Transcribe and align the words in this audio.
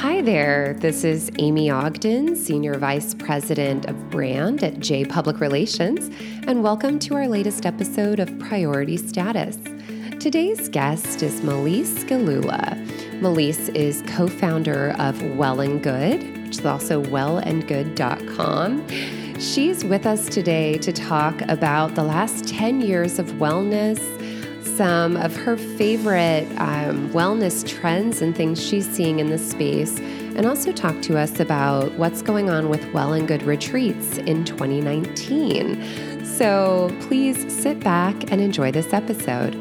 Hi 0.00 0.22
there. 0.22 0.72
This 0.78 1.04
is 1.04 1.30
Amy 1.38 1.68
Ogden, 1.68 2.34
Senior 2.34 2.78
Vice 2.78 3.12
President 3.12 3.84
of 3.84 4.08
Brand 4.08 4.64
at 4.64 4.80
J 4.80 5.04
Public 5.04 5.40
Relations, 5.40 6.08
and 6.46 6.62
welcome 6.62 6.98
to 7.00 7.16
our 7.16 7.28
latest 7.28 7.66
episode 7.66 8.18
of 8.18 8.38
Priority 8.38 8.96
Status. 8.96 9.58
Today's 10.18 10.70
guest 10.70 11.22
is 11.22 11.42
Melisse 11.42 12.08
Gelula. 12.08 12.82
Melisse 13.20 13.68
is 13.74 14.02
co 14.06 14.26
founder 14.26 14.92
of 14.98 15.22
Well 15.36 15.60
and 15.60 15.82
Good, 15.82 16.46
which 16.46 16.60
is 16.60 16.64
also 16.64 17.04
wellandgood.com. 17.04 18.88
She's 19.38 19.84
with 19.84 20.06
us 20.06 20.30
today 20.30 20.78
to 20.78 20.94
talk 20.94 21.42
about 21.42 21.94
the 21.94 22.04
last 22.04 22.48
10 22.48 22.80
years 22.80 23.18
of 23.18 23.26
wellness, 23.32 24.00
some 24.80 25.18
of 25.18 25.36
her 25.36 25.58
favorite 25.58 26.48
um, 26.56 27.10
wellness 27.10 27.68
trends 27.68 28.22
and 28.22 28.34
things 28.34 28.58
she's 28.66 28.88
seeing 28.88 29.18
in 29.18 29.28
the 29.28 29.36
space, 29.36 29.98
and 29.98 30.46
also 30.46 30.72
talk 30.72 31.02
to 31.02 31.18
us 31.18 31.38
about 31.38 31.92
what's 31.98 32.22
going 32.22 32.48
on 32.48 32.70
with 32.70 32.90
Well 32.94 33.12
and 33.12 33.28
Good 33.28 33.42
retreats 33.42 34.16
in 34.16 34.42
2019. 34.46 36.24
So 36.24 36.90
please 37.02 37.54
sit 37.54 37.80
back 37.80 38.32
and 38.32 38.40
enjoy 38.40 38.72
this 38.72 38.94
episode. 38.94 39.54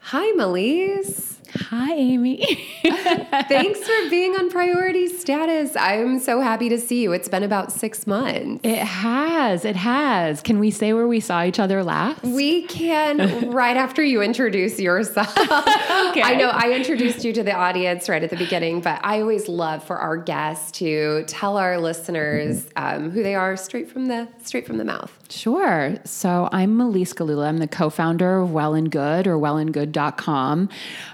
Hi, 0.00 0.32
Melisse. 0.38 1.27
Hi, 1.54 1.94
Amy. 1.94 2.44
Thanks 2.82 3.80
for 3.80 4.10
being 4.10 4.34
on 4.36 4.50
priority 4.50 5.06
status. 5.08 5.74
I'm 5.76 6.18
so 6.18 6.40
happy 6.40 6.68
to 6.68 6.78
see 6.78 7.02
you. 7.02 7.12
It's 7.12 7.28
been 7.28 7.42
about 7.42 7.72
six 7.72 8.06
months. 8.06 8.60
It 8.64 8.78
has. 8.78 9.64
It 9.64 9.76
has. 9.76 10.42
Can 10.42 10.58
we 10.58 10.70
say 10.70 10.92
where 10.92 11.08
we 11.08 11.20
saw 11.20 11.44
each 11.44 11.58
other 11.58 11.82
last? 11.82 12.22
We 12.22 12.62
can 12.66 13.50
right 13.50 13.76
after 13.76 14.02
you 14.02 14.20
introduce 14.22 14.78
yourself. 14.78 15.36
okay. 15.38 16.22
I 16.22 16.36
know 16.38 16.50
I 16.50 16.72
introduced 16.72 17.24
you 17.24 17.32
to 17.32 17.42
the 17.42 17.54
audience 17.54 18.08
right 18.08 18.22
at 18.22 18.30
the 18.30 18.36
beginning, 18.36 18.80
but 18.80 19.00
I 19.02 19.20
always 19.20 19.48
love 19.48 19.82
for 19.84 19.96
our 19.96 20.16
guests 20.16 20.72
to 20.78 21.24
tell 21.26 21.56
our 21.56 21.78
listeners 21.78 22.68
um, 22.76 23.10
who 23.10 23.22
they 23.22 23.34
are 23.34 23.56
straight 23.56 23.90
from 23.90 24.06
the 24.06 24.28
straight 24.42 24.66
from 24.66 24.76
the 24.78 24.84
mouth. 24.84 25.17
Sure. 25.30 25.96
So 26.04 26.48
I'm 26.52 26.78
Melisse 26.78 27.12
Gelula. 27.12 27.48
I'm 27.48 27.58
the 27.58 27.68
co-founder 27.68 28.40
of 28.40 28.52
Well 28.52 28.72
and 28.72 28.90
Good 28.90 29.26
or 29.26 29.36
wellandgood.com. 29.36 30.70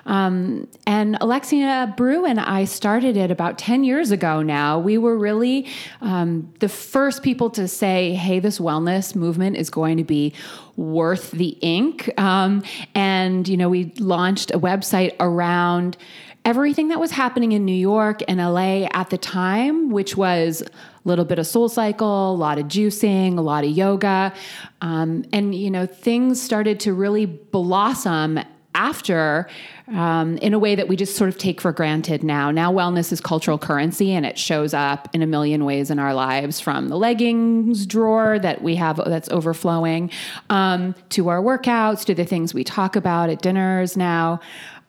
Um, 0.06 0.68
and 0.86 1.18
Alexia 1.20 1.92
Brue 1.96 2.24
and 2.24 2.38
I 2.38 2.64
started 2.64 3.16
it 3.16 3.32
about 3.32 3.58
10 3.58 3.82
years 3.82 4.12
ago 4.12 4.40
now. 4.40 4.78
We 4.78 4.98
were 4.98 5.18
really 5.18 5.66
um, 6.00 6.52
the 6.60 6.68
first 6.68 7.24
people 7.24 7.50
to 7.50 7.66
say, 7.66 8.14
hey, 8.14 8.38
this 8.38 8.60
wellness 8.60 9.16
movement 9.16 9.56
is 9.56 9.68
going 9.68 9.96
to 9.96 10.04
be 10.04 10.32
worth 10.76 11.32
the 11.32 11.58
ink. 11.60 12.08
Um, 12.16 12.62
and, 12.94 13.48
you 13.48 13.56
know, 13.56 13.68
we 13.68 13.92
launched 13.98 14.52
a 14.52 14.60
website 14.60 15.16
around 15.18 15.96
everything 16.44 16.88
that 16.88 17.00
was 17.00 17.10
happening 17.10 17.52
in 17.52 17.64
New 17.64 17.72
York 17.72 18.22
and 18.28 18.38
LA 18.38 18.86
at 18.92 19.10
the 19.10 19.18
time, 19.18 19.90
which 19.90 20.16
was 20.16 20.62
little 21.05 21.24
bit 21.24 21.38
of 21.38 21.47
soul 21.47 21.69
cycle, 21.69 22.33
a 22.33 22.36
lot 22.36 22.58
of 22.58 22.66
juicing, 22.66 23.38
a 23.38 23.42
lot 23.42 23.64
of 23.64 23.70
yoga. 23.70 24.33
Um, 24.80 25.24
and, 25.33 25.55
you 25.55 25.70
know, 25.70 25.86
things 25.86 26.41
started 26.41 26.80
to 26.80 26.94
really 26.94 27.27
blossom 27.27 28.41
after 28.74 29.48
um, 29.88 30.36
in 30.38 30.52
a 30.52 30.58
way 30.58 30.75
that 30.75 30.88
we 30.88 30.97
just 30.97 31.16
sort 31.16 31.28
of 31.28 31.38
take 31.38 31.60
for 31.60 31.72
granted 31.72 32.25
now. 32.25 32.50
Now, 32.50 32.72
wellness 32.72 33.12
is 33.12 33.20
cultural 33.20 33.58
currency 33.58 34.12
and 34.12 34.27
it 34.27 34.36
shows 34.36 34.75
up 34.75 35.08
in 35.12 35.22
a 35.22 35.27
million 35.27 35.64
ways 35.64 35.91
in 35.91 35.98
our 35.98 36.12
lives 36.12 36.58
from 36.58 36.88
the 36.88 36.97
leggings 36.97 37.86
drawer 37.86 38.38
that 38.41 38.62
we 38.62 38.75
have 38.77 38.97
that's 39.06 39.28
overflowing 39.30 40.10
um, 40.50 40.94
to 41.10 41.28
our 41.28 41.41
workouts 41.41 42.05
to 42.06 42.14
the 42.14 42.25
things 42.25 42.52
we 42.52 42.64
talk 42.64 42.97
about 42.97 43.30
at 43.30 43.42
dinners 43.42 43.97
now. 43.97 44.41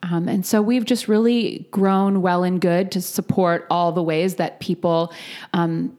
Um, 0.02 0.28
and 0.28 0.44
so 0.44 0.60
we've 0.60 0.84
just 0.84 1.08
really 1.08 1.66
grown 1.70 2.22
well 2.22 2.44
and 2.44 2.60
good 2.60 2.92
to 2.92 3.00
support 3.00 3.66
all 3.70 3.92
the 3.92 4.02
ways 4.02 4.36
that 4.36 4.60
people 4.60 5.12
um, 5.52 5.96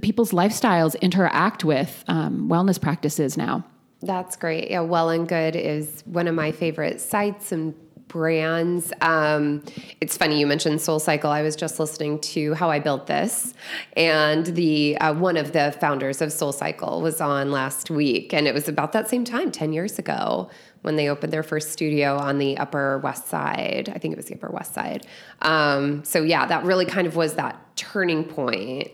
people's 0.00 0.32
lifestyles 0.32 1.00
interact 1.00 1.64
with 1.64 2.04
um, 2.08 2.48
wellness 2.48 2.80
practices 2.80 3.36
now. 3.36 3.64
That's 4.00 4.36
great. 4.36 4.70
Yeah, 4.70 4.80
Well 4.80 5.10
and 5.10 5.28
Good 5.28 5.56
is 5.56 6.02
one 6.06 6.28
of 6.28 6.34
my 6.34 6.52
favorite 6.52 7.00
sites 7.00 7.50
and 7.50 7.74
brands. 8.08 8.92
Um, 9.00 9.62
it's 10.00 10.16
funny 10.16 10.40
you 10.40 10.46
mentioned 10.46 10.80
Soul 10.80 10.98
Cycle. 10.98 11.30
I 11.30 11.42
was 11.42 11.54
just 11.54 11.78
listening 11.78 12.18
to 12.20 12.54
How 12.54 12.70
I 12.70 12.78
Built 12.78 13.06
This, 13.06 13.54
and 13.96 14.46
the 14.46 14.96
uh, 14.98 15.14
one 15.14 15.36
of 15.36 15.52
the 15.52 15.76
founders 15.80 16.20
of 16.20 16.32
Soul 16.32 16.52
Cycle 16.52 17.02
was 17.02 17.20
on 17.20 17.50
last 17.52 17.90
week, 17.90 18.32
and 18.32 18.46
it 18.46 18.54
was 18.54 18.68
about 18.68 18.92
that 18.92 19.08
same 19.08 19.24
time, 19.24 19.52
ten 19.52 19.72
years 19.72 19.98
ago, 19.98 20.48
when 20.82 20.96
they 20.96 21.08
opened 21.08 21.32
their 21.32 21.42
first 21.42 21.70
studio 21.70 22.16
on 22.16 22.38
the 22.38 22.56
Upper 22.58 22.98
West 22.98 23.28
Side. 23.28 23.92
I 23.94 23.98
think 23.98 24.12
it 24.12 24.16
was 24.16 24.26
the 24.26 24.34
Upper 24.34 24.50
West 24.50 24.74
Side. 24.74 25.06
Um, 25.42 26.02
so 26.04 26.22
yeah, 26.22 26.46
that 26.46 26.64
really 26.64 26.86
kind 26.86 27.06
of 27.06 27.16
was 27.16 27.34
that 27.34 27.60
turning 27.76 28.24
point. 28.24 28.88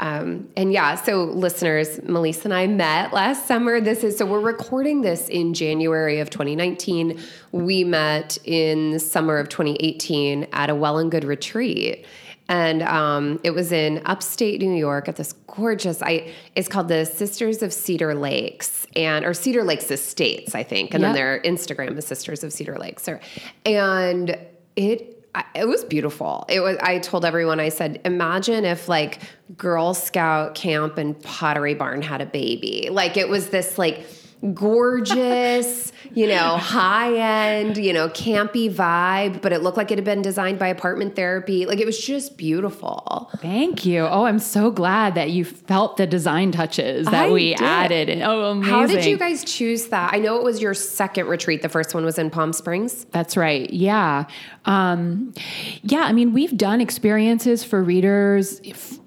Um, 0.00 0.48
and 0.56 0.72
yeah, 0.72 0.94
so 0.94 1.24
listeners, 1.24 1.98
Melisse 2.00 2.44
and 2.44 2.54
I 2.54 2.66
met 2.66 3.12
last 3.12 3.46
summer. 3.46 3.80
This 3.80 4.02
is 4.02 4.16
so 4.16 4.26
we're 4.26 4.40
recording 4.40 5.02
this 5.02 5.28
in 5.28 5.54
January 5.54 6.20
of 6.20 6.30
2019. 6.30 7.20
We 7.52 7.84
met 7.84 8.38
in 8.44 8.90
the 8.90 8.98
summer 8.98 9.38
of 9.38 9.48
2018 9.50 10.48
at 10.52 10.70
a 10.70 10.74
Well 10.74 10.98
and 10.98 11.10
Good 11.10 11.24
retreat 11.24 12.06
and 12.50 12.82
um, 12.82 13.38
it 13.44 13.52
was 13.52 13.70
in 13.70 14.02
upstate 14.06 14.60
New 14.60 14.74
York 14.74 15.08
at 15.08 15.14
this 15.14 15.32
gorgeous. 15.46 16.02
I 16.02 16.32
it's 16.56 16.66
called 16.66 16.88
the 16.88 17.06
Sisters 17.06 17.62
of 17.62 17.72
Cedar 17.72 18.12
Lakes 18.12 18.88
and 18.96 19.24
or 19.24 19.32
Cedar 19.32 19.62
Lakes 19.62 19.88
Estates, 19.90 20.54
I 20.56 20.64
think, 20.64 20.92
and 20.92 21.00
yep. 21.00 21.10
then 21.10 21.14
their 21.14 21.40
Instagram 21.42 21.96
is 21.96 22.06
Sisters 22.06 22.42
of 22.42 22.52
Cedar 22.52 22.76
Lakes, 22.76 23.08
or, 23.08 23.20
and 23.64 24.36
it 24.74 25.19
it 25.54 25.66
was 25.66 25.84
beautiful. 25.84 26.44
It 26.48 26.60
was. 26.60 26.76
I 26.80 26.98
told 26.98 27.24
everyone. 27.24 27.60
I 27.60 27.68
said, 27.68 28.00
imagine 28.04 28.64
if 28.64 28.88
like 28.88 29.20
Girl 29.56 29.94
Scout 29.94 30.54
camp 30.54 30.98
and 30.98 31.20
Pottery 31.22 31.74
Barn 31.74 32.02
had 32.02 32.20
a 32.20 32.26
baby. 32.26 32.88
Like 32.90 33.16
it 33.16 33.28
was 33.28 33.50
this 33.50 33.78
like 33.78 34.06
gorgeous, 34.54 35.92
you 36.14 36.26
know, 36.26 36.56
high 36.56 37.14
end, 37.58 37.76
you 37.76 37.92
know, 37.92 38.08
campy 38.08 38.72
vibe, 38.72 39.42
but 39.42 39.52
it 39.52 39.62
looked 39.62 39.76
like 39.76 39.90
it 39.90 39.98
had 39.98 40.04
been 40.04 40.22
designed 40.22 40.58
by 40.58 40.68
apartment 40.68 41.14
therapy. 41.14 41.66
Like 41.66 41.78
it 41.78 41.84
was 41.86 41.98
just 41.98 42.38
beautiful. 42.38 43.30
Thank 43.38 43.84
you. 43.84 44.00
Oh, 44.06 44.24
I'm 44.24 44.38
so 44.38 44.70
glad 44.70 45.14
that 45.14 45.30
you 45.30 45.44
felt 45.44 45.98
the 45.98 46.06
design 46.06 46.52
touches 46.52 47.06
that 47.06 47.26
I 47.26 47.30
we 47.30 47.50
did. 47.50 47.60
added. 47.60 48.22
Oh, 48.22 48.52
amazing. 48.52 48.72
How 48.72 48.86
did 48.86 49.04
you 49.04 49.18
guys 49.18 49.44
choose 49.44 49.88
that? 49.88 50.14
I 50.14 50.18
know 50.18 50.36
it 50.36 50.42
was 50.42 50.62
your 50.62 50.72
second 50.72 51.26
retreat. 51.26 51.60
The 51.60 51.68
first 51.68 51.94
one 51.94 52.04
was 52.04 52.18
in 52.18 52.30
Palm 52.30 52.54
Springs. 52.54 53.04
That's 53.06 53.36
right. 53.36 53.70
Yeah. 53.70 54.24
Um, 54.64 55.34
yeah. 55.82 56.00
I 56.00 56.12
mean, 56.12 56.32
we've 56.32 56.56
done 56.56 56.80
experiences 56.80 57.62
for 57.62 57.82
readers 57.82 58.60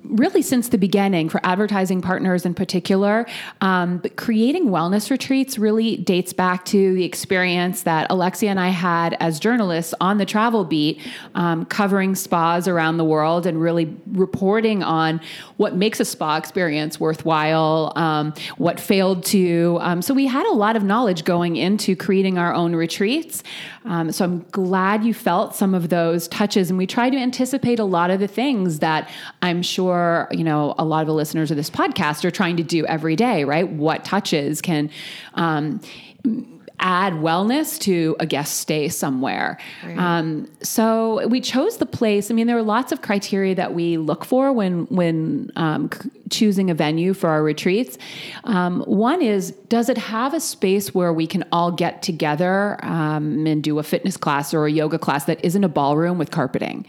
really 0.03 0.41
since 0.41 0.69
the 0.69 0.77
beginning 0.77 1.29
for 1.29 1.39
advertising 1.43 2.01
partners 2.01 2.45
in 2.45 2.53
particular. 2.53 3.25
Um, 3.61 3.97
but 3.97 4.15
creating 4.15 4.65
wellness 4.65 5.09
retreats 5.09 5.22
really 5.29 5.97
dates 5.97 6.33
back 6.33 6.65
to 6.65 6.93
the 6.93 7.03
experience 7.03 7.83
that 7.83 8.07
Alexia 8.09 8.49
and 8.49 8.59
I 8.59 8.69
had 8.69 9.15
as 9.19 9.39
journalists 9.39 9.93
on 9.99 10.17
the 10.17 10.25
travel 10.25 10.65
beat, 10.65 11.01
um, 11.35 11.65
covering 11.65 12.15
spas 12.15 12.67
around 12.67 12.97
the 12.97 13.03
world 13.03 13.45
and 13.45 13.61
really 13.61 13.95
reporting 14.11 14.83
on 14.83 15.21
what 15.57 15.75
makes 15.75 15.99
a 15.99 16.05
spa 16.05 16.37
experience 16.37 16.99
worthwhile, 16.99 17.93
um, 17.95 18.33
what 18.57 18.79
failed 18.79 19.23
to. 19.25 19.77
Um, 19.81 20.01
so 20.01 20.13
we 20.13 20.27
had 20.27 20.45
a 20.47 20.53
lot 20.53 20.75
of 20.75 20.83
knowledge 20.83 21.23
going 21.23 21.55
into 21.55 21.95
creating 21.95 22.37
our 22.37 22.53
own 22.53 22.75
retreats. 22.75 23.43
Um, 23.85 24.11
so 24.11 24.25
I'm 24.25 24.45
glad 24.51 25.03
you 25.03 25.13
felt 25.13 25.55
some 25.55 25.73
of 25.73 25.89
those 25.89 26.27
touches, 26.29 26.69
and 26.69 26.77
we 26.77 26.87
try 26.87 27.09
to 27.09 27.17
anticipate 27.17 27.79
a 27.79 27.83
lot 27.83 28.11
of 28.11 28.19
the 28.19 28.27
things 28.27 28.79
that 28.79 29.09
I'm 29.41 29.61
sure 29.61 30.27
you 30.31 30.43
know 30.43 30.73
a 30.77 30.85
lot 30.85 31.01
of 31.01 31.07
the 31.07 31.13
listeners 31.13 31.51
of 31.51 31.57
this 31.57 31.69
podcast 31.69 32.23
are 32.23 32.31
trying 32.31 32.57
to 32.57 32.63
do 32.63 32.85
every 32.85 33.15
day. 33.15 33.43
Right? 33.43 33.69
What 33.69 34.05
touches 34.05 34.61
can 34.61 34.89
um, 35.33 35.79
add 36.79 37.13
wellness 37.13 37.79
to 37.79 38.15
a 38.19 38.25
guest 38.25 38.57
stay 38.57 38.89
somewhere. 38.89 39.57
Right. 39.85 39.97
Um, 39.97 40.51
so 40.61 41.25
we 41.27 41.39
chose 41.39 41.77
the 41.77 41.85
place. 41.85 42.29
I 42.29 42.33
mean, 42.33 42.47
there 42.47 42.57
are 42.57 42.63
lots 42.63 42.91
of 42.91 43.01
criteria 43.01 43.55
that 43.55 43.73
we 43.73 43.97
look 43.97 44.25
for 44.25 44.51
when 44.51 44.85
when 44.87 45.51
um, 45.55 45.89
c- 45.91 46.09
choosing 46.29 46.69
a 46.69 46.73
venue 46.73 47.13
for 47.13 47.29
our 47.29 47.41
retreats. 47.41 47.97
Um, 48.43 48.81
one 48.81 49.21
is, 49.21 49.51
does 49.69 49.87
it 49.87 49.97
have 49.97 50.33
a 50.33 50.39
space 50.39 50.93
where 50.93 51.13
we 51.13 51.27
can 51.27 51.45
all 51.51 51.71
get 51.71 52.01
together 52.01 52.83
um, 52.83 53.45
and 53.45 53.63
do 53.63 53.79
a 53.79 53.83
fitness 53.83 54.17
class 54.17 54.53
or 54.53 54.65
a 54.65 54.71
yoga 54.71 54.99
class 54.99 55.25
that 55.25 55.43
isn't 55.45 55.63
a 55.63 55.69
ballroom 55.69 56.17
with 56.17 56.31
carpeting? 56.31 56.85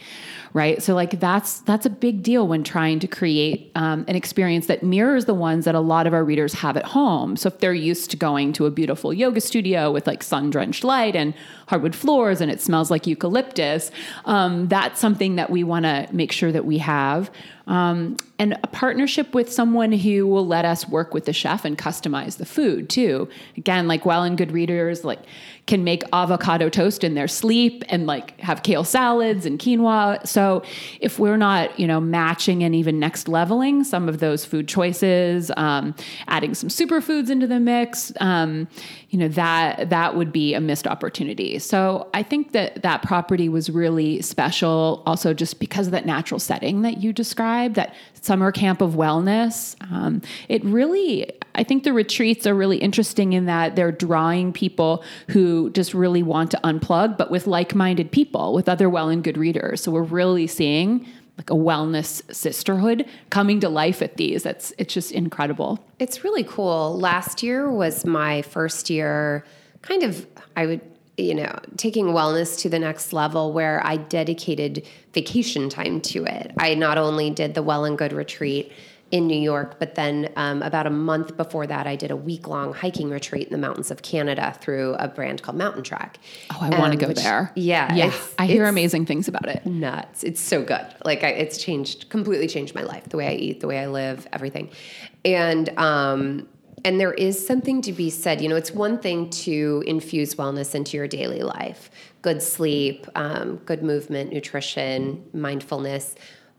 Right? 0.55 0.81
So 0.81 0.95
like 0.95 1.19
that's 1.19 1.59
that's 1.61 1.85
a 1.85 1.91
big 1.91 2.23
deal 2.23 2.47
when 2.47 2.62
trying 2.62 3.01
to 3.01 3.09
create 3.09 3.73
um, 3.75 4.05
an 4.06 4.15
experience 4.15 4.67
that 4.69 4.85
mirrors 4.85 5.25
the 5.25 5.35
ones 5.35 5.65
that 5.65 5.75
a 5.75 5.81
lot 5.81 6.06
of 6.06 6.15
our 6.15 6.25
readers 6.25 6.55
have 6.55 6.77
at 6.77 6.85
home. 6.87 7.37
So 7.37 7.49
if 7.49 7.59
they're 7.59 7.75
used 7.75 8.12
to 8.12 8.17
going 8.17 8.53
to 8.55 8.67
a 8.67 8.71
beautiful 8.71 9.12
yoga 9.12 9.41
studio 9.41 9.91
with 9.91 10.06
like 10.06 10.23
sun 10.23 10.51
drenched 10.51 10.85
light 10.85 11.17
and 11.17 11.35
hardwood 11.67 11.97
floors 11.97 12.41
and 12.41 12.53
it 12.53 12.61
smells 12.61 12.89
like 12.89 13.05
eucalyptus, 13.06 13.91
um, 14.27 14.69
that's 14.69 15.01
something 15.01 15.35
that 15.37 15.51
we 15.51 15.65
want 15.65 15.87
to 15.87 16.09
make 16.12 16.31
sure 16.31 16.53
that 16.53 16.65
we 16.65 16.79
have. 16.79 17.33
Um, 17.66 18.16
and 18.38 18.58
a 18.62 18.66
partnership 18.66 19.34
with 19.34 19.50
someone 19.52 19.93
who 19.93 20.26
will 20.26 20.46
let 20.46 20.64
us 20.64 20.88
work 20.88 21.14
with 21.14 21.25
the 21.25 21.32
chef 21.32 21.64
and 21.64 21.78
customize 21.78 22.37
the 22.37 22.44
food 22.44 22.90
too. 22.90 23.28
Again, 23.56 23.88
like 23.88 24.05
well 24.05 24.22
and 24.22 24.37
good 24.37 24.52
readers 24.52 25.05
like 25.05 25.20
can 25.66 25.82
make 25.82 26.02
avocado 26.12 26.69
toast 26.69 27.05
in 27.05 27.14
their 27.14 27.28
sleep 27.28 27.84
and 27.88 28.06
like 28.06 28.38
have 28.40 28.62
kale 28.62 28.84
salads 28.84 29.46
and 29.46 29.58
quinoa. 29.58 30.26
So 30.26 30.62
if 31.00 31.19
we're 31.19 31.38
not, 31.38 31.78
you 31.81 31.87
know, 31.87 32.00
matching 32.00 32.62
and 32.62 32.75
even 32.75 32.99
next 32.99 33.28
leveling 33.28 33.82
some 33.82 34.08
of 34.08 34.19
those 34.19 34.44
food 34.44 34.69
choices, 34.69 35.50
um, 35.56 35.94
adding 36.28 36.55
some 36.55 36.69
superfoods 36.69 37.31
into 37.31 37.46
the 37.46 37.60
mix, 37.60 38.12
um, 38.20 38.69
you 39.08 39.19
know, 39.19 39.28
that 39.28 39.88
that 39.88 40.17
would 40.17 40.32
be 40.32 40.55
a 40.55 40.60
missed 40.60 40.87
opportunity. 40.87 41.58
So 41.60 42.10
I 42.12 42.22
think 42.22 42.52
that 42.52 42.82
that 42.82 43.02
property 43.02 43.49
was 43.49 43.70
really 43.70 44.20
special, 44.20 45.02
also 45.06 45.32
just 45.32 45.60
because 45.60 45.87
of 45.87 45.93
that 45.93 46.05
natural 46.05 46.40
setting 46.40 46.82
that 46.82 46.99
you 46.99 47.12
described, 47.12 47.54
that 47.75 47.95
summer 48.21 48.53
camp 48.53 48.81
of 48.81 48.93
wellness. 48.93 49.77
Um, 49.91 50.23
it 50.49 50.65
really, 50.65 51.31
I 51.55 51.65
think 51.65 51.85
the 51.85 51.93
retreats 51.93 52.47
are 52.47 52.55
really 52.55 52.79
interesting 52.79 53.33
in 53.33 53.47
that 53.47 53.77
they're 53.77 53.93
drawing 53.93 54.53
people 54.53 55.05
who 55.29 55.71
just 55.71 55.95
really 55.95 56.23
want 56.23 56.51
to 56.53 56.61
unplug, 56.65 57.19
but 57.19 57.31
with 57.31 57.47
like 57.47 57.75
minded 57.75 58.11
people, 58.11 58.55
with 58.55 58.69
other 58.69 58.89
well 58.89 59.09
and 59.09 59.23
good 59.23 59.37
readers. 59.37 59.83
So 59.83 59.93
we're 59.93 60.03
really 60.03 60.47
seeing 60.47 61.06
like 61.39 61.51
a 61.51 61.55
wellness 61.55 62.23
sisterhood 62.33 63.06
coming 63.31 63.61
to 63.61 63.69
life 63.69 64.03
at 64.03 64.17
these. 64.17 64.43
That's 64.43 64.73
it's 64.79 64.95
just 64.95 65.12
incredible. 65.12 65.85
It's 65.99 66.23
really 66.23 66.45
cool. 66.45 66.99
Last 66.99 67.43
year 67.43 67.71
was 67.71 68.05
my 68.05 68.43
first 68.43 68.89
year 68.89 69.45
kind 69.83 70.03
of 70.03 70.27
I 70.56 70.67
would 70.67 70.81
you 71.16 71.34
know, 71.34 71.58
taking 71.76 72.06
wellness 72.06 72.58
to 72.61 72.69
the 72.69 72.78
next 72.78 73.12
level 73.12 73.52
where 73.52 73.84
I 73.87 73.96
dedicated 73.96 74.87
vacation 75.12 75.69
time 75.69 76.00
to 76.02 76.25
it. 76.25 76.52
I 76.58 76.75
not 76.75 76.99
only 76.99 77.31
did 77.31 77.55
the 77.55 77.62
Well 77.62 77.84
and 77.84 77.96
Good 77.96 78.12
retreat 78.12 78.72
in 79.11 79.28
New 79.28 79.38
York, 79.38 79.78
but 79.78 79.94
then 79.94 80.32
um, 80.34 80.61
about 80.62 80.88
a 80.88 80.90
month 80.90 81.37
before 81.37 81.69
that, 81.69 81.87
I 81.87 81.94
did 81.94 82.11
a 82.11 82.16
week 82.16 82.49
long 82.49 82.72
hiking 82.72 83.11
retreat 83.11 83.46
in 83.46 83.52
the 83.52 83.58
mountains 83.58 83.93
of 83.93 84.02
Canada 84.02 84.56
through 84.61 84.94
a 84.94 85.06
brand 85.06 85.40
called 85.40 85.56
Mountain 85.56 85.84
Trek. 85.84 86.19
Oh, 86.52 86.58
I 86.61 86.70
um, 86.70 86.81
want 86.81 86.93
to 86.94 86.99
go 86.99 87.08
which, 87.08 87.19
there. 87.19 87.52
Yeah. 87.55 87.94
Yeah. 87.94 88.12
I 88.38 88.46
hear 88.46 88.64
amazing 88.64 89.06
things 89.06 89.28
about 89.28 89.49
it. 89.49 89.64
Nuts. 89.64 90.25
It's 90.25 90.40
so 90.40 90.64
good. 90.64 90.84
Like, 91.05 91.22
I, 91.22 91.28
it's 91.28 91.58
changed, 91.58 92.08
completely 92.08 92.49
changed 92.49 92.75
my 92.75 92.82
life 92.82 93.08
the 93.08 93.17
way 93.17 93.28
I 93.28 93.34
eat, 93.34 93.60
the 93.60 93.69
way 93.69 93.78
I 93.78 93.87
live, 93.87 94.26
everything. 94.32 94.70
And, 95.25 95.69
um, 95.78 96.49
and 96.84 97.00
there 97.00 97.14
is 97.14 97.44
something 97.44 97.81
to 97.82 97.92
be 97.92 98.10
said. 98.10 98.40
You 98.40 98.48
know, 98.48 98.56
it's 98.56 98.70
one 98.70 98.98
thing 98.98 99.31
to 99.31 99.82
infuse 99.86 100.34
wellness 100.34 100.75
into 100.75 100.96
your 100.96 101.08
daily 101.08 101.42
life 101.42 101.90
good 102.22 102.42
sleep, 102.42 103.06
um, 103.16 103.56
good 103.66 103.82
movement, 103.82 104.32
nutrition, 104.32 105.22
mindfulness. 105.34 106.14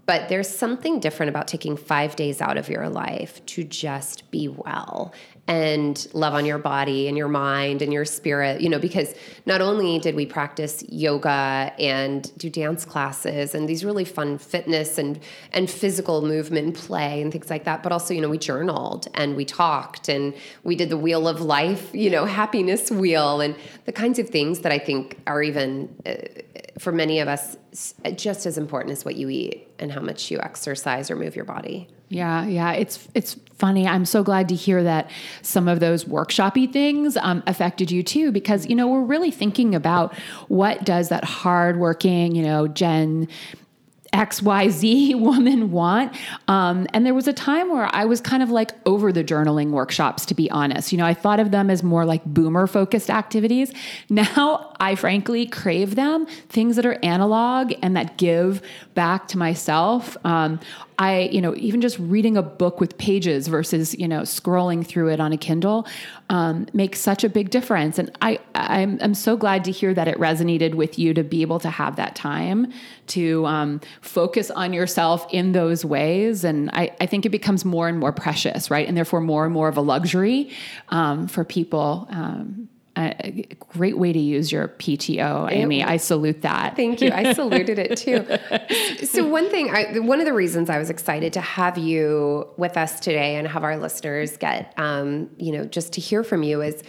But 0.05 0.29
there's 0.29 0.47
something 0.47 0.99
different 0.99 1.31
about 1.31 1.47
taking 1.47 1.75
five 1.77 2.15
days 2.15 2.39
out 2.39 2.57
of 2.57 2.69
your 2.69 2.89
life 2.89 3.43
to 3.47 3.63
just 3.63 4.29
be 4.29 4.47
well 4.47 5.13
and 5.47 6.07
love 6.13 6.33
on 6.33 6.45
your 6.45 6.57
body 6.57 7.07
and 7.07 7.17
your 7.17 7.27
mind 7.27 7.81
and 7.81 7.93
your 7.93 8.05
spirit, 8.05 8.61
you 8.61 8.69
know, 8.69 8.79
because 8.79 9.13
not 9.45 9.61
only 9.61 9.99
did 9.99 10.15
we 10.15 10.25
practice 10.25 10.83
yoga 10.89 11.73
and 11.79 12.35
do 12.37 12.49
dance 12.49 12.85
classes 12.85 13.53
and 13.53 13.69
these 13.69 13.85
really 13.85 14.05
fun 14.05 14.37
fitness 14.37 14.97
and 14.97 15.19
and 15.53 15.69
physical 15.69 16.21
movement 16.21 16.65
and 16.65 16.75
play 16.75 17.21
and 17.21 17.31
things 17.31 17.49
like 17.49 17.63
that, 17.63 17.83
but 17.83 17.91
also, 17.91 18.13
you 18.13 18.21
know, 18.21 18.29
we 18.29 18.37
journaled 18.37 19.07
and 19.13 19.35
we 19.35 19.45
talked 19.45 20.07
and 20.07 20.33
we 20.63 20.75
did 20.75 20.89
the 20.89 20.97
wheel 20.97 21.27
of 21.27 21.41
life, 21.41 21.89
you 21.93 22.09
know, 22.09 22.25
happiness 22.25 22.91
wheel 22.91 23.41
and 23.41 23.55
the 23.85 23.91
kinds 23.91 24.19
of 24.19 24.29
things 24.29 24.59
that 24.61 24.71
I 24.71 24.79
think 24.79 25.19
are 25.27 25.41
even 25.41 25.95
uh, 26.05 26.13
for 26.79 26.91
many 26.91 27.19
of 27.19 27.27
us 27.27 27.57
just 28.15 28.45
as 28.45 28.57
important 28.57 28.91
as 28.91 29.05
what 29.05 29.15
you 29.15 29.29
eat 29.29 29.64
and 29.79 29.91
how 29.91 30.01
much 30.01 30.31
you 30.31 30.39
exercise 30.39 31.11
or 31.11 31.15
move 31.15 31.35
your 31.35 31.45
body. 31.45 31.87
Yeah, 32.09 32.45
yeah, 32.45 32.71
it's 32.73 33.07
it's 33.15 33.35
funny. 33.57 33.87
I'm 33.87 34.05
so 34.05 34.23
glad 34.23 34.47
to 34.49 34.55
hear 34.55 34.83
that 34.83 35.09
some 35.41 35.67
of 35.67 35.79
those 35.79 36.05
workshoppy 36.05 36.71
things 36.71 37.17
um, 37.17 37.41
affected 37.47 37.89
you 37.89 38.03
too, 38.03 38.31
because 38.31 38.67
you 38.67 38.75
know 38.75 38.87
we're 38.87 39.03
really 39.03 39.31
thinking 39.31 39.73
about 39.73 40.15
what 40.47 40.85
does 40.85 41.09
that 41.09 41.23
hardworking, 41.23 42.35
you 42.35 42.43
know, 42.43 42.67
Gen 42.67 43.27
XYZ 44.15 45.19
woman 45.19 45.71
want. 45.71 46.15
Um, 46.47 46.87
and 46.93 47.05
there 47.05 47.13
was 47.13 47.27
a 47.27 47.33
time 47.33 47.69
where 47.69 47.93
I 47.93 48.05
was 48.05 48.21
kind 48.21 48.41
of 48.41 48.49
like 48.49 48.71
over 48.85 49.11
the 49.11 49.23
journaling 49.23 49.71
workshops, 49.71 50.25
to 50.27 50.33
be 50.33 50.49
honest. 50.49 50.93
You 50.93 50.97
know, 50.97 51.05
I 51.05 51.13
thought 51.13 51.41
of 51.41 51.51
them 51.51 51.69
as 51.69 51.83
more 51.83 52.05
like 52.05 52.23
boomer 52.25 52.65
focused 52.65 53.09
activities. 53.09 53.71
Now 54.15 54.73
I 54.79 54.95
frankly 54.95 55.45
crave 55.45 55.95
them, 55.95 56.25
things 56.47 56.77
that 56.77 56.85
are 56.85 56.97
analog 57.03 57.73
and 57.81 57.97
that 57.97 58.17
give 58.17 58.61
back 58.93 59.27
to 59.29 59.37
myself. 59.37 60.15
Um, 60.23 60.59
I, 60.97 61.29
you 61.31 61.41
know, 61.41 61.53
even 61.55 61.81
just 61.81 61.99
reading 61.99 62.37
a 62.37 62.41
book 62.41 62.79
with 62.79 62.97
pages 62.97 63.47
versus, 63.47 63.97
you 63.99 64.07
know, 64.07 64.21
scrolling 64.21 64.85
through 64.85 65.09
it 65.09 65.19
on 65.19 65.33
a 65.33 65.37
Kindle 65.37 65.85
um, 66.29 66.67
makes 66.73 66.99
such 66.99 67.23
a 67.23 67.29
big 67.29 67.49
difference. 67.49 67.99
And 67.99 68.11
I, 68.21 68.39
I'm, 68.53 68.97
I'm 69.01 69.13
so 69.13 69.35
glad 69.35 69.65
to 69.65 69.71
hear 69.71 69.93
that 69.93 70.07
it 70.07 70.17
resonated 70.17 70.75
with 70.75 70.97
you 70.97 71.13
to 71.13 71.23
be 71.23 71.41
able 71.41 71.59
to 71.59 71.69
have 71.69 71.97
that 71.97 72.15
time 72.15 72.71
to 73.07 73.45
um, 73.45 73.81
focus 74.05 74.51
on 74.51 74.71
yourself 74.71 75.25
in 75.31 75.51
those 75.51 75.83
ways. 75.83 76.43
And 76.43 76.69
I, 76.71 76.95
I 77.01 77.05
think 77.05 77.25
it 77.25 77.29
becomes 77.29 77.65
more 77.65 77.87
and 77.87 77.99
more 77.99 78.11
precious, 78.11 78.69
right? 78.69 78.87
And 78.87 78.95
therefore 78.95 79.21
more 79.21 79.45
and 79.45 79.53
more 79.53 79.67
of 79.67 79.77
a 79.77 79.81
luxury 79.81 80.51
um, 80.89 81.27
for 81.27 81.43
people 81.43 82.07
um, 82.11 82.69
a 82.97 83.47
great 83.59 83.97
way 83.97 84.13
to 84.13 84.19
use 84.19 84.51
your 84.51 84.69
PTO, 84.69 85.51
Amy. 85.51 85.83
I 85.83 85.97
salute 85.97 86.43
that. 86.43 86.75
Thank 86.75 87.01
you. 87.01 87.11
I 87.11 87.33
saluted 87.33 87.77
it 87.77 87.97
too. 87.97 88.25
So 89.05 89.27
one 89.27 89.49
thing, 89.49 89.69
I, 89.69 89.99
one 89.99 90.19
of 90.19 90.25
the 90.25 90.33
reasons 90.33 90.69
I 90.69 90.77
was 90.77 90.89
excited 90.89 91.33
to 91.33 91.41
have 91.41 91.77
you 91.77 92.47
with 92.57 92.77
us 92.77 92.99
today 92.99 93.35
and 93.35 93.47
have 93.47 93.63
our 93.63 93.77
listeners 93.77 94.37
get, 94.37 94.73
um, 94.77 95.29
you 95.37 95.51
know, 95.51 95.65
just 95.65 95.93
to 95.93 96.01
hear 96.01 96.23
from 96.23 96.43
you 96.43 96.61
is 96.61 96.83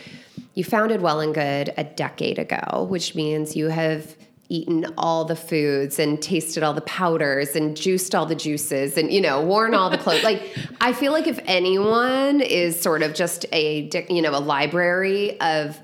you 0.54 0.64
founded 0.64 1.00
Well 1.00 1.20
and 1.20 1.34
Good 1.34 1.74
a 1.76 1.84
decade 1.84 2.38
ago, 2.38 2.86
which 2.88 3.14
means 3.14 3.56
you 3.56 3.68
have 3.68 4.16
eaten 4.48 4.86
all 4.96 5.24
the 5.24 5.36
foods 5.36 5.98
and 5.98 6.22
tasted 6.22 6.62
all 6.62 6.72
the 6.72 6.80
powders 6.82 7.56
and 7.56 7.76
juiced 7.76 8.14
all 8.14 8.26
the 8.26 8.34
juices 8.34 8.96
and 8.96 9.12
you 9.12 9.20
know 9.20 9.40
worn 9.40 9.74
all 9.74 9.90
the 9.90 9.98
clothes 9.98 10.22
like 10.22 10.42
i 10.80 10.92
feel 10.92 11.12
like 11.12 11.26
if 11.26 11.40
anyone 11.46 12.40
is 12.40 12.80
sort 12.80 13.02
of 13.02 13.12
just 13.12 13.44
a 13.52 13.90
you 14.08 14.22
know 14.22 14.30
a 14.30 14.38
library 14.38 15.40
of 15.40 15.80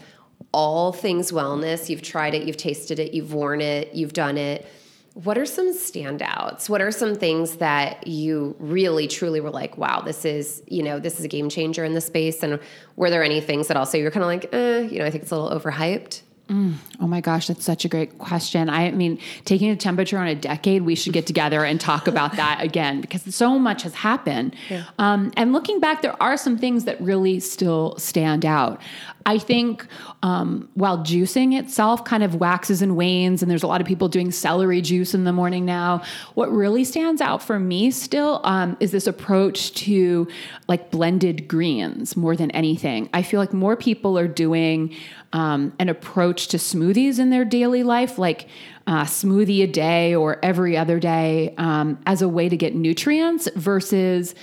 all 0.53 0.93
things 0.93 1.33
wellness. 1.33 1.89
You've 1.89 2.03
tried 2.03 2.35
it, 2.35 2.45
you've 2.45 2.57
tasted 2.57 2.99
it, 2.99 3.15
you've 3.15 3.33
worn 3.33 3.61
it, 3.61 3.95
you've 3.95 4.13
done 4.13 4.39
it. 4.39 4.67
What 5.15 5.37
are 5.37 5.45
some 5.45 5.75
standouts? 5.75 6.71
What 6.71 6.81
are 6.81 6.91
some 6.91 7.15
things 7.15 7.57
that 7.57 8.07
you 8.07 8.57
really 8.59 9.09
truly 9.09 9.41
were 9.41 9.51
like, 9.51 9.77
wow, 9.77 10.01
this 10.01 10.25
is, 10.25 10.63
you 10.67 10.83
know, 10.83 10.99
this 10.99 11.19
is 11.19 11.25
a 11.25 11.29
game 11.29 11.51
changer 11.51 11.85
in 11.85 11.93
the 11.93 12.01
space? 12.01 12.43
And 12.43 12.59
were 12.97 13.11
there 13.11 13.23
any 13.23 13.41
things 13.41 13.69
that 13.69 13.77
also 13.77 13.99
you're 13.99 14.11
kind 14.11 14.23
of 14.23 14.29
like, 14.29 14.55
eh, 14.55 14.81
you 14.91 14.99
know, 14.99 15.05
I 15.05 15.11
think 15.11 15.23
it's 15.23 15.33
a 15.33 15.39
little 15.39 15.59
overhyped? 15.59 16.23
Mm, 16.53 16.75
oh 17.01 17.07
my 17.07 17.23
gosh, 17.23 17.47
that's 17.47 17.65
such 17.65 17.87
a 17.87 17.89
great 17.89 18.19
question. 18.19 18.69
I 18.69 18.91
mean, 18.91 19.19
taking 19.47 19.71
a 19.71 19.77
temperature 19.77 20.19
on 20.19 20.27
a 20.27 20.35
decade, 20.35 20.83
we 20.83 20.95
should 20.95 21.15
get 21.15 21.27
together 21.27 21.65
and 21.65 21.81
talk 21.81 22.07
about 22.07 22.37
that 22.37 22.61
again 22.63 23.01
because 23.01 23.35
so 23.35 23.59
much 23.59 23.85
has 23.85 23.95
happened. 23.95 24.55
Yeah. 24.69 24.85
Um, 24.99 25.33
and 25.39 25.55
looking 25.55 25.81
back, 25.81 26.03
there 26.03 26.21
are 26.23 26.37
some 26.37 26.59
things 26.59 26.85
that 26.85 27.01
really 27.01 27.41
still 27.41 27.97
stand 27.97 28.45
out. 28.45 28.83
I 29.27 29.39
think 29.39 29.87
um, 30.23 30.69
while 30.75 30.99
juicing 30.99 31.59
itself 31.59 32.05
kind 32.05 32.23
of 32.23 32.37
waxes 32.37 32.83
and 32.83 32.97
wanes, 32.97 33.43
and 33.43 33.51
there's 33.51 33.63
a 33.63 33.67
lot 33.67 33.81
of 33.81 33.87
people 33.87 34.09
doing 34.09 34.31
celery 34.31 34.81
juice 34.81 35.15
in 35.15 35.25
the 35.25 35.33
morning 35.33 35.65
now, 35.65 36.03
what 36.35 36.51
really 36.53 36.85
stands 36.85 37.21
out 37.21 37.43
for 37.43 37.59
me 37.59 37.91
still 37.91 38.41
um, 38.45 38.77
is 38.81 38.91
this 38.91 39.07
approach 39.07 39.73
to 39.75 40.29
like 40.69 40.91
blended 40.91 41.49
greens 41.49 42.17
more 42.17 42.37
than 42.37 42.51
anything. 42.53 43.09
I 43.13 43.23
feel 43.23 43.41
like 43.41 43.53
more 43.53 43.77
people 43.77 44.19
are 44.19 44.29
doing 44.29 44.95
um, 45.33 45.73
an 45.79 45.89
approach 45.89 46.49
to 46.49 46.57
smoothies 46.57 47.19
in 47.19 47.31
their 47.31 47.45
daily 47.45 47.83
life, 47.83 48.19
like 48.19 48.49
uh, 48.87 49.05
smoothie 49.05 49.63
a 49.63 49.67
day 49.67 50.15
or 50.15 50.39
every 50.43 50.77
other 50.77 50.99
day, 50.99 51.55
um, 51.57 51.99
as 52.07 52.23
a 52.23 52.29
way 52.29 52.49
to 52.49 52.57
get 52.57 52.75
nutrients 52.75 53.49
versus 53.55 54.35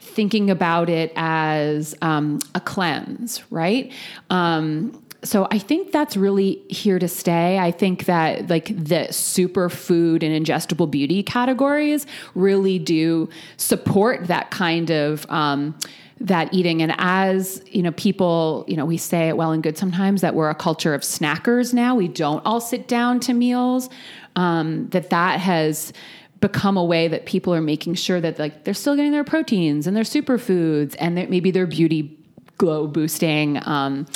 thinking 0.00 0.50
about 0.50 0.88
it 0.88 1.12
as 1.16 1.94
um, 2.02 2.40
a 2.54 2.60
cleanse, 2.60 3.42
right? 3.50 3.92
Um, 4.30 5.02
so 5.24 5.48
I 5.50 5.58
think 5.58 5.90
that's 5.90 6.16
really 6.16 6.62
here 6.68 6.98
to 6.98 7.08
stay. 7.08 7.58
I 7.58 7.72
think 7.72 8.04
that 8.04 8.48
like 8.48 8.66
the 8.66 9.08
superfood 9.10 10.22
and 10.22 10.46
ingestible 10.46 10.88
beauty 10.88 11.22
categories 11.22 12.06
really 12.34 12.78
do 12.78 13.28
support 13.56 14.28
that 14.28 14.50
kind 14.52 14.90
of 14.90 15.26
um, 15.28 15.76
that 16.20 16.52
eating. 16.54 16.82
And 16.82 16.94
as 16.98 17.62
you 17.66 17.82
know, 17.82 17.92
people, 17.92 18.64
you 18.68 18.76
know, 18.76 18.84
we 18.84 18.96
say 18.96 19.28
it 19.28 19.36
well 19.36 19.50
and 19.50 19.62
good 19.62 19.76
sometimes 19.76 20.20
that 20.20 20.34
we're 20.34 20.50
a 20.50 20.54
culture 20.54 20.94
of 20.94 21.02
snackers 21.02 21.74
now. 21.74 21.96
We 21.96 22.08
don't 22.08 22.44
all 22.44 22.60
sit 22.60 22.86
down 22.86 23.20
to 23.20 23.34
meals. 23.34 23.88
Um, 24.36 24.88
that 24.90 25.10
that 25.10 25.40
has 25.40 25.92
become 26.40 26.76
a 26.76 26.84
way 26.84 27.08
that 27.08 27.26
people 27.26 27.52
are 27.52 27.60
making 27.60 27.94
sure 27.94 28.20
that 28.20 28.38
like 28.38 28.64
they're 28.64 28.74
still 28.74 28.94
getting 28.94 29.12
their 29.12 29.24
proteins 29.24 29.86
and 29.86 29.96
their 29.96 30.04
superfoods 30.04 30.94
and 30.98 31.14
maybe 31.14 31.50
their 31.50 31.66
beauty 31.66 32.16
glow 32.58 32.86
boosting 32.86 33.60
um, 33.66 34.06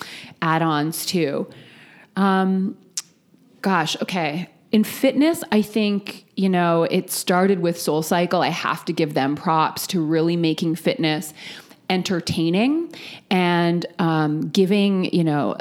add-ons 0.41 1.07
too. 1.07 1.49
Um, 2.17 2.77
gosh, 3.61 4.01
okay. 4.03 4.49
in 4.73 4.85
fitness, 4.85 5.45
I 5.53 5.61
think, 5.61 6.25
you 6.35 6.49
know, 6.49 6.85
it 6.85 7.11
started 7.11 7.61
with 7.61 7.79
Soul 7.79 8.03
Cycle. 8.03 8.41
I 8.41 8.49
have 8.49 8.85
to 8.87 8.93
give 8.93 9.13
them 9.13 9.37
props 9.37 9.87
to 9.89 10.03
really 10.03 10.35
making 10.35 10.77
fitness 10.77 11.35
entertaining 11.91 12.93
and 13.31 13.85
um, 13.99 14.49
giving, 14.49 15.13
you 15.15 15.25
know, 15.25 15.57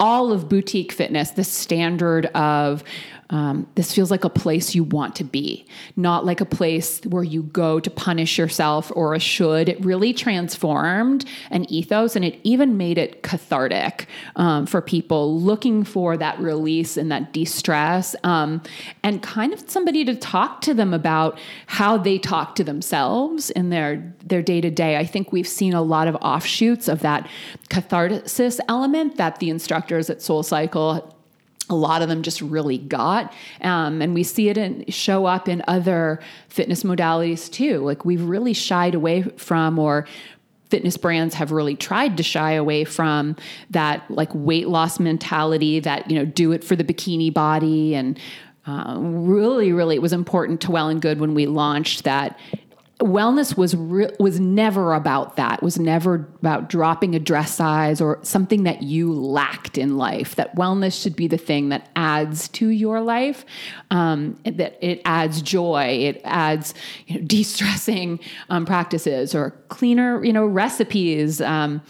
all 0.00 0.32
of 0.32 0.48
boutique 0.48 0.92
fitness 0.92 1.32
the 1.32 1.44
standard 1.44 2.26
of 2.26 2.82
um, 3.30 3.66
this 3.74 3.92
feels 3.92 4.10
like 4.10 4.24
a 4.24 4.30
place 4.30 4.74
you 4.74 4.84
want 4.84 5.14
to 5.16 5.24
be, 5.24 5.66
not 5.96 6.24
like 6.24 6.40
a 6.40 6.46
place 6.46 7.00
where 7.04 7.22
you 7.22 7.42
go 7.42 7.78
to 7.78 7.90
punish 7.90 8.38
yourself 8.38 8.90
or 8.94 9.14
a 9.14 9.20
should. 9.20 9.68
It 9.68 9.84
really 9.84 10.14
transformed 10.14 11.26
an 11.50 11.70
ethos 11.70 12.16
and 12.16 12.24
it 12.24 12.40
even 12.42 12.78
made 12.78 12.96
it 12.96 13.22
cathartic 13.22 14.06
um, 14.36 14.64
for 14.64 14.80
people 14.80 15.38
looking 15.38 15.84
for 15.84 16.16
that 16.16 16.38
release 16.38 16.96
and 16.96 17.12
that 17.12 17.34
de 17.34 17.44
stress 17.44 18.16
um, 18.24 18.62
and 19.02 19.22
kind 19.22 19.52
of 19.52 19.68
somebody 19.68 20.04
to 20.06 20.14
talk 20.14 20.62
to 20.62 20.72
them 20.72 20.94
about 20.94 21.38
how 21.66 21.98
they 21.98 22.18
talk 22.18 22.54
to 22.54 22.64
themselves 22.64 23.50
in 23.50 23.68
their 23.68 24.14
their 24.24 24.42
day 24.42 24.60
to 24.60 24.70
day. 24.70 24.96
I 24.96 25.04
think 25.04 25.32
we've 25.32 25.48
seen 25.48 25.74
a 25.74 25.82
lot 25.82 26.08
of 26.08 26.16
offshoots 26.16 26.88
of 26.88 27.00
that 27.00 27.28
catharsis 27.68 28.60
element 28.68 29.16
that 29.16 29.38
the 29.38 29.50
instructors 29.50 30.08
at 30.08 30.22
Soul 30.22 30.42
Cycle 30.42 31.17
a 31.70 31.74
lot 31.74 32.02
of 32.02 32.08
them 32.08 32.22
just 32.22 32.40
really 32.40 32.78
got. 32.78 33.32
Um, 33.60 34.00
and 34.00 34.14
we 34.14 34.22
see 34.22 34.48
it 34.48 34.56
in, 34.56 34.84
show 34.88 35.26
up 35.26 35.48
in 35.48 35.62
other 35.68 36.20
fitness 36.48 36.82
modalities 36.82 37.50
too. 37.50 37.80
Like 37.80 38.04
we've 38.04 38.22
really 38.22 38.54
shied 38.54 38.94
away 38.94 39.22
from 39.22 39.78
or 39.78 40.06
fitness 40.70 40.96
brands 40.96 41.34
have 41.34 41.50
really 41.50 41.74
tried 41.74 42.16
to 42.16 42.22
shy 42.22 42.52
away 42.52 42.84
from 42.84 43.36
that 43.70 44.08
like 44.10 44.28
weight 44.34 44.68
loss 44.68 45.00
mentality 45.00 45.80
that 45.80 46.10
you 46.10 46.18
know 46.18 46.24
do 46.24 46.52
it 46.52 46.62
for 46.62 46.76
the 46.76 46.84
bikini 46.84 47.32
body. 47.32 47.94
And 47.94 48.18
uh, 48.66 48.96
really 48.98 49.72
really 49.72 49.94
it 49.94 50.02
was 50.02 50.12
important 50.12 50.60
to 50.62 50.70
well 50.70 50.88
and 50.88 51.00
good 51.00 51.20
when 51.20 51.34
we 51.34 51.46
launched 51.46 52.04
that 52.04 52.38
wellness 53.00 53.56
was 53.56 53.76
re- 53.76 54.10
was 54.18 54.40
never 54.40 54.92
about 54.92 55.36
that. 55.36 55.62
Was 55.62 55.78
never 55.78 56.14
about 56.14 56.68
dropping 56.68 57.14
a 57.14 57.20
dress 57.20 57.54
size 57.54 58.00
or 58.00 58.18
something 58.22 58.64
that 58.64 58.82
you 58.82 59.12
lacked 59.12 59.78
in 59.78 59.96
life. 59.96 60.34
That 60.34 60.56
wellness 60.56 61.00
should 61.00 61.14
be 61.14 61.28
the 61.28 61.38
thing 61.38 61.68
that 61.68 61.90
adds 61.94 62.48
to 62.48 62.68
your 62.68 63.00
life. 63.00 63.44
Um, 63.90 64.38
that 64.44 64.78
it 64.80 65.00
adds 65.04 65.42
joy. 65.42 65.84
It 65.84 66.20
adds 66.24 66.74
you 67.06 67.20
know, 67.20 67.24
de-stressing 67.26 68.18
um, 68.50 68.66
practices 68.66 69.34
or 69.34 69.50
cleaner 69.68 70.24
you 70.24 70.32
know 70.32 70.46
recipes. 70.46 71.40
Um, 71.40 71.82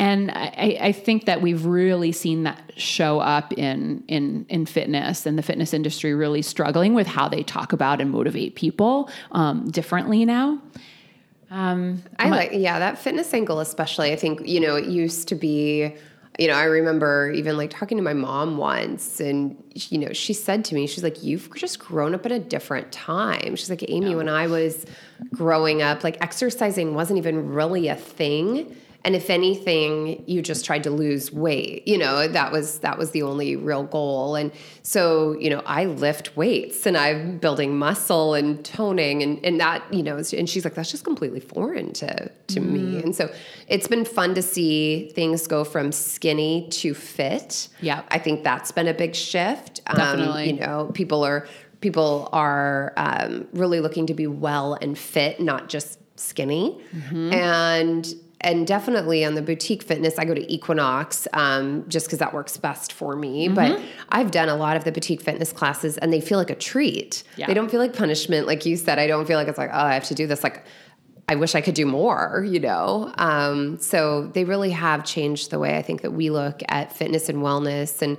and 0.00 0.30
I, 0.30 0.78
I, 0.80 0.92
think 0.92 1.26
that 1.26 1.42
we've 1.42 1.66
really 1.66 2.10
seen 2.10 2.44
that 2.44 2.72
show 2.78 3.20
up 3.20 3.52
in 3.52 4.02
in 4.08 4.46
in 4.48 4.64
fitness 4.64 5.26
and 5.26 5.36
the 5.36 5.42
fitness 5.42 5.74
industry 5.74 6.14
really 6.14 6.40
struggling 6.40 6.94
with 6.94 7.06
how 7.06 7.28
they 7.28 7.42
talk 7.42 7.74
about 7.74 8.00
and 8.00 8.10
motivate 8.10 8.54
people 8.54 9.10
um, 9.32 9.70
differently 9.70 10.24
now. 10.24 10.58
Um, 11.50 12.02
I 12.18 12.30
like 12.30 12.52
yeah 12.54 12.78
that 12.78 12.98
fitness 12.98 13.32
angle 13.34 13.60
especially. 13.60 14.10
I 14.10 14.16
think 14.16 14.40
you 14.48 14.58
know 14.58 14.74
it 14.74 14.86
used 14.86 15.28
to 15.28 15.34
be. 15.34 15.94
You 16.38 16.46
know, 16.46 16.54
I 16.54 16.64
remember 16.64 17.30
even 17.32 17.58
like 17.58 17.68
talking 17.68 17.98
to 17.98 18.02
my 18.02 18.14
mom 18.14 18.56
once, 18.56 19.20
and 19.20 19.62
you 19.74 19.98
know, 19.98 20.14
she 20.14 20.32
said 20.32 20.64
to 20.66 20.74
me, 20.74 20.86
she's 20.86 21.02
like, 21.02 21.22
"You've 21.22 21.54
just 21.54 21.78
grown 21.78 22.14
up 22.14 22.24
at 22.24 22.32
a 22.32 22.38
different 22.38 22.90
time." 22.92 23.56
She's 23.56 23.68
like, 23.68 23.84
"Amy, 23.90 24.10
yeah. 24.10 24.16
when 24.16 24.28
I 24.30 24.46
was 24.46 24.86
growing 25.34 25.82
up, 25.82 26.02
like 26.02 26.16
exercising 26.22 26.94
wasn't 26.94 27.18
even 27.18 27.52
really 27.52 27.88
a 27.88 27.96
thing." 27.96 28.74
And 29.04 29.16
if 29.16 29.30
anything 29.30 30.22
you 30.26 30.42
just 30.42 30.64
tried 30.64 30.82
to 30.82 30.90
lose 30.90 31.32
weight 31.32 31.86
you 31.86 31.96
know 31.96 32.28
that 32.28 32.52
was 32.52 32.80
that 32.80 32.98
was 32.98 33.10
the 33.12 33.22
only 33.22 33.56
real 33.56 33.84
goal 33.84 34.34
and 34.34 34.52
so 34.82 35.32
you 35.38 35.48
know 35.48 35.62
i 35.66 35.84
lift 35.84 36.36
weights 36.36 36.86
and 36.86 36.96
i'm 36.96 37.38
building 37.38 37.78
muscle 37.78 38.34
and 38.34 38.64
toning 38.64 39.22
and 39.22 39.42
and 39.44 39.60
that 39.60 39.82
you 39.92 40.02
know 40.02 40.16
and 40.16 40.48
she's 40.48 40.64
like 40.64 40.74
that's 40.74 40.90
just 40.90 41.04
completely 41.04 41.40
foreign 41.40 41.92
to 41.92 42.30
to 42.46 42.60
mm. 42.60 42.70
me 42.70 43.02
and 43.02 43.14
so 43.14 43.32
it's 43.68 43.88
been 43.88 44.04
fun 44.04 44.34
to 44.34 44.42
see 44.42 45.08
things 45.14 45.46
go 45.46 45.64
from 45.64 45.92
skinny 45.92 46.68
to 46.70 46.94
fit 46.94 47.68
yeah 47.80 48.02
i 48.08 48.18
think 48.18 48.44
that's 48.44 48.72
been 48.72 48.88
a 48.88 48.94
big 48.94 49.14
shift 49.14 49.80
um, 49.86 49.96
Definitely. 49.96 50.42
Um, 50.42 50.48
you 50.48 50.60
know 50.60 50.90
people 50.94 51.24
are 51.24 51.46
people 51.80 52.28
are 52.32 52.92
um, 52.98 53.48
really 53.54 53.80
looking 53.80 54.06
to 54.06 54.14
be 54.14 54.26
well 54.26 54.74
and 54.74 54.98
fit 54.98 55.40
not 55.40 55.68
just 55.70 55.98
skinny 56.16 56.78
mm-hmm. 56.94 57.32
and 57.32 58.14
and 58.42 58.66
definitely 58.66 59.24
on 59.24 59.34
the 59.34 59.42
boutique 59.42 59.82
fitness, 59.82 60.18
I 60.18 60.24
go 60.24 60.34
to 60.34 60.52
Equinox 60.52 61.28
um, 61.34 61.84
just 61.88 62.06
because 62.06 62.20
that 62.20 62.32
works 62.32 62.56
best 62.56 62.92
for 62.92 63.14
me. 63.14 63.46
Mm-hmm. 63.46 63.54
But 63.54 63.82
I've 64.08 64.30
done 64.30 64.48
a 64.48 64.56
lot 64.56 64.76
of 64.76 64.84
the 64.84 64.92
boutique 64.92 65.20
fitness 65.20 65.52
classes, 65.52 65.98
and 65.98 66.12
they 66.12 66.20
feel 66.20 66.38
like 66.38 66.48
a 66.48 66.54
treat. 66.54 67.22
Yeah. 67.36 67.46
They 67.46 67.54
don't 67.54 67.70
feel 67.70 67.80
like 67.80 67.94
punishment, 67.94 68.46
like 68.46 68.64
you 68.64 68.76
said. 68.76 68.98
I 68.98 69.06
don't 69.06 69.26
feel 69.26 69.36
like 69.36 69.48
it's 69.48 69.58
like, 69.58 69.70
oh, 69.70 69.78
I 69.78 69.92
have 69.92 70.04
to 70.04 70.14
do 70.14 70.26
this. 70.26 70.42
Like, 70.42 70.64
I 71.28 71.34
wish 71.34 71.54
I 71.54 71.60
could 71.60 71.74
do 71.74 71.84
more, 71.84 72.44
you 72.48 72.60
know? 72.60 73.12
Um, 73.18 73.78
so 73.78 74.28
they 74.28 74.44
really 74.44 74.70
have 74.70 75.04
changed 75.04 75.50
the 75.50 75.58
way 75.58 75.76
I 75.76 75.82
think 75.82 76.00
that 76.00 76.12
we 76.12 76.30
look 76.30 76.62
at 76.68 76.96
fitness 76.96 77.28
and 77.28 77.38
wellness. 77.38 78.00
And 78.00 78.16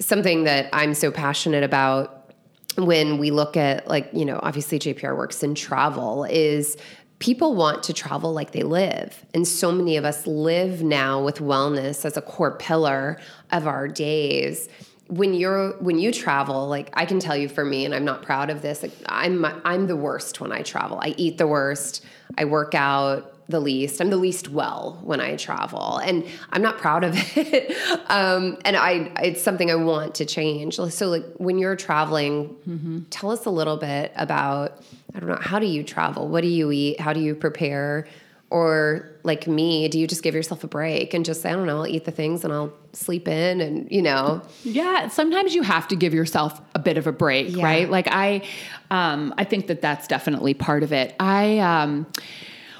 something 0.00 0.44
that 0.44 0.68
I'm 0.72 0.94
so 0.94 1.12
passionate 1.12 1.62
about 1.62 2.32
when 2.76 3.18
we 3.18 3.30
look 3.30 3.56
at, 3.56 3.86
like, 3.86 4.10
you 4.12 4.24
know, 4.24 4.40
obviously 4.42 4.80
JPR 4.80 5.16
works 5.16 5.42
in 5.44 5.54
travel 5.54 6.24
is 6.24 6.76
people 7.18 7.54
want 7.54 7.82
to 7.84 7.92
travel 7.92 8.32
like 8.32 8.52
they 8.52 8.62
live. 8.62 9.24
And 9.34 9.46
so 9.46 9.72
many 9.72 9.96
of 9.96 10.04
us 10.04 10.26
live 10.26 10.82
now 10.82 11.22
with 11.22 11.38
wellness 11.38 12.04
as 12.04 12.16
a 12.16 12.22
core 12.22 12.56
pillar 12.56 13.18
of 13.50 13.66
our 13.66 13.88
days. 13.88 14.68
When 15.08 15.34
you're 15.34 15.76
when 15.78 15.98
you 15.98 16.12
travel, 16.12 16.66
like 16.66 16.90
I 16.94 17.06
can 17.06 17.20
tell 17.20 17.36
you 17.36 17.48
for 17.48 17.64
me 17.64 17.84
and 17.84 17.94
I'm 17.94 18.04
not 18.04 18.22
proud 18.22 18.50
of 18.50 18.60
this, 18.60 18.82
like 18.82 18.92
I'm 19.06 19.44
I'm 19.64 19.86
the 19.86 19.96
worst 19.96 20.40
when 20.40 20.52
I 20.52 20.62
travel. 20.62 20.98
I 21.00 21.14
eat 21.16 21.38
the 21.38 21.46
worst. 21.46 22.04
I 22.36 22.44
work 22.44 22.74
out 22.74 23.32
the 23.48 23.60
least. 23.60 24.00
I'm 24.00 24.10
the 24.10 24.16
least 24.16 24.48
well 24.48 24.98
when 25.02 25.20
I 25.20 25.36
travel, 25.36 25.98
and 25.98 26.24
I'm 26.50 26.62
not 26.62 26.78
proud 26.78 27.04
of 27.04 27.14
it. 27.36 27.76
um, 28.10 28.58
and 28.64 28.76
I, 28.76 29.12
it's 29.22 29.42
something 29.42 29.70
I 29.70 29.76
want 29.76 30.16
to 30.16 30.24
change. 30.24 30.76
So, 30.76 31.08
like 31.08 31.24
when 31.36 31.58
you're 31.58 31.76
traveling, 31.76 32.56
mm-hmm. 32.68 33.00
tell 33.10 33.30
us 33.30 33.46
a 33.46 33.50
little 33.50 33.76
bit 33.76 34.12
about. 34.16 34.82
I 35.16 35.20
don't 35.20 35.30
know. 35.30 35.38
How 35.40 35.58
do 35.58 35.66
you 35.66 35.82
travel? 35.82 36.28
What 36.28 36.42
do 36.42 36.48
you 36.48 36.70
eat? 36.70 37.00
How 37.00 37.14
do 37.14 37.20
you 37.20 37.34
prepare? 37.34 38.06
Or 38.50 39.10
like 39.24 39.48
me, 39.48 39.88
do 39.88 39.98
you 39.98 40.06
just 40.06 40.22
give 40.22 40.34
yourself 40.34 40.62
a 40.62 40.68
break 40.68 41.14
and 41.14 41.24
just 41.24 41.40
say, 41.40 41.50
I 41.50 41.54
don't 41.54 41.66
know, 41.66 41.78
I'll 41.78 41.86
eat 41.86 42.04
the 42.04 42.12
things 42.12 42.44
and 42.44 42.52
I'll 42.52 42.72
sleep 42.92 43.26
in 43.26 43.60
and, 43.60 43.90
you 43.90 44.02
know? 44.02 44.42
Yeah. 44.62 45.08
Sometimes 45.08 45.54
you 45.54 45.62
have 45.62 45.88
to 45.88 45.96
give 45.96 46.14
yourself 46.14 46.60
a 46.74 46.78
bit 46.78 46.96
of 46.96 47.06
a 47.08 47.12
break, 47.12 47.56
yeah. 47.56 47.64
right? 47.64 47.90
Like 47.90 48.06
I, 48.08 48.42
um, 48.90 49.34
I 49.36 49.44
think 49.44 49.66
that 49.66 49.80
that's 49.80 50.06
definitely 50.06 50.54
part 50.54 50.84
of 50.84 50.92
it. 50.92 51.16
I, 51.18 51.58
um, 51.58 52.06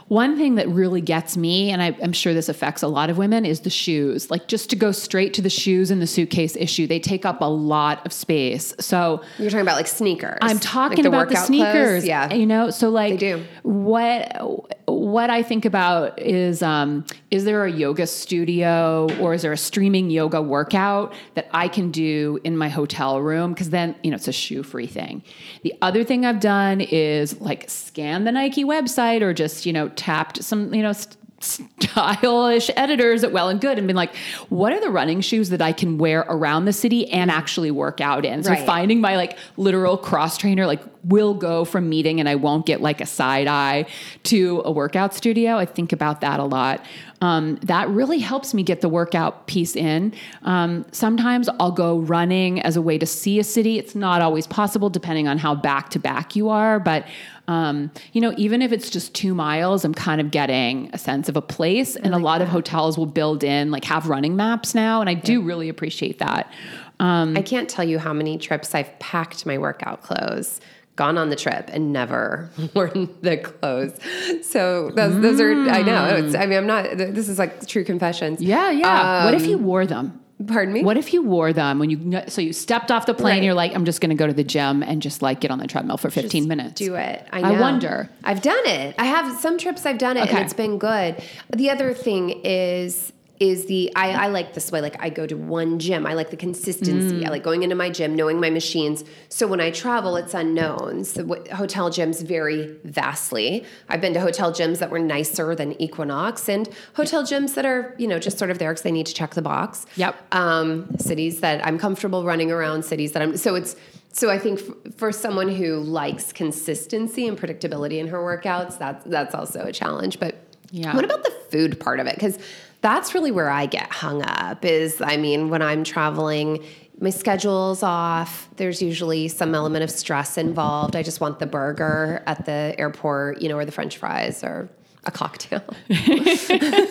one 0.09 0.37
thing 0.37 0.55
that 0.55 0.69
really 0.69 1.01
gets 1.01 1.37
me, 1.37 1.71
and 1.71 1.83
I, 1.83 1.89
am 2.01 2.13
sure 2.13 2.33
this 2.33 2.49
affects 2.49 2.83
a 2.83 2.89
lot 2.89 3.11
of 3.11 3.19
women, 3.19 3.45
is 3.45 3.61
the 3.61 3.71
shoes. 3.71 4.31
Like 4.31 4.47
just 4.47 4.71
to 4.71 4.77
go 4.77 4.93
straight 4.93 5.35
to 5.35 5.43
the 5.43 5.51
shoes 5.51 5.91
and 5.91 6.01
the 6.01 6.07
suitcase 6.07 6.55
issue, 6.57 6.87
they 6.87 7.01
take 7.01 7.27
up 7.27 7.41
a 7.41 7.51
lot 7.51 8.07
of 8.07 8.13
space. 8.13 8.73
So 8.79 9.23
you're 9.39 9.51
talking 9.51 9.63
about 9.63 9.77
like 9.77 9.89
sneakers. 9.89 10.39
I'm 10.43 10.61
talking 10.61 10.99
like 10.99 11.03
the 11.03 11.09
about 11.09 11.29
the 11.29 11.37
sneakers. 11.37 11.73
Clothes? 11.73 12.07
Yeah, 12.07 12.33
you 12.33 12.47
know. 12.47 12.71
So 12.71 12.89
like, 12.89 13.15
they 13.15 13.17
do. 13.17 13.45
What 13.63 14.77
what 14.87 15.31
I 15.31 15.43
think 15.43 15.65
about 15.65 16.21
is 16.21 16.63
um, 16.63 17.05
is 17.33 17.45
there 17.45 17.65
a 17.65 17.71
yoga 17.71 18.07
studio 18.07 19.09
or 19.21 19.35
is 19.35 19.43
there 19.43 19.53
a 19.53 19.57
streaming 19.59 20.11
yoga 20.11 20.41
workout 20.41 21.13
that 21.35 21.49
I 21.53 21.67
can 21.67 21.91
do 21.91 22.39
in 22.45 22.57
my 22.57 22.69
hotel 22.69 23.21
room? 23.21 23.53
Because 23.53 23.71
then 23.71 23.97
you 24.05 24.11
know 24.11 24.15
it's 24.15 24.29
a 24.29 24.33
shoe 24.33 24.63
free 24.63 24.87
thing. 24.87 25.25
The 25.63 25.75
other 25.83 26.05
thing 26.05 26.25
I've 26.25 26.41
done 26.41 26.81
is 26.81 27.41
like 27.41 27.69
scan 27.69 28.23
the 28.23 28.33
Nike 28.33 28.65
website 28.65 29.23
or 29.23 29.35
just 29.35 29.67
you 29.67 29.73
know 29.73 29.89
tapped 29.97 30.43
some, 30.43 30.73
you 30.75 30.83
know, 30.83 30.93
st- 30.93 31.17
stylish 31.41 32.71
editors 32.77 33.23
at 33.23 33.33
Well 33.33 33.49
and 33.49 33.61
Good 33.61 33.79
and 33.79 33.87
been 33.87 33.97
like, 33.97 34.15
what 34.49 34.73
are 34.73 34.81
the 34.81 34.91
running 34.91 35.21
shoes 35.21 35.51
that 35.51 35.61
I 35.61 35.73
can 35.73 35.99
wear 35.99 36.21
around 36.29 36.65
the 36.65 36.73
city 36.73 37.11
and 37.11 37.31
actually 37.31 37.71
work 37.71 38.01
out 38.01 38.25
in? 38.25 38.43
So 38.43 38.51
right. 38.51 38.67
finding 38.67 39.01
my 39.01 39.17
like 39.17 39.39
literal 39.57 39.97
cross 39.99 40.39
trainer, 40.39 40.67
like 40.67 40.81
will 41.05 41.35
go 41.35 41.65
from 41.65 41.89
meeting 41.89 42.21
and 42.21 42.29
I 42.29 42.35
won't 42.35 42.67
get 42.67 42.81
like 42.81 43.01
a 43.01 43.07
side 43.07 43.47
eye 43.47 43.87
to 44.25 44.63
a 44.65 44.73
workout 44.73 45.15
studio. 45.15 45.57
I 45.57 45.67
think 45.67 45.93
about 45.93 46.21
that 46.23 46.41
a 46.41 46.45
lot. 46.45 46.85
Um, 47.23 47.57
that 47.63 47.89
really 47.89 48.19
helps 48.19 48.53
me 48.53 48.63
get 48.63 48.83
the 48.83 48.89
workout 48.89 49.47
piece 49.47 49.75
in. 49.75 50.13
Um, 50.43 50.85
sometimes 50.93 51.49
I'll 51.59 51.73
go 51.73 51.99
running 51.99 52.61
as 52.61 52.77
a 52.77 52.83
way 52.83 52.99
to 52.99 53.07
see 53.07 53.39
a 53.39 53.45
city. 53.45 53.79
It's 53.79 53.95
not 53.95 54.21
always 54.21 54.47
possible 54.47 54.91
depending 54.91 55.27
on 55.27 55.39
how 55.39 55.55
back 55.55 55.89
to 55.91 55.99
back 55.99 56.37
you 56.37 56.51
are, 56.51 56.79
but 56.79 57.07
um, 57.49 57.91
you 58.13 58.21
know, 58.21 58.35
even 58.37 58.61
if 58.61 58.73
it's 58.73 58.91
just 58.91 59.15
two 59.15 59.35
miles, 59.35 59.85
I'm 59.85 59.95
kind 59.95 60.21
of 60.21 60.31
getting 60.31 60.91
a 60.93 60.99
sense 60.99 61.29
of 61.29 61.37
a 61.37 61.43
place. 61.43 61.97
and 61.97 62.11
like 62.11 62.21
a 62.21 62.25
lot 62.25 62.39
that. 62.39 62.45
of 62.45 62.51
hotels 62.51 62.99
will 62.99 63.07
build 63.07 63.45
in, 63.45 63.71
like, 63.71 63.85
have 63.85 64.09
running 64.09 64.37
maps 64.37 64.75
now. 64.75 65.01
And 65.01 65.09
I 65.09 65.15
do 65.15 65.41
really 65.43 65.69
appreciate 65.69 66.19
that. 66.19 66.51
Um, 66.99 67.37
I 67.37 67.43
can't 67.43 67.69
tell 67.69 67.85
you 67.85 67.99
how 67.99 68.13
many 68.13 68.37
trips 68.39 68.75
I've 68.75 68.99
packed 68.99 69.47
my 69.47 69.59
workout 69.59 70.03
clothes 70.03 70.61
gone 70.97 71.19
on 71.19 71.29
the 71.29 71.37
trip 71.37 71.71
and 71.73 71.93
never 71.93 72.51
worn 72.75 73.09
the 73.23 73.37
clothes. 73.37 73.99
So 74.43 74.91
those, 74.91 75.15
mm. 75.15 75.23
those 75.23 75.41
are, 75.41 75.53
I 75.53 75.83
know. 75.83 76.07
It's, 76.17 76.35
I 76.35 76.47
mean, 76.47 76.59
I'm 76.59 76.67
not, 76.67 76.97
this 76.97 77.29
is 77.29 77.39
like 77.39 77.67
true 77.67 77.85
confessions. 77.85 78.43
Yeah, 78.43 78.71
yeah. 78.71 79.21
Um, 79.21 79.25
what 79.27 79.35
if 79.35 79.47
you 79.47 79.59
wore 79.59 79.87
them? 79.87 80.21
Pardon 80.47 80.75
me. 80.75 80.83
What 80.85 80.99
if 80.99 81.15
you 81.15 81.23
wore 81.23 81.55
them 81.55 81.79
when 81.79 81.89
you 81.89 82.23
so 82.29 82.43
you 82.43 82.53
stepped 82.53 82.91
off 82.91 83.07
the 83.07 83.15
plane? 83.15 83.37
Right. 83.37 83.43
You're 83.43 83.55
like, 83.55 83.75
I'm 83.75 83.87
just 83.87 84.03
going 84.03 84.11
to 84.11 84.17
go 84.17 84.27
to 84.27 84.35
the 84.35 84.45
gym 84.45 84.83
and 84.83 85.01
just 85.01 85.23
like 85.23 85.41
get 85.41 85.51
on 85.51 85.59
the 85.59 85.67
treadmill 85.67 85.97
for 85.97 86.11
15 86.11 86.31
Just 86.31 86.49
minutes. 86.49 86.75
Do 86.75 86.95
it. 86.95 87.27
I, 87.33 87.41
I 87.41 87.59
wonder. 87.59 88.11
I've 88.23 88.43
done 88.43 88.67
it. 88.67 88.95
I 88.99 89.07
have 89.07 89.41
some 89.41 89.57
trips 89.57 89.87
I've 89.87 89.97
done 89.97 90.19
it 90.19 90.25
Okay. 90.25 90.33
and 90.33 90.41
it's 90.41 90.53
been 90.53 90.77
good. 90.77 91.23
The 91.55 91.71
other 91.71 91.95
thing 91.95 92.43
is 92.45 93.15
is 93.41 93.67
the 93.67 93.93
I, 93.95 94.13
I 94.13 94.27
like 94.29 94.55
this 94.55 94.73
way. 94.73 94.81
Like 94.81 94.97
I 95.03 95.11
go 95.11 95.27
to 95.27 95.35
one 95.37 95.79
gym. 95.79 96.07
I 96.07 96.15
like 96.15 96.31
the 96.31 96.37
consistency. 96.37 97.21
Mm. 97.21 97.27
I 97.27 97.31
like 97.31 97.43
going 97.43 97.63
into 97.63 97.77
my 97.77 97.91
gym, 97.91 98.15
knowing 98.15 98.41
my 98.41 98.51
machines. 98.51 99.05
So 99.29 99.47
when 99.47 99.61
I 99.61 99.71
travel, 99.71 100.17
it's 100.17 100.33
unknowns. 100.35 101.13
The 101.13 101.23
w- 101.25 101.55
hotel 101.55 101.91
gyms 101.91 102.23
vary 102.27 102.77
vastly. 102.85 103.65
I've 103.89 104.01
been 104.01 104.15
to 104.15 104.21
hotel 104.21 104.53
gyms 104.53 104.79
that 104.79 104.91
were 104.91 104.99
nicer 104.99 105.55
than 105.55 105.81
Equinox, 105.81 106.49
and 106.49 106.69
hotel 106.95 107.23
gyms 107.23 107.55
that 107.55 107.67
are 107.67 107.95
you 107.99 108.07
know 108.07 108.19
just 108.19 108.39
sort 108.39 108.51
of 108.51 108.59
there 108.59 108.71
because 108.73 108.83
they 108.83 108.93
need 108.93 109.07
to 109.07 109.15
check 109.15 109.35
the 109.35 109.43
box. 109.43 109.87
Yep. 109.97 110.17
Um, 110.35 110.97
cities 110.99 111.41
that 111.41 111.65
I'm 111.67 111.79
comfortable 111.79 112.25
running 112.25 112.51
around. 112.51 112.85
Cities 112.85 113.13
that 113.13 113.23
I'm 113.23 113.37
so 113.37 113.55
it's 113.55 113.77
so 114.13 114.31
I 114.31 114.39
think 114.39 114.61
f- 114.61 114.95
for 114.95 115.13
someone 115.13 115.49
who 115.49 115.79
likes 115.81 116.33
consistency 116.33 117.29
and 117.29 117.39
predictability 117.39 117.99
in 117.99 118.09
her 118.09 118.19
workouts, 118.19 118.79
that's 118.79 119.05
that's 119.05 119.35
also 119.35 119.61
a 119.67 119.73
challenge. 119.73 120.19
But 120.19 120.37
Yeah. 120.71 120.95
what 120.97 121.05
about 121.05 121.23
the 121.23 121.31
food 121.51 121.79
part 121.79 122.01
of 122.01 122.07
it? 122.07 122.15
Because 122.15 122.39
that's 122.81 123.15
really 123.15 123.31
where 123.31 123.51
I 123.51 123.67
get 123.67 123.91
hung 123.93 124.23
up. 124.23 124.65
Is 124.65 125.01
I 125.01 125.17
mean, 125.17 125.51
when 125.51 125.63
I'm 125.63 125.85
traveling. 125.85 126.65
My 126.99 127.11
schedule's 127.11 127.83
off. 127.83 128.49
There's 128.57 128.81
usually 128.81 129.29
some 129.29 129.55
element 129.55 129.85
of 129.85 129.91
stress 129.91 130.39
involved. 130.39 130.97
I 130.97 131.03
just 131.03 131.21
want 131.21 131.41
the 131.41 131.47
burger 131.47 132.23
at 132.27 132.47
the 132.47 132.75
airport, 132.79 133.43
you 133.43 133.51
know, 133.51 133.59
or 133.59 133.67
the 133.67 133.73
French 133.73 133.99
fries 133.99 134.43
or 134.43 134.71
a 135.07 135.11
cocktail. 135.11 135.63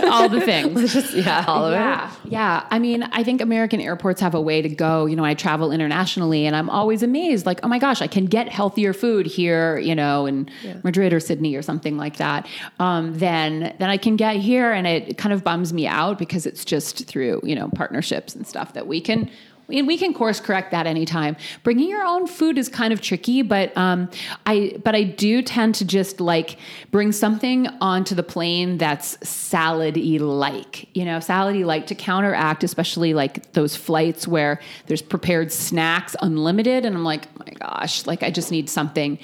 All 0.09 0.29
the 0.29 0.41
things. 0.43 0.93
just 0.93 1.13
yeah, 1.13 1.43
all 1.47 1.65
of 1.65 1.73
yeah. 1.73 2.11
Yeah. 2.23 2.65
I 2.69 2.79
mean, 2.79 3.03
I 3.03 3.23
think 3.23 3.41
American 3.41 3.81
airports 3.81 4.21
have 4.21 4.33
a 4.33 4.41
way 4.41 4.61
to 4.61 4.69
go. 4.69 5.05
You 5.05 5.15
know, 5.15 5.25
I 5.25 5.33
travel 5.33 5.71
internationally 5.71 6.45
and 6.45 6.55
I'm 6.55 6.69
always 6.69 7.03
amazed 7.03 7.45
like, 7.45 7.59
oh 7.63 7.67
my 7.67 7.77
gosh, 7.77 8.01
I 8.01 8.07
can 8.07 8.25
get 8.25 8.47
healthier 8.49 8.93
food 8.93 9.25
here, 9.25 9.77
you 9.77 9.93
know, 9.93 10.25
in 10.25 10.49
Madrid 10.83 11.13
or 11.13 11.19
Sydney 11.19 11.55
or 11.55 11.61
something 11.61 11.97
like 11.97 12.17
that, 12.17 12.47
um, 12.79 13.17
than, 13.17 13.75
than 13.79 13.89
I 13.89 13.97
can 13.97 14.15
get 14.15 14.37
here. 14.37 14.71
And 14.71 14.87
it 14.87 15.17
kind 15.17 15.33
of 15.33 15.43
bums 15.43 15.73
me 15.73 15.85
out 15.85 16.17
because 16.17 16.45
it's 16.45 16.63
just 16.63 17.05
through, 17.07 17.41
you 17.43 17.55
know, 17.55 17.69
partnerships 17.75 18.33
and 18.33 18.47
stuff 18.47 18.73
that 18.73 18.87
we 18.87 19.01
can 19.01 19.15
and 19.15 19.29
we 19.67 19.97
can 19.97 20.13
course 20.13 20.39
correct 20.39 20.71
that 20.71 20.85
anytime. 20.87 21.35
Bringing 21.63 21.89
your 21.89 22.05
own 22.05 22.27
food 22.27 22.57
is 22.57 22.69
kind 22.69 22.93
of 22.93 23.01
tricky, 23.01 23.41
but 23.41 23.75
um, 23.77 24.09
I 24.45 24.77
but 24.83 24.95
I 24.95 25.03
do 25.03 25.41
tend 25.41 25.75
to 25.75 25.85
just 25.85 26.19
like 26.19 26.57
bring 26.91 27.11
something 27.11 27.67
onto 27.81 28.15
the 28.15 28.23
plane 28.23 28.77
that's 28.77 29.17
salad-y 29.27 30.17
like, 30.17 30.87
you 30.95 31.05
know, 31.05 31.19
salad-y 31.19 31.63
like 31.63 31.87
to 31.87 31.95
counteract, 31.95 32.63
especially 32.63 33.13
like 33.13 33.53
those 33.53 33.75
flights 33.75 34.27
where 34.27 34.59
there's 34.87 35.01
prepared 35.01 35.51
snacks 35.51 36.15
unlimited, 36.21 36.85
and 36.85 36.95
I'm 36.95 37.03
like, 37.03 37.25
oh 37.27 37.43
my 37.45 37.53
gosh, 37.53 38.05
like 38.05 38.23
I 38.23 38.29
just 38.29 38.51
need 38.51 38.69
something. 38.69 39.17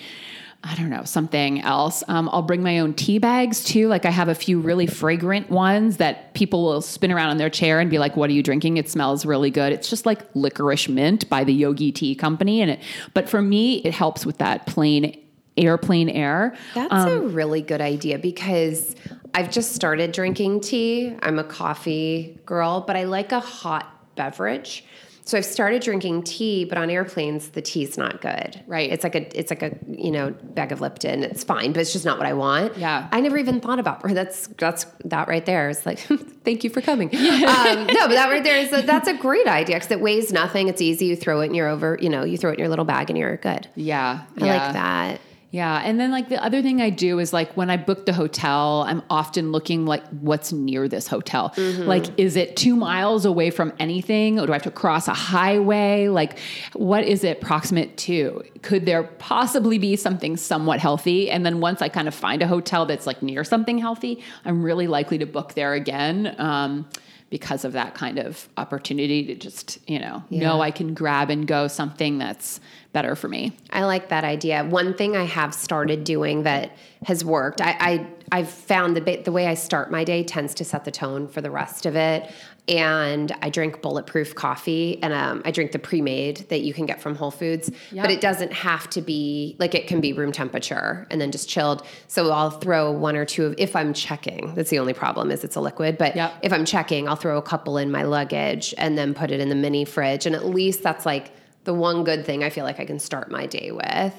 I 0.64 0.76
don't 0.76 0.90
know, 0.90 1.04
something 1.06 1.62
else. 1.62 2.04
Um, 2.08 2.30
I'll 2.32 2.44
bring 2.44 2.62
my 2.62 2.80
own 2.80 2.94
tea 2.94 3.18
bags 3.18 3.64
too. 3.64 3.88
Like 3.88 4.06
I 4.06 4.12
have 4.12 4.30
a 4.30 4.36
few 4.36 4.60
really 4.60 4.86
fragrant 4.86 5.50
ones 5.50 5.98
that 5.98 6.36
people 6.36 6.64
will 6.64 6.82
spin 6.82 7.12
around 7.12 7.32
in 7.32 7.38
their 7.38 7.50
chair 7.50 7.80
and 7.80 7.90
be 7.90 7.98
like, 7.98 8.16
"What 8.16 8.30
are 8.30 8.34
you 8.34 8.44
drinking? 8.44 8.78
It 8.78 8.88
smells 8.88 9.26
really 9.26 9.50
good." 9.50 9.74
It's 9.74 9.90
just 9.90 10.06
like 10.06 10.22
licorice 10.36 10.88
mint 10.88 11.28
by 11.30 11.44
the 11.44 11.54
Yogi 11.54 11.92
Tea 11.92 12.14
Company, 12.14 12.62
and 12.62 12.72
it. 12.72 12.80
But 13.16 13.28
for 13.28 13.42
me, 13.42 13.78
it 13.78 13.94
helps 13.94 14.24
with 14.24 14.38
that 14.38 14.68
plain 14.68 15.18
airplane 15.58 16.10
air. 16.10 16.56
That's 16.76 16.94
a 16.94 17.20
really 17.20 17.62
good 17.62 17.82
idea 17.82 18.20
because 18.20 18.96
I've 19.34 19.52
just 19.52 19.74
started 19.74 20.12
drinking 20.12 20.62
tea. 20.62 21.16
I'm 21.22 21.40
a 21.40 21.44
coffee 21.44 22.40
girl, 22.46 22.82
but 22.82 22.96
I 22.96 23.06
like 23.06 23.32
a 23.32 23.40
hot 23.40 24.16
beverage. 24.16 24.86
So 25.24 25.38
I've 25.38 25.46
started 25.46 25.82
drinking 25.82 26.24
tea, 26.24 26.66
but 26.66 26.78
on 26.78 26.90
airplanes 26.90 27.50
the 27.50 27.62
tea's 27.62 27.98
not 27.98 28.22
good. 28.22 28.62
Right. 28.68 28.92
It's 28.92 29.04
like 29.04 29.16
a 29.16 29.40
it's 29.40 29.52
like 29.52 29.62
a 29.62 29.78
you 29.88 30.12
know 30.12 30.32
bag 30.32 30.72
of 30.72 30.82
Lipton. 30.82 31.24
It's 31.24 31.44
fine, 31.44 31.74
but 31.74 31.82
it's 31.82 31.94
just 31.94 32.06
not 32.06 32.18
what 32.18 32.28
I 32.28 32.34
want. 32.34 32.78
Yeah. 32.78 33.08
I 33.12 33.22
never 33.22 33.38
even 33.38 33.62
thought 33.62 33.80
about 33.80 34.02
that's 34.04 34.48
that's 34.58 34.86
that 35.06 35.28
right 35.28 35.46
there. 35.46 35.70
It's 35.70 35.86
like 35.86 36.00
thank 36.44 36.64
you 36.64 36.70
for 36.70 36.82
coming. 36.82 37.08
um, 37.16 37.88
no, 37.88 38.08
but 38.08 38.16
that 38.16 38.30
right 38.30 38.44
there 38.44 38.58
is 38.58 38.74
a, 38.74 38.82
that's 38.82 39.08
a 39.08 39.14
great 39.14 39.48
idea 39.48 39.76
because 39.76 39.92
it 39.92 40.02
weighs 40.02 40.32
nothing. 40.34 40.68
It's 40.68 40.82
easy. 40.82 41.06
You 41.06 41.16
throw 41.16 41.42
it 41.42 41.46
in 41.46 41.54
you're 41.54 41.68
over. 41.68 41.98
You 42.02 42.10
know, 42.10 42.24
you 42.24 42.38
throw 42.38 42.52
it 42.52 42.54
in 42.54 42.60
your 42.60 42.70
little 42.70 42.86
bag 42.86 43.10
and 43.10 43.18
you're 43.18 43.38
good. 43.38 43.68
Yeah, 43.76 44.22
I 44.40 44.46
yeah. 44.46 44.64
like 44.64 44.74
that. 44.74 45.22
Yeah, 45.52 45.82
and 45.84 46.00
then 46.00 46.12
like 46.12 46.30
the 46.30 46.42
other 46.42 46.62
thing 46.62 46.82
I 46.82 46.90
do 46.90 47.20
is 47.20 47.34
like 47.34 47.56
when 47.58 47.70
I 47.70 47.76
book 47.76 48.06
the 48.06 48.14
hotel, 48.14 48.86
I'm 48.88 49.04
often 49.10 49.52
looking 49.52 49.86
like 49.86 50.08
what's 50.08 50.54
near 50.54 50.88
this 50.88 51.08
hotel. 51.08 51.50
Mm-hmm. 51.58 51.84
Like, 51.84 52.06
is 52.18 52.38
it 52.38 52.56
two 52.56 52.78
miles 52.78 53.26
away 53.26 53.52
from 53.52 53.74
anything, 53.78 54.40
or 54.40 54.48
do 54.48 54.54
I 54.54 54.56
have 54.56 54.64
to 54.64 54.72
cross 54.72 55.10
a 55.10 55.14
highway? 55.14 56.08
Like, 56.08 56.40
what 56.72 57.04
is 57.04 57.26
it 57.26 57.42
proximate 57.42 57.98
to? 57.98 58.44
Could 58.62 58.86
there 58.86 59.04
possibly 59.04 59.78
be 59.78 59.98
something 59.98 60.38
somewhat 60.38 60.80
healthy? 60.80 61.30
And 61.30 61.46
then 61.46 61.60
once 61.60 61.82
I 61.82 61.90
kind 61.90 62.08
of 62.08 62.16
find 62.16 62.42
a 62.42 62.48
hotel 62.48 62.86
that's 62.86 63.06
like 63.06 63.22
near 63.22 63.44
something 63.44 63.78
healthy, 63.78 64.24
I'm 64.46 64.64
really 64.64 64.88
likely 64.88 65.18
to 65.18 65.26
book 65.26 65.54
there 65.54 65.74
again. 65.74 66.34
Um, 66.38 66.88
because 67.30 67.64
of 67.64 67.72
that 67.72 67.96
kind 67.96 68.20
of 68.20 68.50
opportunity 68.58 69.26
to 69.26 69.36
just, 69.36 69.80
you 69.90 69.98
know, 69.98 70.22
know 70.30 70.60
I 70.62 70.70
can 70.70 70.94
grab 70.94 71.30
and 71.30 71.48
go 71.48 71.70
something 71.70 72.18
that's 72.18 72.60
better 72.94 73.16
for 73.16 73.28
me. 73.28 73.54
I 73.70 73.86
like 73.86 74.10
that 74.10 74.24
idea. 74.24 74.64
One 74.66 74.94
thing 74.94 75.16
I 75.16 75.24
have 75.24 75.54
started 75.54 76.04
doing 76.04 76.44
that 76.44 76.76
has 77.06 77.24
worked. 77.24 77.62
I, 77.62 77.76
I 77.80 78.08
I've 78.34 78.50
found 78.50 78.96
the 78.96 79.18
the 79.18 79.32
way 79.32 79.48
I 79.48 79.56
start 79.56 79.92
my 79.92 80.04
day 80.04 80.24
tends 80.24 80.54
to 80.56 80.66
set 80.66 80.86
the 80.86 80.92
tone 80.92 81.28
for 81.28 81.42
the 81.42 81.52
rest 81.52 81.86
of 81.86 81.96
it. 81.96 82.32
And 82.68 83.36
I 83.42 83.50
drink 83.50 83.82
bulletproof 83.82 84.36
coffee, 84.36 85.02
and 85.02 85.12
um, 85.14 85.42
I 85.44 85.52
drink 85.52 85.72
the 85.72 85.80
pre-made 85.80 86.46
that 86.50 86.62
you 86.62 86.74
can 86.74 86.86
get 86.86 87.02
from 87.02 87.16
Whole 87.16 87.32
Foods. 87.32 87.72
Yep. 87.92 88.04
But 88.04 88.12
it 88.12 88.22
doesn't 88.22 88.54
have 88.54 88.88
to 88.92 89.02
be 89.02 89.56
like 89.58 89.74
it 89.74 89.88
can 89.88 90.00
be 90.00 90.14
room 90.14 90.32
temperature 90.32 91.08
and 91.10 91.20
then 91.20 91.32
just 91.32 91.50
chilled. 91.50 91.84
So 92.08 92.32
I'll 92.32 92.52
throw 92.52 92.92
one 92.92 93.16
or 93.16 93.26
two 93.26 93.48
of 93.48 93.56
if 93.58 93.76
I'm 93.76 93.94
checking. 93.94 94.54
That's 94.54 94.70
the 94.70 94.80
only 94.80 94.94
problem 94.94 95.32
is 95.32 95.44
it's 95.44 95.56
a 95.56 95.62
liquid. 95.62 95.98
But 95.98 96.16
Yep. 96.16 96.34
if 96.44 96.54
I'm 96.54 96.64
checking, 96.66 97.08
I'll 97.10 97.16
throw 97.16 97.38
a 97.38 97.42
couple 97.42 97.78
in 97.78 97.90
my 97.90 98.04
luggage 98.04 98.76
and 98.78 98.98
then 98.98 99.14
put 99.16 99.32
it 99.32 99.40
in 99.40 99.50
the 99.50 99.56
mini 99.56 99.84
fridge. 99.84 100.26
And 100.28 100.36
at 100.36 100.46
least 100.46 100.84
that's 100.84 101.06
like 101.06 101.32
the 101.64 101.74
one 101.74 102.04
good 102.04 102.26
thing 102.26 102.44
I 102.44 102.50
feel 102.50 102.66
like 102.66 102.80
I 102.80 102.86
can 102.86 103.00
start 103.00 103.32
my 103.32 103.46
day 103.46 103.72
with. 103.72 104.14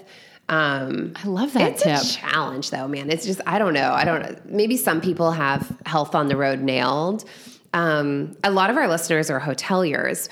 Um, 0.48 1.14
I 1.16 1.28
love 1.28 1.52
that 1.54 1.72
it's 1.72 1.82
tip. 1.82 2.00
a 2.00 2.04
challenge 2.04 2.70
though, 2.70 2.88
man. 2.88 3.10
It's 3.10 3.24
just 3.24 3.40
I 3.46 3.58
don't 3.58 3.74
know. 3.74 3.92
I 3.92 4.04
don't 4.04 4.22
know. 4.22 4.36
Maybe 4.44 4.76
some 4.76 5.00
people 5.00 5.32
have 5.32 5.76
health 5.86 6.14
on 6.14 6.28
the 6.28 6.36
road 6.36 6.60
nailed. 6.60 7.24
Um, 7.74 8.36
a 8.44 8.50
lot 8.50 8.68
of 8.68 8.76
our 8.76 8.86
listeners 8.86 9.30
are 9.30 9.40
hoteliers. 9.40 10.28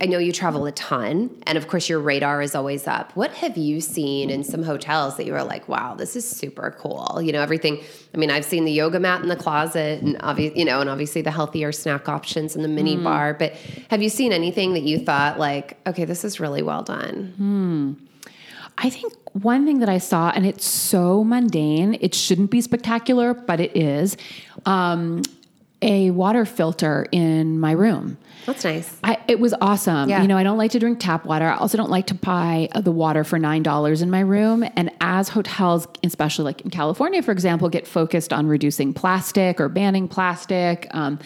I 0.00 0.06
know 0.06 0.18
you 0.18 0.30
travel 0.30 0.66
a 0.66 0.72
ton, 0.72 1.30
and 1.44 1.58
of 1.58 1.66
course, 1.66 1.88
your 1.88 1.98
radar 1.98 2.42
is 2.42 2.54
always 2.54 2.86
up. 2.86 3.10
What 3.16 3.32
have 3.32 3.56
you 3.56 3.80
seen 3.80 4.30
in 4.30 4.44
some 4.44 4.62
hotels 4.62 5.16
that 5.16 5.26
you 5.26 5.34
are 5.34 5.42
like, 5.42 5.68
"Wow, 5.68 5.96
this 5.96 6.14
is 6.14 6.28
super 6.28 6.76
cool"? 6.78 7.20
You 7.20 7.32
know, 7.32 7.40
everything. 7.42 7.80
I 8.14 8.18
mean, 8.18 8.30
I've 8.30 8.44
seen 8.44 8.64
the 8.64 8.70
yoga 8.72 9.00
mat 9.00 9.20
in 9.20 9.28
the 9.28 9.34
closet, 9.36 10.00
and 10.02 10.16
obviously, 10.20 10.60
you 10.60 10.64
know, 10.64 10.80
and 10.80 10.88
obviously 10.88 11.22
the 11.22 11.32
healthier 11.32 11.72
snack 11.72 12.08
options 12.08 12.54
in 12.54 12.62
the 12.62 12.68
mini 12.68 12.96
Mm. 12.96 13.02
bar. 13.04 13.34
But 13.34 13.54
have 13.90 14.00
you 14.00 14.08
seen 14.08 14.32
anything 14.32 14.74
that 14.74 14.82
you 14.84 15.00
thought 15.00 15.40
like, 15.40 15.76
"Okay, 15.88 16.04
this 16.04 16.24
is 16.24 16.38
really 16.38 16.62
well 16.62 16.82
done"? 16.82 17.96
I 18.78 18.88
think 18.90 19.12
one 19.32 19.66
thing 19.66 19.80
that 19.80 19.88
I 19.88 19.98
saw, 19.98 20.30
and 20.34 20.46
it's 20.46 20.64
so 20.64 21.22
mundane, 21.24 21.98
it 22.00 22.14
shouldn't 22.14 22.50
be 22.50 22.60
spectacular, 22.60 23.34
but 23.34 23.60
it 23.60 23.76
is 23.76 24.16
um, 24.66 25.22
a 25.82 26.10
water 26.10 26.44
filter 26.44 27.06
in 27.10 27.58
my 27.58 27.72
room. 27.72 28.18
That's 28.46 28.64
nice. 28.64 28.96
I, 29.04 29.18
it 29.28 29.38
was 29.38 29.54
awesome. 29.60 30.08
Yeah. 30.08 30.22
You 30.22 30.28
know, 30.28 30.36
I 30.36 30.42
don't 30.42 30.58
like 30.58 30.70
to 30.72 30.78
drink 30.78 30.98
tap 31.00 31.24
water. 31.24 31.46
I 31.46 31.56
also 31.56 31.76
don't 31.76 31.90
like 31.90 32.06
to 32.08 32.14
buy 32.14 32.68
the 32.74 32.92
water 32.92 33.24
for 33.24 33.38
$9 33.38 34.02
in 34.02 34.10
my 34.10 34.20
room. 34.20 34.64
And 34.76 34.90
as 35.00 35.28
hotels, 35.28 35.86
especially 36.02 36.44
like 36.44 36.60
in 36.62 36.70
California, 36.70 37.22
for 37.22 37.32
example, 37.32 37.68
get 37.68 37.86
focused 37.86 38.32
on 38.32 38.46
reducing 38.46 38.92
plastic 38.92 39.60
or 39.60 39.68
banning 39.68 40.08
plastic, 40.08 40.86
um, 40.92 41.18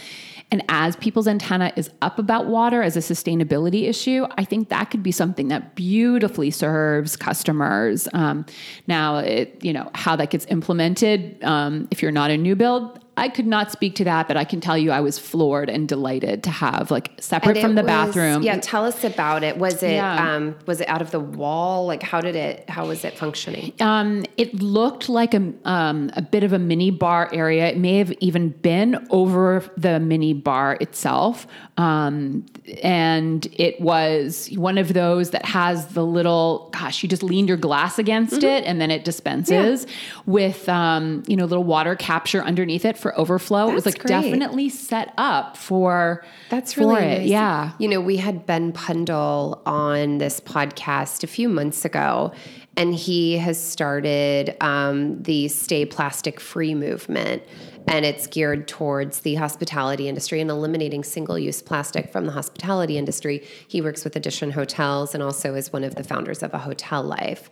and 0.51 0.63
as 0.69 0.95
people's 0.97 1.27
antenna 1.27 1.73
is 1.75 1.91
up 2.01 2.19
about 2.19 2.47
water 2.47 2.81
as 2.81 2.97
a 2.97 3.01
sustainability 3.01 3.89
issue, 3.89 4.25
I 4.39 4.45
think 4.45 4.69
that 4.69 4.85
could 4.91 5.03
be 5.03 5.11
something 5.11 5.49
that 5.49 5.75
beautifully 5.75 6.53
serves 6.53 7.17
customers. 7.17 8.07
Um, 8.13 8.47
now, 8.87 9.19
it, 9.19 9.65
you 9.65 9.73
know, 9.73 9.91
how 9.95 10.15
that 10.15 10.31
gets 10.31 10.47
implemented, 10.47 11.43
um, 11.43 11.89
if 11.91 12.03
you're 12.03 12.13
not 12.13 12.31
a 12.31 12.37
new 12.37 12.55
build, 12.55 13.04
I 13.17 13.29
could 13.29 13.47
not 13.47 13.71
speak 13.71 13.95
to 13.97 14.05
that, 14.05 14.27
but 14.29 14.37
I 14.37 14.45
can 14.45 14.61
tell 14.61 14.77
you 14.77 14.91
I 14.91 15.01
was 15.01 15.19
floored 15.19 15.71
and 15.71 15.87
delighted 15.87 16.43
to 16.45 16.51
have 16.51 16.91
like 16.91 17.13
separate 17.21 17.59
from 17.61 17.75
the 17.77 17.83
was- 17.83 17.87
bathroom. 17.87 18.43
Yeah, 18.43 18.59
tell 18.61 18.85
us 18.85 19.05
about 19.05 19.43
it. 19.45 19.57
Was 19.57 19.83
it 19.83 19.93
Yeah. 19.93 20.35
um, 20.35 20.57
was 20.67 20.81
it 20.81 20.89
out 20.89 21.01
of 21.01 21.11
the 21.13 21.21
wall? 21.21 21.87
Like 21.87 22.03
how 22.03 22.21
did 22.21 22.35
it? 22.35 22.69
How 22.69 22.87
was 22.87 23.05
it 23.05 23.17
functioning? 23.17 23.73
Um, 23.81 24.25
it 24.37 24.55
looked 24.61 25.09
like 25.09 25.33
a 25.35 25.53
um, 25.65 26.11
a 26.15 26.23
bit 26.23 26.43
of 26.43 26.53
a 26.53 26.59
mini 26.59 26.91
bar 26.91 27.31
area. 27.33 27.69
It 27.69 27.79
may 27.79 27.99
have 27.99 28.13
even 28.21 28.49
been 28.51 29.07
over 29.11 29.65
the 29.77 30.01
mini 30.01 30.33
bar 30.33 30.77
itself, 30.81 31.47
um, 31.77 32.45
and 32.83 33.47
it 33.53 33.81
was 33.81 34.51
one 34.57 34.79
of 34.79 34.93
those 34.93 35.31
that 35.31 35.45
has 35.45 35.89
the 35.89 36.05
little. 36.05 36.71
Gosh, 36.73 37.03
you 37.03 37.09
just 37.09 37.23
lean 37.23 37.47
your 37.47 37.57
glass 37.57 37.99
against 37.99 38.43
it, 38.43 38.65
and 38.65 38.81
then 38.81 38.91
it 38.91 39.05
dispenses 39.05 39.87
with 40.27 40.69
um, 40.69 41.23
you 41.29 41.37
know 41.37 41.45
little 41.45 41.65
water 41.65 41.95
capture 41.95 42.43
underneath 42.43 42.85
it 42.85 42.99
for 43.05 43.21
overflow. 43.21 43.69
it 43.69 43.75
was 43.75 43.85
like 43.85 43.99
great. 43.99 44.09
definitely 44.09 44.71
set 44.71 45.13
up 45.19 45.59
for 45.59 46.25
That's 46.49 46.73
for 46.73 46.81
really 46.81 47.03
it. 47.05 47.19
nice. 47.19 47.29
Yeah. 47.29 47.73
You 47.79 47.87
know, 47.87 48.01
we 48.01 48.17
had 48.17 48.47
Ben 48.47 48.73
Pundole 48.73 49.61
on 49.67 50.17
this 50.17 50.41
podcast 50.41 51.23
a 51.23 51.27
few 51.27 51.51
months 51.51 51.85
ago, 51.85 52.33
and 52.79 52.95
he 52.95 53.37
has 53.37 53.63
started 53.63 54.57
um, 54.63 55.23
the 55.23 55.49
Stay 55.49 55.85
Plastic 55.85 56.41
Free 56.41 56.75
movement. 56.75 57.43
And 57.87 58.07
it's 58.07 58.27
geared 58.27 58.69
towards 58.69 59.21
the 59.21 59.35
hospitality 59.35 60.09
industry 60.09 60.41
and 60.41 60.49
eliminating 60.51 61.05
single 61.05 61.39
use 61.39 61.61
plastic 61.61 62.11
from 62.11 62.25
the 62.25 62.33
hospitality 62.33 62.97
industry. 62.97 63.47
He 63.69 63.83
works 63.83 64.03
with 64.03 64.17
Edition 64.17 64.51
Hotels 64.51 65.13
and 65.13 65.23
also 65.23 65.55
is 65.55 65.71
one 65.75 65.85
of 65.85 65.95
the 65.97 66.05
founders 66.05 66.43
of 66.43 66.55
a 66.55 66.59
Hotel 66.59 67.03
Life. 67.03 67.51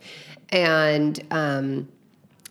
And, 0.49 1.23
um, 1.29 1.89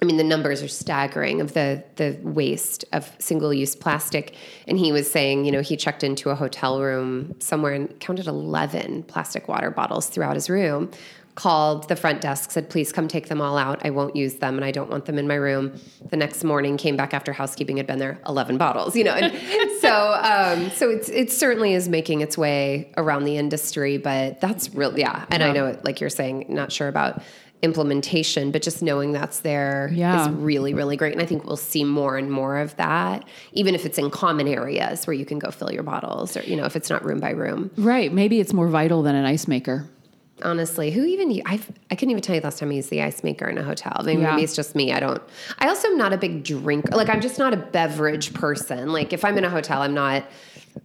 I 0.03 0.05
mean, 0.05 0.17
the 0.17 0.25
numbers 0.25 0.63
are 0.63 0.69
staggering 0.69 1.41
of 1.41 1.55
the 1.55 1.83
the 1.95 2.19
waste 2.23 2.85
of 2.93 3.11
single 3.21 3.55
use 3.55 3.77
plastic. 3.77 4.35
And 4.67 4.77
he 4.77 4.91
was 4.91 5.11
saying, 5.11 5.45
you 5.45 5.53
know, 5.53 5.61
he 5.61 5.77
checked 5.77 6.03
into 6.03 6.31
a 6.31 6.35
hotel 6.35 6.83
room 6.83 7.37
somewhere 7.39 7.73
and 7.73 7.99
counted 8.01 8.27
eleven 8.27 9.05
plastic 9.05 9.47
water 9.47 9.71
bottles 9.71 10.09
throughout 10.09 10.35
his 10.35 10.51
room. 10.51 10.91
Called 11.35 11.89
the 11.89 11.97
front 11.97 12.21
desk, 12.21 12.51
said, 12.51 12.69
"Please 12.69 12.93
come 12.93 13.09
take 13.09 13.29
them 13.29 13.41
all 13.41 13.57
out. 13.57 13.87
I 13.87 13.91
won't 13.91 14.15
use 14.15 14.35
them, 14.35 14.57
and 14.57 14.65
I 14.67 14.71
don't 14.71 14.91
want 14.91 15.07
them 15.07 15.19
in 15.19 15.27
my 15.27 15.37
room." 15.37 15.81
The 16.11 16.17
next 16.19 16.45
morning, 16.45 16.77
came 16.77 16.95
back 16.95 17.15
after 17.15 17.33
housekeeping 17.33 17.79
had 17.79 17.87
been 17.87 17.99
there, 17.99 18.19
eleven 18.29 18.59
bottles. 18.59 18.95
You 18.95 19.05
know, 19.05 19.15
and 19.15 19.33
so 19.81 20.13
um, 20.21 20.69
so 20.71 20.91
it's 20.91 21.09
it 21.09 21.33
certainly 21.33 21.73
is 21.73 21.89
making 21.89 22.21
its 22.21 22.37
way 22.37 22.93
around 22.99 23.25
the 23.25 23.39
industry, 23.39 23.97
but 23.97 24.43
that's 24.43 24.75
real, 24.75 24.99
yeah. 24.99 25.25
And 25.31 25.43
I 25.43 25.53
know, 25.53 25.79
like 25.85 26.03
you're 26.03 26.11
saying, 26.11 26.47
not 26.51 26.71
sure 26.71 26.89
about 26.89 27.23
implementation, 27.63 28.51
but 28.51 28.61
just 28.63 28.83
knowing 28.83 29.13
that's 29.13 29.41
there 29.41 29.89
is 29.93 29.97
Yeah. 29.99 30.31
really, 30.35 30.75
really 30.75 30.97
great. 30.97 31.13
And 31.13 31.23
I 31.23 31.27
think 31.27 31.45
we'll 31.47 31.57
see 31.57 31.85
more 31.85 32.17
and 32.17 32.31
more 32.31 32.59
of 32.59 32.77
that, 32.77 33.25
even 33.53 33.75
if 33.75 33.87
it's 33.87 33.99
in 33.99 34.11
common 34.11 34.49
areas 34.49 35.07
where 35.07 35.15
you 35.15 35.25
can 35.25 35.39
go 35.39 35.51
fill 35.51 35.73
your 35.73 35.85
bottles 35.85 36.37
or, 36.37 36.43
you 36.43 36.57
know, 36.57 36.65
if 36.65 36.75
it's 36.77 36.91
not 36.91 37.05
room 37.05 37.21
by 37.21 37.31
room. 37.31 37.71
Right. 37.77 38.13
Maybe 38.13 38.41
it's 38.41 38.53
more 38.53 38.69
vital 38.69 39.03
than 39.03 39.15
an 39.15 39.25
ice 39.25 39.47
maker. 39.47 39.87
Honestly, 40.43 40.91
who 40.91 41.05
even, 41.05 41.41
I've, 41.47 41.71
I 41.89 41.95
couldn't 41.95 42.11
even 42.11 42.21
tell 42.23 42.35
you 42.35 42.41
the 42.41 42.49
last 42.49 42.59
time 42.59 42.71
I 42.71 42.75
used 42.75 42.91
the 42.91 43.01
ice 43.01 43.23
maker 43.23 43.47
in 43.47 43.59
a 43.59 43.63
hotel. 43.63 44.03
Mean, 44.05 44.21
Yeah. 44.21 44.31
maybe 44.33 44.43
it's 44.43 44.57
just 44.57 44.75
me. 44.75 44.93
I 44.93 44.99
don't, 44.99 45.23
I 45.61 45.69
also 45.69 45.87
am 45.87 45.97
not 45.97 46.13
a 46.13 46.19
big 46.19 46.43
drinker. 46.43 46.97
Like, 46.97 47.09
I'm 47.09 47.21
just 47.21 47.39
not 47.39 47.55
a 47.55 47.57
beverage 47.57 48.35
person. 48.35 48.93
Like, 48.93 49.13
if 49.13 49.25
I'm 49.25 49.39
in 49.39 49.45
a 49.45 49.51
hotel, 49.51 49.83
I'm 49.83 49.95
not, 49.95 50.25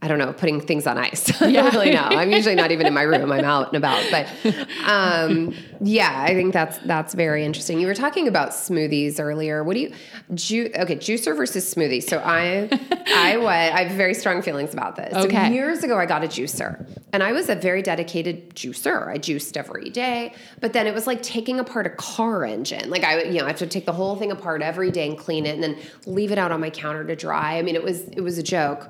I 0.02 0.08
don't 0.10 0.20
know, 0.20 0.34
putting 0.34 0.60
things 0.60 0.86
on 0.86 0.98
ice. 0.98 1.30
I 1.42 1.52
don't 1.52 1.74
really 1.74 1.92
know. 1.92 2.02
I'm 2.02 2.32
usually 2.32 2.56
not 2.56 2.72
even 2.72 2.88
in 2.88 2.94
my 2.94 3.04
room. 3.04 3.32
I'm 3.32 3.44
out 3.46 3.68
and 3.68 3.78
about. 3.78 4.04
But 4.12 4.28
um, 4.86 5.56
yeah, 5.82 6.24
I 6.28 6.34
think 6.34 6.54
that's 6.54 6.78
that's 6.80 7.14
very 7.14 7.46
interesting. 7.46 7.80
You 7.80 7.88
were 7.88 7.96
talking 7.96 8.28
about 8.28 8.50
smoothies 8.50 9.20
earlier. 9.20 9.64
What 9.64 9.76
do 9.76 9.80
you 9.80 9.94
ju- 10.34 10.72
okay, 10.76 10.98
juicer 10.98 11.36
versus 11.36 11.74
smoothie. 11.74 12.04
So 12.04 12.22
I 12.24 12.70
I 13.16 13.38
went 13.38 13.76
I 13.76 13.84
have 13.86 13.92
very 13.98 14.14
strong 14.14 14.42
feelings 14.42 14.74
about 14.74 14.98
this. 14.98 15.14
So 15.14 15.22
Okay. 15.28 15.54
years 15.54 15.84
ago 15.84 15.98
I 15.98 16.06
got 16.06 16.24
a 16.24 16.28
juicer. 16.28 16.86
And 17.14 17.24
I 17.24 17.32
was 17.32 17.48
a 17.50 17.56
very 17.56 17.82
dedicated 17.82 18.56
juicer. 18.56 19.08
I 19.08 19.18
juiced 19.18 19.56
every 19.58 19.90
day. 19.90 20.34
But 20.60 20.74
then 20.74 20.86
it 20.88 20.94
was 20.94 21.08
like 21.08 21.24
taking 21.24 21.60
apart 21.60 21.86
a 21.88 21.92
car 21.92 22.44
engine. 22.44 22.90
Like 22.90 23.04
I 23.04 23.16
would, 23.16 23.28
you 23.28 23.40
know, 23.40 23.46
I 23.46 23.48
have 23.48 23.58
to 23.60 23.68
take 23.68 23.86
the 23.86 23.94
whole 23.94 24.16
thing 24.18 24.32
apart 24.32 24.62
every 24.62 24.92
day 24.92 25.08
and 25.08 25.18
clean 25.18 25.46
it 25.46 25.54
and 25.56 25.64
then 25.64 25.78
leave 26.06 26.32
it 26.32 26.38
out 26.38 26.52
on 26.52 26.60
my 26.60 26.70
counter 26.70 27.06
to 27.06 27.16
dry. 27.16 27.58
I 27.58 27.62
mean, 27.62 27.76
it 27.76 27.84
was 27.84 28.02
it 28.10 28.22
was 28.22 28.38
a 28.38 28.44
joke 28.44 28.90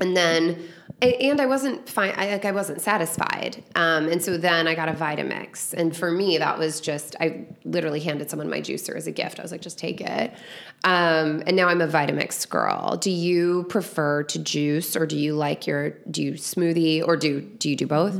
and 0.00 0.16
then 0.16 0.68
and 1.00 1.40
I 1.40 1.46
wasn't 1.46 1.88
fine. 1.88 2.12
I, 2.16 2.32
like 2.32 2.44
I 2.44 2.50
wasn't 2.50 2.80
satisfied, 2.80 3.62
um, 3.76 4.08
and 4.08 4.22
so 4.22 4.36
then 4.36 4.66
I 4.66 4.74
got 4.74 4.88
a 4.88 4.92
Vitamix, 4.92 5.72
and 5.72 5.96
for 5.96 6.10
me 6.10 6.38
that 6.38 6.58
was 6.58 6.80
just 6.80 7.14
I 7.20 7.46
literally 7.64 8.00
handed 8.00 8.30
someone 8.30 8.50
my 8.50 8.60
juicer 8.60 8.96
as 8.96 9.06
a 9.06 9.12
gift. 9.12 9.38
I 9.38 9.42
was 9.42 9.52
like, 9.52 9.60
just 9.60 9.78
take 9.78 10.00
it, 10.00 10.34
um, 10.82 11.42
and 11.46 11.54
now 11.54 11.68
I'm 11.68 11.80
a 11.80 11.86
Vitamix 11.86 12.48
girl. 12.48 12.96
Do 12.96 13.12
you 13.12 13.64
prefer 13.68 14.24
to 14.24 14.38
juice, 14.40 14.96
or 14.96 15.06
do 15.06 15.16
you 15.16 15.34
like 15.34 15.68
your 15.68 15.90
do 16.10 16.22
you 16.22 16.32
smoothie, 16.32 17.06
or 17.06 17.16
do 17.16 17.42
do 17.42 17.70
you 17.70 17.76
do 17.76 17.86
both? 17.86 18.18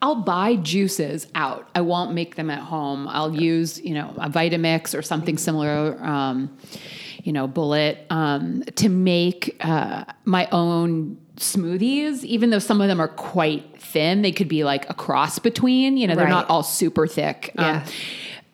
I'll 0.00 0.22
buy 0.22 0.56
juices 0.56 1.26
out. 1.34 1.68
I 1.74 1.80
won't 1.80 2.14
make 2.14 2.36
them 2.36 2.50
at 2.50 2.60
home. 2.60 3.08
I'll 3.08 3.34
use, 3.34 3.80
you 3.80 3.94
know, 3.94 4.14
a 4.16 4.30
Vitamix 4.30 4.96
or 4.96 5.02
something 5.02 5.36
similar, 5.36 6.02
um, 6.02 6.56
you 7.24 7.32
know, 7.32 7.46
bullet 7.46 8.04
um, 8.10 8.62
to 8.76 8.88
make 8.88 9.56
uh, 9.60 10.04
my 10.24 10.48
own 10.52 11.18
smoothies. 11.36 12.24
Even 12.24 12.50
though 12.50 12.58
some 12.58 12.80
of 12.80 12.88
them 12.88 13.00
are 13.00 13.08
quite 13.08 13.80
thin, 13.80 14.22
they 14.22 14.32
could 14.32 14.48
be 14.48 14.64
like 14.64 14.88
a 14.90 14.94
cross 14.94 15.38
between. 15.38 15.96
You 15.96 16.06
know, 16.06 16.14
they're 16.14 16.24
Right. 16.24 16.30
not 16.30 16.50
all 16.50 16.62
super 16.62 17.06
thick. 17.06 17.52
Yeah. 17.56 17.84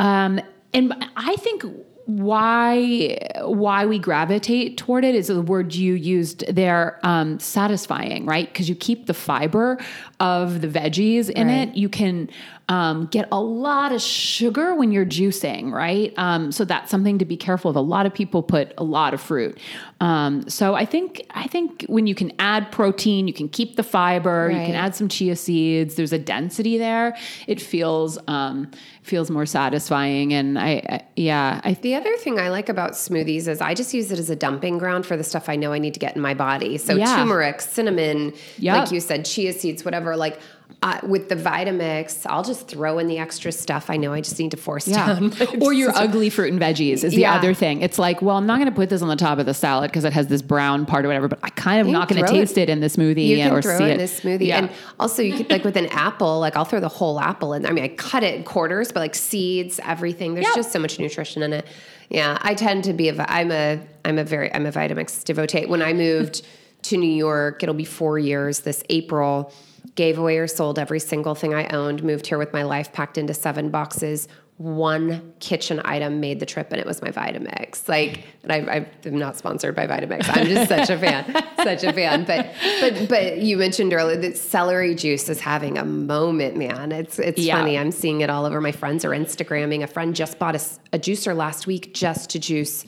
Um, 0.00 0.07
um, 0.38 0.40
and 0.72 1.07
I 1.16 1.37
think 1.37 1.64
why 2.07 3.16
why 3.42 3.87
we 3.87 3.98
gravitate 3.98 4.77
toward 4.77 5.05
it 5.05 5.14
is 5.14 5.29
the 5.29 5.40
word 5.40 5.74
you 5.74 5.94
used 5.94 6.44
there 6.55 7.00
um, 7.03 7.38
satisfying 7.38 8.27
right 8.27 8.53
because 8.53 8.68
you 8.68 8.74
keep 8.74 9.07
the 9.07 9.14
fiber 9.14 9.79
of 10.20 10.61
the 10.61 10.68
veggies 10.68 11.31
in 11.31 11.46
Right. 11.48 11.68
it 11.68 11.77
you 11.77 11.88
can 11.88 12.29
um, 12.68 13.07
get 13.07 13.29
a 13.31 13.40
lot 13.40 13.92
of 13.92 14.00
sugar 14.00 14.74
when 14.74 14.90
you're 14.90 15.05
juicing 15.05 15.70
right 15.70 16.12
um, 16.16 16.50
so 16.50 16.64
that's 16.64 16.90
something 16.90 17.18
to 17.18 17.24
be 17.24 17.37
careful 17.37 17.70
of 17.70 17.77
a 17.77 17.81
lot 17.81 18.07
of 18.07 18.14
people 18.14 18.42
put 18.42 18.72
a 18.79 18.85
lot 18.85 19.12
of 19.14 19.20
fruit 19.20 19.59
um, 20.00 20.48
so 20.48 20.74
i 20.74 20.85
think 20.85 21.24
i 21.31 21.46
think 21.46 21.85
when 21.88 22.07
you 22.07 22.14
can 22.14 22.33
add 22.38 22.72
protein 22.72 23.29
you 23.29 23.35
can 23.35 23.48
keep 23.48 23.77
the 23.77 23.83
fiber 23.83 24.50
you 24.50 24.59
can 24.64 24.74
add 24.74 24.94
some 24.94 25.09
chia 25.09 25.37
seeds 25.37 25.94
there's 25.96 26.12
a 26.12 26.18
density 26.18 26.79
there 26.79 27.16
it 27.46 27.61
feels 27.61 28.18
um, 28.29 28.70
feels 29.03 29.31
more 29.31 29.44
satisfying 29.46 30.33
and 30.33 30.59
i, 30.59 30.70
I 30.88 31.05
yeah 31.16 31.61
i 31.64 31.74
The 31.74 31.94
other 31.96 32.16
thing 32.16 32.38
I 32.38 32.48
like 32.48 32.68
about 32.70 32.92
smoothies 32.92 33.46
is 33.46 33.61
I 33.61 33.74
just 33.74 33.92
use 33.92 34.11
it 34.11 34.18
as 34.18 34.31
a 34.31 34.37
dumping 34.37 34.79
ground 34.79 35.05
for 35.05 35.16
the 35.18 35.24
stuff 35.24 35.48
I 35.50 35.57
know 35.57 35.72
I 35.72 35.79
need 35.79 35.92
to 35.94 36.00
get 36.00 36.16
in 36.16 36.22
my 36.22 36.33
body. 36.33 36.79
So 36.79 36.94
Yeah. 36.94 37.14
turmeric, 37.16 37.61
cinnamon, 37.61 38.33
Yep. 38.59 38.77
like 38.79 38.90
you 38.92 39.00
said, 39.00 39.24
chia 39.27 39.53
seeds, 39.53 39.85
whatever. 39.85 40.16
Like 40.16 40.38
uh, 40.83 40.98
with 41.03 41.31
the 41.31 41.35
Vitamix, 41.35 42.27
I'll 42.27 42.42
just 42.44 42.68
throw 42.68 42.98
in 42.98 43.07
the 43.07 43.16
extra 43.18 43.50
stuff 43.53 43.88
I 43.88 43.96
know 43.96 44.12
I 44.12 44.20
just 44.20 44.38
need 44.38 44.50
to 44.50 44.57
force 44.59 44.87
Yeah. 44.87 45.07
down. 45.18 45.33
or 45.62 45.72
your 45.72 45.90
ugly 45.96 46.29
fruit 46.29 46.53
and 46.53 46.61
veggies 46.61 47.05
is 47.05 47.12
the 47.14 47.22
Yeah. 47.22 47.35
other 47.37 47.55
thing. 47.55 47.81
It's 47.81 47.98
like, 47.98 48.20
well, 48.20 48.37
I'm 48.37 48.46
not 48.46 48.57
going 48.59 48.68
to 48.68 48.74
put 48.74 48.90
this 48.90 49.00
on 49.00 49.09
the 49.09 49.16
top 49.16 49.38
of 49.38 49.46
the 49.46 49.55
salad 49.55 49.90
because 49.90 50.05
it 50.05 50.12
has 50.12 50.27
this 50.27 50.42
brown 50.42 50.85
part 50.85 51.07
or 51.07 51.09
whatever, 51.09 51.29
but 51.29 51.38
I 51.42 51.48
kind 51.50 51.81
of 51.81 51.87
You 51.87 51.94
not 51.94 52.09
going 52.09 52.22
to 52.22 52.31
it- 52.31 52.35
taste 52.37 52.59
it 52.59 52.68
in 52.68 52.81
the 52.81 52.88
smoothie 52.88 53.27
You 53.29 53.37
can 53.38 53.53
or 53.53 53.62
throw 53.62 53.79
see 53.79 53.85
it 53.85 53.90
in 53.94 54.00
a 54.00 54.05
smoothie, 54.05 54.46
Yeah. 54.48 54.59
and 54.59 54.70
also 55.00 55.22
you 55.22 55.35
could 55.35 55.50
like 55.50 55.64
with 55.64 55.77
an 55.79 55.87
apple. 55.87 56.38
Like 56.40 56.55
I'll 56.57 56.66
throw 56.66 56.81
the 56.81 56.88
whole 56.88 57.18
apple 57.18 57.55
in. 57.55 57.64
I 57.64 57.70
mean, 57.70 57.85
I 57.85 57.88
cut 57.88 58.22
it 58.22 58.35
in 58.35 58.44
quarters, 58.44 58.92
but 58.92 59.00
like 59.00 59.14
seeds, 59.14 59.81
everything. 59.85 60.35
There's 60.35 60.46
Yep. 60.48 60.57
just 60.57 60.72
so 60.72 60.79
much 60.79 60.98
nutrition 60.98 61.42
in 61.42 61.55
it. 61.55 61.66
Yeah, 62.11 62.37
I 62.42 62.53
tend 62.55 62.85
to 62.85 62.92
be 62.92 63.09
a. 63.09 63.24
I'm 63.27 63.50
a. 63.50 63.81
I'm 64.05 64.18
a 64.18 64.24
very. 64.24 64.53
I'm 64.55 64.66
a 64.66 64.72
Vitamix 64.72 65.24
devotee. 65.24 65.64
When 65.64 65.81
I 65.81 65.94
moved 65.94 66.42
to 66.83 66.98
New 66.98 67.11
York, 67.11 67.62
it'll 67.62 67.74
be 67.74 67.87
four 67.87 68.18
years 68.18 68.61
this 68.61 68.83
April. 68.90 69.50
Gave 69.94 70.18
away 70.18 70.38
or 70.38 70.46
sold 70.48 70.78
every 70.78 70.98
single 71.00 71.35
thing 71.37 71.54
I 71.54 71.68
owned. 71.68 72.02
Moved 72.02 72.26
here 72.26 72.38
with 72.38 72.52
my 72.52 72.62
life 72.64 72.92
packed 72.92 73.16
into 73.16 73.33
seven 73.35 73.70
boxes. 73.70 74.26
One 74.57 75.33
kitchen 75.40 75.80
item 75.85 76.20
made 76.20 76.38
the 76.40 76.46
trip, 76.46 76.68
and 76.70 76.80
it 76.80 76.87
was 76.87 77.02
my 77.02 77.11
Vitamix. 77.11 77.88
Like, 77.88 78.24
and 78.44 78.52
I, 78.52 78.87
I'm 79.04 79.18
not 79.18 79.37
sponsored 79.37 79.74
by 79.74 79.87
Vitamix. 79.88 80.28
I'm 80.28 80.46
just 80.46 80.68
such 80.68 80.90
a 80.90 80.98
fan, 80.98 81.24
such 81.57 81.83
a 81.85 81.92
fan. 81.92 82.24
But, 82.24 82.52
but, 82.80 83.09
but 83.09 83.38
you 83.38 83.57
mentioned 83.57 83.92
earlier 83.92 84.16
that 84.20 84.37
celery 84.37 84.94
juice 84.94 85.28
is 85.28 85.40
having 85.40 85.76
a 85.76 85.85
moment, 85.85 86.57
man. 86.57 86.92
It's, 86.92 87.18
it's 87.18 87.40
Yeah. 87.40 87.59
funny. 87.59 87.76
I'm 87.76 87.90
seeing 87.90 88.20
it 88.20 88.30
all 88.30 88.44
over. 88.46 88.61
My 88.61 88.70
friends 88.72 89.04
are 89.04 89.11
Instagramming. 89.11 89.83
A 89.83 89.88
friend 89.88 90.14
just 90.14 90.38
bought 90.38 90.54
a 90.54 90.98
juicer 91.00 91.37
last 91.37 91.66
week 91.66 91.92
just 91.94 92.30
to 92.30 92.38
juice 92.38 92.85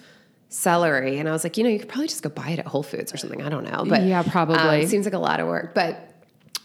celery, 0.48 1.18
and 1.18 1.28
I 1.28 1.32
was 1.32 1.42
like, 1.44 1.56
you 1.56 1.64
know, 1.64 1.70
you 1.70 1.78
could 1.80 1.88
probably 1.88 2.06
just 2.08 2.22
go 2.22 2.28
buy 2.30 2.50
it 2.50 2.58
at 2.60 2.66
Whole 2.66 2.84
Foods 2.84 3.12
or 3.12 3.16
something. 3.16 3.42
I 3.42 3.48
don't 3.48 3.64
know, 3.64 3.84
but 3.88 4.02
Yeah, 4.02 4.22
probably. 4.22 4.56
um, 4.56 4.74
it 4.80 4.88
seems 4.88 5.04
like 5.04 5.14
a 5.14 5.18
lot 5.18 5.40
of 5.40 5.46
work, 5.48 5.74
but. 5.74 6.05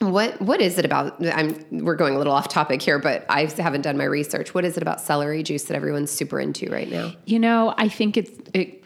What 0.02 0.42
what 0.42 0.62
is 0.62 0.80
it 0.80 0.86
about? 0.86 1.24
I'm 1.26 1.84
we're 1.84 1.96
going 1.96 2.16
a 2.16 2.18
little 2.18 2.34
off 2.34 2.48
topic 2.48 2.82
here, 2.82 2.98
but 2.98 3.24
I 3.30 3.46
haven't 3.46 3.82
done 3.82 3.98
my 3.98 4.06
research. 4.06 4.54
What 4.54 4.66
is 4.66 4.76
it 4.76 4.82
about 4.82 5.00
celery 5.00 5.44
juice 5.44 5.66
that 5.66 5.76
everyone's 5.76 6.10
super 6.10 6.40
into 6.40 6.72
right 6.72 6.90
now? 6.90 7.14
You 7.26 7.40
know, 7.40 7.74
I 7.78 7.88
think 7.88 8.18
it's. 8.18 8.32
It, 8.54 8.84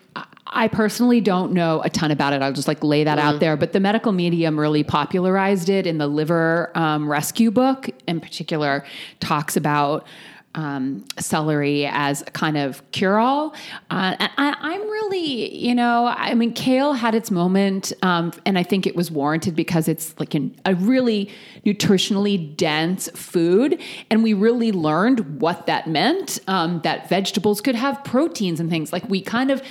I 0.47 0.67
personally 0.67 1.19
don't 1.21 1.51
know 1.51 1.82
a 1.84 1.89
ton 1.89 2.12
about 2.12 2.32
it. 2.32 2.41
I'll 2.41 2.54
just 2.54 2.67
like 2.67 2.84
lay 2.84 3.04
that 3.04 3.17
out 3.17 3.39
there. 3.39 3.58
But 3.58 3.73
the 3.73 3.80
medical 3.80 4.12
medium 4.12 4.58
really 4.60 4.84
popularized 4.84 5.69
it 5.69 5.88
in 5.88 5.97
the 5.97 6.08
liver 6.08 6.71
um, 6.75 7.10
rescue 7.10 7.51
book, 7.51 7.89
in 8.08 8.21
particular, 8.21 8.86
talks 9.19 9.58
about 9.58 10.08
um, 10.56 11.06
celery 11.20 11.86
as 11.86 12.22
a 12.22 12.32
kind 12.32 12.58
of 12.58 12.82
cure 12.91 13.20
all. 13.20 13.54
Uh, 13.91 14.15
I, 14.20 14.56
I'm 14.60 14.82
really, 14.82 15.56
you 15.56 15.76
know, 15.76 16.08
I 16.08 16.34
mean, 16.34 16.54
kale 16.54 16.94
had 16.94 17.13
its 17.13 17.30
moment, 17.30 17.94
um, 18.02 18.34
and 18.46 18.58
I 18.58 18.63
think 18.63 18.88
it 18.88 18.96
was 18.96 19.12
warranted 19.12 19.56
because 19.56 19.88
it's 19.88 20.18
like 20.20 20.34
an, 20.34 20.56
a 20.65 20.74
really 20.76 21.30
nutritionally 21.65 22.56
dense 22.56 23.10
food. 23.12 23.80
And 24.10 24.24
we 24.24 24.34
really 24.34 24.72
learned 24.72 25.41
what 25.41 25.68
that 25.68 25.88
meant 25.88 26.39
um, 26.48 26.82
that 26.84 27.10
vegetables 27.10 27.62
could 27.62 27.76
have 27.76 28.04
proteins 28.04 28.60
and 28.60 28.70
things. 28.70 28.91
Like 28.91 29.08
we 29.10 29.22
kind 29.22 29.52
of, 29.52 29.62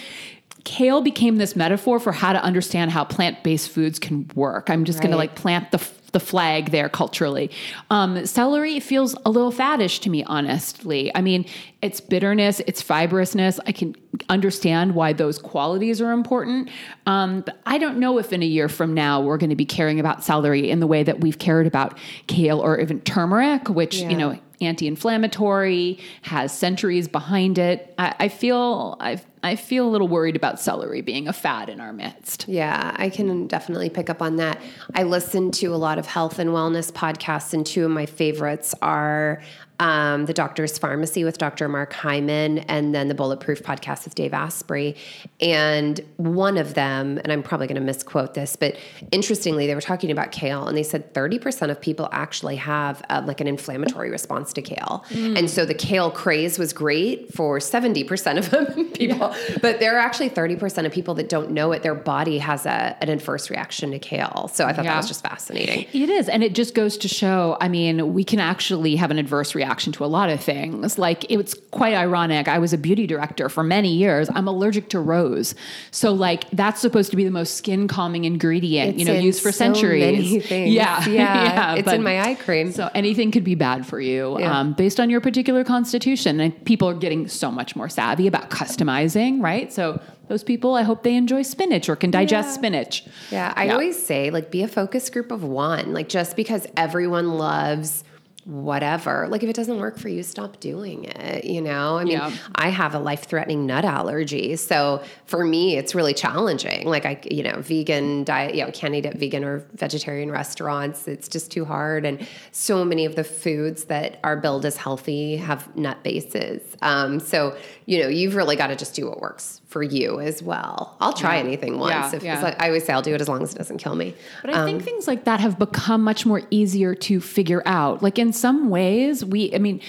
kale 0.64 1.02
became 1.02 1.36
this 1.36 1.54
metaphor 1.54 2.00
for 2.00 2.12
how 2.12 2.32
to 2.32 2.42
understand 2.42 2.90
how 2.90 3.04
plant-based 3.04 3.68
foods 3.68 3.98
can 3.98 4.30
work. 4.34 4.70
I'm 4.70 4.84
just 4.84 5.00
going 5.00 5.10
to 5.10 5.16
like 5.16 5.34
plant 5.34 5.70
the 5.72 5.78
the 6.14 6.20
flag 6.20 6.70
there 6.70 6.88
culturally. 6.88 7.50
Um, 7.90 8.24
celery 8.24 8.80
feels 8.80 9.14
a 9.26 9.30
little 9.30 9.52
faddish 9.52 10.00
to 10.00 10.08
me, 10.08 10.24
honestly. 10.24 11.14
I 11.14 11.20
mean, 11.20 11.44
it's 11.82 12.00
bitterness, 12.00 12.60
it's 12.60 12.80
fibrousness. 12.80 13.60
I 13.66 13.72
can 13.72 13.94
understand 14.30 14.94
why 14.94 15.12
those 15.12 15.38
qualities 15.38 16.00
are 16.00 16.12
important. 16.12 16.70
Um, 17.04 17.42
but 17.42 17.58
I 17.66 17.76
don't 17.76 17.98
know 17.98 18.16
if 18.16 18.32
in 18.32 18.42
a 18.42 18.46
year 18.46 18.70
from 18.70 18.94
now 18.94 19.20
we're 19.20 19.36
going 19.36 19.50
to 19.50 19.56
be 19.56 19.66
caring 19.66 20.00
about 20.00 20.24
celery 20.24 20.70
in 20.70 20.80
the 20.80 20.86
way 20.86 21.02
that 21.02 21.20
we've 21.20 21.38
cared 21.38 21.66
about 21.66 21.98
kale 22.26 22.60
or 22.60 22.80
even 22.80 23.02
turmeric, 23.02 23.68
which, 23.68 23.98
yeah. 23.98 24.08
you 24.08 24.16
know, 24.16 24.38
anti-inflammatory, 24.60 25.98
has 26.22 26.56
centuries 26.56 27.08
behind 27.08 27.58
it. 27.58 27.92
I, 27.98 28.14
I 28.20 28.28
feel 28.28 28.96
I, 29.00 29.20
I 29.44 29.56
feel 29.56 29.86
a 29.86 29.90
little 29.90 30.08
worried 30.08 30.36
about 30.36 30.58
celery 30.58 31.02
being 31.02 31.28
a 31.28 31.32
fad 31.34 31.68
in 31.68 31.78
our 31.78 31.92
midst. 31.92 32.48
Yeah, 32.48 32.96
I 32.96 33.10
can 33.10 33.46
definitely 33.46 33.90
pick 33.90 34.08
up 34.08 34.22
on 34.22 34.36
that. 34.36 34.58
I 34.94 35.02
listen 35.02 35.50
to 35.52 35.66
a 35.66 35.76
lot 35.76 35.98
of 35.98 36.06
health 36.06 36.38
and 36.38 36.50
wellness 36.50 36.90
podcasts, 36.90 37.52
and 37.52 37.66
two 37.66 37.84
of 37.84 37.90
my 37.90 38.06
favorites 38.06 38.74
are 38.80 39.42
um, 39.80 40.26
the 40.26 40.32
Doctor's 40.32 40.78
Pharmacy 40.78 41.24
with 41.24 41.38
Dr. 41.38 41.68
Mark 41.68 41.92
Hyman, 41.92 42.58
and 42.60 42.94
then 42.94 43.08
the 43.08 43.14
Bulletproof 43.14 43.62
podcast 43.62 44.04
with 44.04 44.14
Dave 44.14 44.32
Asprey. 44.32 44.96
And 45.40 46.00
one 46.16 46.58
of 46.58 46.74
them, 46.74 47.18
and 47.18 47.32
I'm 47.32 47.42
probably 47.42 47.66
going 47.66 47.76
to 47.76 47.80
misquote 47.80 48.34
this, 48.34 48.54
but 48.56 48.76
interestingly, 49.10 49.66
they 49.66 49.74
were 49.74 49.80
talking 49.80 50.10
about 50.10 50.30
kale, 50.30 50.66
and 50.68 50.76
they 50.76 50.82
said 50.82 51.12
30% 51.12 51.70
of 51.70 51.80
people 51.80 52.08
actually 52.12 52.56
have 52.56 53.02
uh, 53.10 53.22
like 53.26 53.40
an 53.40 53.48
inflammatory 53.48 54.10
response 54.10 54.52
to 54.52 54.62
kale. 54.62 55.04
Mm. 55.08 55.38
And 55.38 55.50
so 55.50 55.64
the 55.64 55.74
kale 55.74 56.10
craze 56.10 56.58
was 56.58 56.72
great 56.72 57.34
for 57.34 57.58
70% 57.58 58.52
of 58.52 58.76
people, 58.94 59.34
yeah. 59.34 59.58
but 59.60 59.80
there 59.80 59.96
are 59.96 60.00
actually 60.00 60.30
30% 60.30 60.86
of 60.86 60.92
people 60.92 61.14
that 61.14 61.28
don't 61.28 61.50
know 61.50 61.72
it. 61.72 61.82
Their 61.82 61.94
body 61.94 62.38
has 62.38 62.64
a, 62.64 62.96
an 63.00 63.08
adverse 63.08 63.50
reaction 63.50 63.90
to 63.90 63.98
kale. 63.98 64.50
So 64.52 64.66
I 64.66 64.72
thought 64.72 64.84
yeah. 64.84 64.92
that 64.92 64.98
was 64.98 65.08
just 65.08 65.22
fascinating. 65.22 65.86
It 65.92 66.10
is. 66.10 66.28
And 66.28 66.44
it 66.44 66.54
just 66.54 66.74
goes 66.74 66.96
to 66.98 67.08
show, 67.08 67.56
I 67.60 67.68
mean, 67.68 68.14
we 68.14 68.22
can 68.22 68.38
actually 68.38 68.94
have 68.96 69.10
an 69.10 69.18
adverse 69.18 69.54
reaction 69.54 69.63
reaction 69.64 69.92
to 69.92 70.04
a 70.04 70.06
lot 70.06 70.28
of 70.28 70.40
things. 70.40 70.98
Like 70.98 71.30
it's 71.30 71.54
quite 71.70 71.94
ironic. 71.94 72.48
I 72.48 72.58
was 72.58 72.72
a 72.72 72.78
beauty 72.78 73.06
director 73.06 73.48
for 73.48 73.64
many 73.64 73.92
years. 73.94 74.28
I'm 74.34 74.46
allergic 74.46 74.90
to 74.90 75.00
rose. 75.00 75.54
So 75.90 76.12
like 76.12 76.50
that's 76.50 76.80
supposed 76.80 77.10
to 77.12 77.16
be 77.16 77.24
the 77.24 77.30
most 77.30 77.56
skin 77.56 77.88
calming 77.88 78.24
ingredient, 78.24 78.90
it's 78.90 78.98
you 78.98 79.04
know, 79.06 79.18
used 79.18 79.42
for 79.42 79.52
so 79.52 79.58
centuries. 79.58 80.50
Yeah. 80.50 80.84
Yeah. 80.84 81.04
yeah. 81.08 81.74
It's 81.74 81.84
but, 81.84 81.94
in 81.94 82.02
my 82.02 82.20
eye 82.20 82.34
cream. 82.34 82.72
So 82.72 82.90
anything 82.94 83.30
could 83.30 83.44
be 83.44 83.54
bad 83.54 83.86
for 83.86 84.00
you 84.00 84.38
yeah. 84.38 84.58
um, 84.58 84.72
based 84.72 84.98
on 84.98 85.08
your 85.10 85.20
particular 85.20 85.64
constitution. 85.64 86.40
And 86.40 86.64
people 86.64 86.88
are 86.88 86.94
getting 86.94 87.28
so 87.28 87.50
much 87.50 87.76
more 87.76 87.88
savvy 87.88 88.26
about 88.26 88.50
customizing, 88.50 89.42
right? 89.42 89.72
So 89.72 90.00
those 90.28 90.42
people, 90.42 90.74
I 90.74 90.82
hope 90.82 91.02
they 91.02 91.14
enjoy 91.16 91.42
spinach 91.42 91.88
or 91.88 91.96
can 91.96 92.10
digest 92.10 92.48
yeah. 92.48 92.54
spinach. 92.54 93.06
Yeah, 93.30 93.52
I 93.56 93.68
always 93.70 94.00
say, 94.04 94.30
like, 94.30 94.50
be 94.50 94.62
a 94.62 94.68
focus 94.68 95.10
group 95.10 95.30
of 95.30 95.44
one. 95.44 95.92
Like, 95.92 96.08
just 96.08 96.34
because 96.36 96.66
everyone 96.76 97.28
loves 97.34 98.04
whatever. 98.44 99.26
Like 99.28 99.42
if 99.42 99.48
it 99.48 99.56
doesn't 99.56 99.78
work 99.78 99.98
for 99.98 100.08
you, 100.08 100.22
stop 100.22 100.60
doing 100.60 101.04
it. 101.04 101.44
You 101.44 101.62
know, 101.62 101.96
I 101.96 102.04
mean, 102.04 102.18
yeah. 102.18 102.30
I 102.54 102.68
have 102.68 102.94
a 102.94 102.98
life 102.98 103.24
threatening 103.24 103.66
nut 103.66 103.84
allergy. 103.84 104.56
So 104.56 105.02
for 105.24 105.44
me, 105.44 105.76
it's 105.76 105.94
really 105.94 106.12
challenging. 106.12 106.86
Like 106.86 107.06
I, 107.06 107.20
you 107.30 107.42
know, 107.42 107.60
vegan 107.60 108.24
diet, 108.24 108.54
you 108.54 108.64
know, 108.64 108.70
can't 108.72 108.94
eat 108.94 109.06
at 109.06 109.16
vegan 109.16 109.44
or 109.44 109.66
vegetarian 109.74 110.30
restaurants. 110.30 111.08
It's 111.08 111.28
just 111.28 111.50
too 111.50 111.64
hard. 111.64 112.04
And 112.04 112.26
so 112.52 112.84
many 112.84 113.06
of 113.06 113.16
the 113.16 113.24
foods 113.24 113.84
that 113.84 114.20
are 114.22 114.36
billed 114.36 114.66
as 114.66 114.76
healthy 114.76 115.36
have 115.36 115.74
nut 115.76 116.02
bases. 116.02 116.62
Um, 116.82 117.20
so, 117.20 117.56
you 117.86 118.02
know, 118.02 118.08
you've 118.08 118.34
really 118.34 118.56
got 118.56 118.68
to 118.68 118.76
just 118.76 118.94
do 118.94 119.08
what 119.08 119.20
works 119.20 119.60
for 119.66 119.82
you 119.82 120.20
as 120.20 120.42
well. 120.42 120.96
I'll 121.00 121.12
try 121.12 121.34
yeah. 121.36 121.44
anything 121.44 121.78
once. 121.78 122.12
Yeah, 122.12 122.16
if 122.16 122.22
yeah. 122.22 122.40
Like, 122.40 122.60
I 122.60 122.66
always 122.68 122.84
say 122.84 122.92
I'll 122.92 123.02
do 123.02 123.14
it 123.14 123.20
as 123.20 123.28
long 123.28 123.42
as 123.42 123.54
it 123.54 123.58
doesn't 123.58 123.78
kill 123.78 123.94
me. 123.94 124.14
But 124.42 124.54
I 124.54 124.60
um, 124.60 124.66
think 124.66 124.82
things 124.82 125.06
like 125.06 125.24
that 125.24 125.40
have 125.40 125.58
become 125.58 126.02
much 126.02 126.24
more 126.24 126.42
easier 126.50 126.94
to 126.94 127.20
figure 127.20 127.62
out. 127.66 128.02
Like 128.02 128.18
in 128.18 128.32
some 128.32 128.70
ways, 128.70 129.24
we, 129.24 129.54
I 129.54 129.58
mean, 129.58 129.80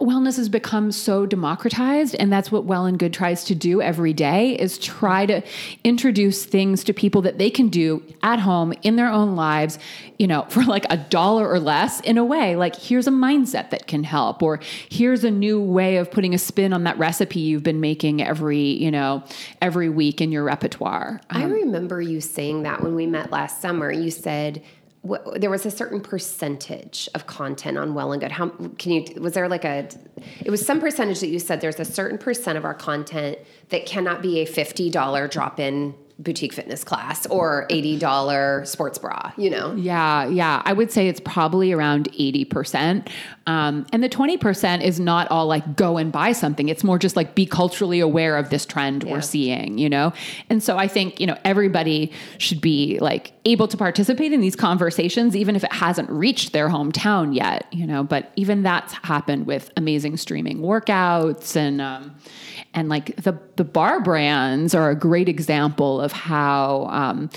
wellness 0.00 0.36
has 0.36 0.48
become 0.48 0.92
so 0.92 1.26
democratized 1.26 2.14
and 2.14 2.32
that's 2.32 2.52
what 2.52 2.64
well 2.64 2.86
and 2.86 3.00
good 3.00 3.12
tries 3.12 3.42
to 3.42 3.54
do 3.54 3.82
every 3.82 4.12
day 4.12 4.56
is 4.56 4.78
try 4.78 5.26
to 5.26 5.42
introduce 5.82 6.44
things 6.44 6.84
to 6.84 6.92
people 6.92 7.20
that 7.20 7.36
they 7.38 7.50
can 7.50 7.68
do 7.68 8.00
at 8.22 8.38
home 8.38 8.72
in 8.82 8.94
their 8.94 9.10
own 9.10 9.34
lives 9.34 9.80
you 10.22 10.28
know 10.28 10.46
for 10.48 10.62
like 10.64 10.86
a 10.88 10.96
dollar 10.96 11.48
or 11.48 11.58
less 11.58 12.00
in 12.00 12.16
a 12.16 12.24
way. 12.24 12.54
Like 12.54 12.76
here's 12.76 13.08
a 13.08 13.10
mindset 13.10 13.70
that 13.70 13.88
can 13.88 14.04
help 14.04 14.40
or 14.40 14.60
here's 14.88 15.24
a 15.24 15.30
new 15.30 15.60
way 15.60 15.96
of 15.96 16.10
putting 16.10 16.32
a 16.32 16.38
spin 16.38 16.72
on 16.72 16.84
that 16.84 16.96
recipe 16.96 17.40
you've 17.40 17.64
been 17.64 17.80
making 17.80 18.22
every 18.22 18.60
you 18.60 18.90
know 18.90 19.24
every 19.60 19.88
week 19.88 20.20
in 20.20 20.30
your 20.30 20.44
repertoire. 20.44 21.20
Um, 21.30 21.42
i 21.42 21.44
remember 21.46 22.00
you 22.00 22.20
saying 22.20 22.62
that 22.62 22.82
when 22.82 22.94
we 22.94 23.06
met 23.06 23.32
last 23.32 23.60
summer. 23.60 23.90
You 23.90 24.12
said 24.12 24.62
there 25.36 25.50
was 25.50 25.66
a 25.66 25.70
certain 25.70 26.00
percentage 26.00 27.08
of 27.14 27.26
content 27.26 27.76
on 27.76 27.92
well 27.94 28.12
and 28.12 28.20
good. 28.20 28.30
How 28.30 28.50
can 28.78 28.92
you 28.92 29.20
was 29.20 29.32
there 29.32 29.48
like 29.48 29.64
a 29.64 29.88
it 30.40 30.50
was 30.50 30.64
some 30.64 30.80
percentage 30.80 31.20
that 31.20 31.28
you 31.28 31.40
said 31.40 31.60
there's 31.60 31.80
a 31.80 31.84
certain 31.84 32.18
percent 32.18 32.56
of 32.56 32.64
our 32.64 32.74
content 32.74 33.38
that 33.70 33.84
cannot 33.84 34.22
be 34.22 34.40
a 34.40 34.46
$50 34.46 35.30
drop 35.30 35.58
in 35.58 35.94
boutique 36.18 36.52
fitness 36.52 36.84
class 36.84 37.26
or 37.26 37.66
$80 37.68 38.66
sports 38.66 38.98
bra, 38.98 39.32
you 39.36 39.50
know? 39.50 39.74
Yeah, 39.74 40.26
yeah. 40.28 40.62
I 40.64 40.72
would 40.72 40.92
say 40.92 41.08
it's 41.08 41.20
probably 41.20 41.72
around 41.72 42.10
80%. 42.12 43.08
Um, 43.46 43.86
and 43.92 44.02
the 44.02 44.08
20% 44.08 44.82
is 44.82 45.00
not 45.00 45.30
all 45.30 45.46
like 45.46 45.76
go 45.76 45.98
and 45.98 46.12
buy 46.12 46.32
something. 46.32 46.68
It's 46.68 46.84
more 46.84 46.98
just 46.98 47.16
like 47.16 47.34
be 47.34 47.46
culturally 47.46 48.00
aware 48.00 48.36
of 48.36 48.50
this 48.50 48.64
trend 48.64 49.02
yeah. 49.02 49.12
we're 49.12 49.20
seeing, 49.20 49.78
you 49.78 49.88
know? 49.88 50.12
And 50.48 50.62
so 50.62 50.78
I 50.78 50.86
think, 50.86 51.20
you 51.20 51.26
know, 51.26 51.36
everybody 51.44 52.12
should 52.38 52.60
be 52.60 52.98
like 53.00 53.32
able 53.44 53.66
to 53.68 53.76
participate 53.76 54.32
in 54.32 54.40
these 54.40 54.56
conversations, 54.56 55.34
even 55.34 55.56
if 55.56 55.64
it 55.64 55.72
hasn't 55.72 56.08
reached 56.10 56.52
their 56.52 56.68
hometown 56.68 57.34
yet, 57.34 57.66
you 57.72 57.86
know? 57.86 58.04
But 58.04 58.32
even 58.36 58.62
that's 58.62 58.92
happened 58.92 59.46
with 59.46 59.70
amazing 59.76 60.16
streaming 60.18 60.58
workouts 60.58 61.56
and, 61.56 61.80
um, 61.80 62.14
and 62.74 62.88
like 62.88 63.16
the 63.16 63.38
the 63.56 63.64
barre 63.64 64.00
brands 64.00 64.74
are 64.74 64.90
a 64.90 64.94
great 64.94 65.28
example 65.28 66.00
of 66.00 66.12
how 66.12 66.86
um, 66.90 67.30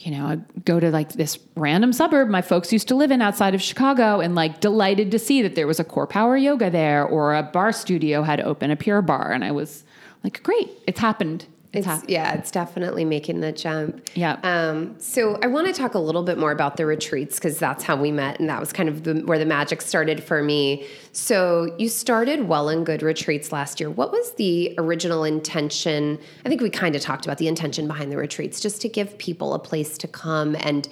you 0.00 0.10
know, 0.10 0.26
I 0.26 0.36
go 0.64 0.80
to 0.80 0.90
like 0.90 1.12
this 1.12 1.38
random 1.56 1.92
suburb 1.92 2.28
my 2.28 2.40
folks 2.40 2.72
used 2.72 2.88
to 2.88 2.94
live 2.94 3.10
in 3.10 3.20
outside 3.20 3.54
of 3.54 3.60
Chicago 3.60 4.20
and 4.20 4.34
like 4.34 4.60
delighted 4.60 5.10
to 5.10 5.18
see 5.18 5.42
that 5.42 5.54
there 5.56 5.66
was 5.66 5.78
a 5.78 5.84
core 5.84 6.06
power 6.06 6.36
yoga 6.36 6.70
there 6.70 7.04
or 7.04 7.34
a 7.34 7.42
barre 7.42 7.72
studio 7.72 8.22
had 8.22 8.40
opened 8.40 8.72
a 8.72 8.76
Pure 8.76 9.02
Barre. 9.02 9.34
And 9.34 9.44
I 9.44 9.52
was 9.52 9.84
like, 10.24 10.42
great, 10.42 10.70
it's 10.86 11.00
happened. 11.00 11.46
It's, 11.72 11.86
it's 11.86 12.04
yeah, 12.08 12.34
it's 12.34 12.50
definitely 12.50 13.04
making 13.04 13.40
the 13.40 13.52
jump. 13.52 14.08
Yeah. 14.14 14.38
Um, 14.42 14.96
so 14.98 15.38
I 15.40 15.46
want 15.46 15.68
to 15.68 15.72
talk 15.72 15.94
a 15.94 16.00
little 16.00 16.24
bit 16.24 16.36
more 16.36 16.50
about 16.50 16.76
the 16.76 16.84
retreats 16.84 17.36
because 17.36 17.58
that's 17.58 17.84
how 17.84 17.94
we 17.94 18.10
met, 18.10 18.40
and 18.40 18.48
that 18.48 18.58
was 18.58 18.72
kind 18.72 18.88
of 18.88 19.04
the, 19.04 19.20
where 19.20 19.38
the 19.38 19.46
magic 19.46 19.80
started 19.80 20.22
for 20.22 20.42
me. 20.42 20.84
So 21.12 21.74
you 21.78 21.88
started 21.88 22.48
Well 22.48 22.68
and 22.68 22.84
Good 22.84 23.02
Retreats 23.02 23.52
last 23.52 23.78
year. 23.78 23.88
What 23.88 24.10
was 24.10 24.32
the 24.32 24.74
original 24.78 25.22
intention? 25.22 26.18
I 26.44 26.48
think 26.48 26.60
we 26.60 26.70
kind 26.70 26.96
of 26.96 27.02
talked 27.02 27.24
about 27.24 27.38
the 27.38 27.46
intention 27.46 27.86
behind 27.86 28.10
the 28.10 28.16
retreats, 28.16 28.60
just 28.60 28.82
to 28.82 28.88
give 28.88 29.16
people 29.18 29.54
a 29.54 29.58
place 29.60 29.96
to 29.98 30.08
come 30.08 30.56
and 30.58 30.88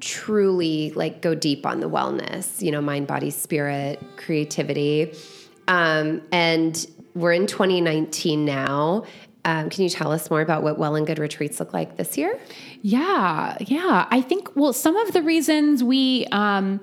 truly 0.00 0.90
like 0.92 1.22
go 1.22 1.34
deep 1.34 1.64
on 1.64 1.80
the 1.80 1.88
wellness, 1.88 2.60
you 2.60 2.70
know, 2.70 2.82
mind, 2.82 3.06
body, 3.06 3.30
spirit, 3.30 4.02
creativity. 4.16 5.14
Um, 5.68 6.20
and 6.30 6.86
we're 7.14 7.32
in 7.32 7.46
2019 7.46 8.44
now 8.44 9.04
um, 9.44 9.70
can 9.70 9.84
you 9.84 9.90
tell 9.90 10.12
us 10.12 10.30
more 10.30 10.40
about 10.40 10.62
what 10.62 10.78
Well 10.78 10.96
and 10.96 11.06
Good 11.06 11.18
retreats 11.18 11.60
look 11.60 11.72
like 11.72 11.96
this 11.96 12.18
year? 12.18 12.38
Yeah, 12.82 13.58
yeah. 13.60 14.06
I 14.10 14.22
think 14.22 14.56
well, 14.56 14.72
some 14.72 14.96
of 14.96 15.12
the 15.12 15.22
reasons 15.22 15.84
we 15.84 16.26
um, 16.32 16.80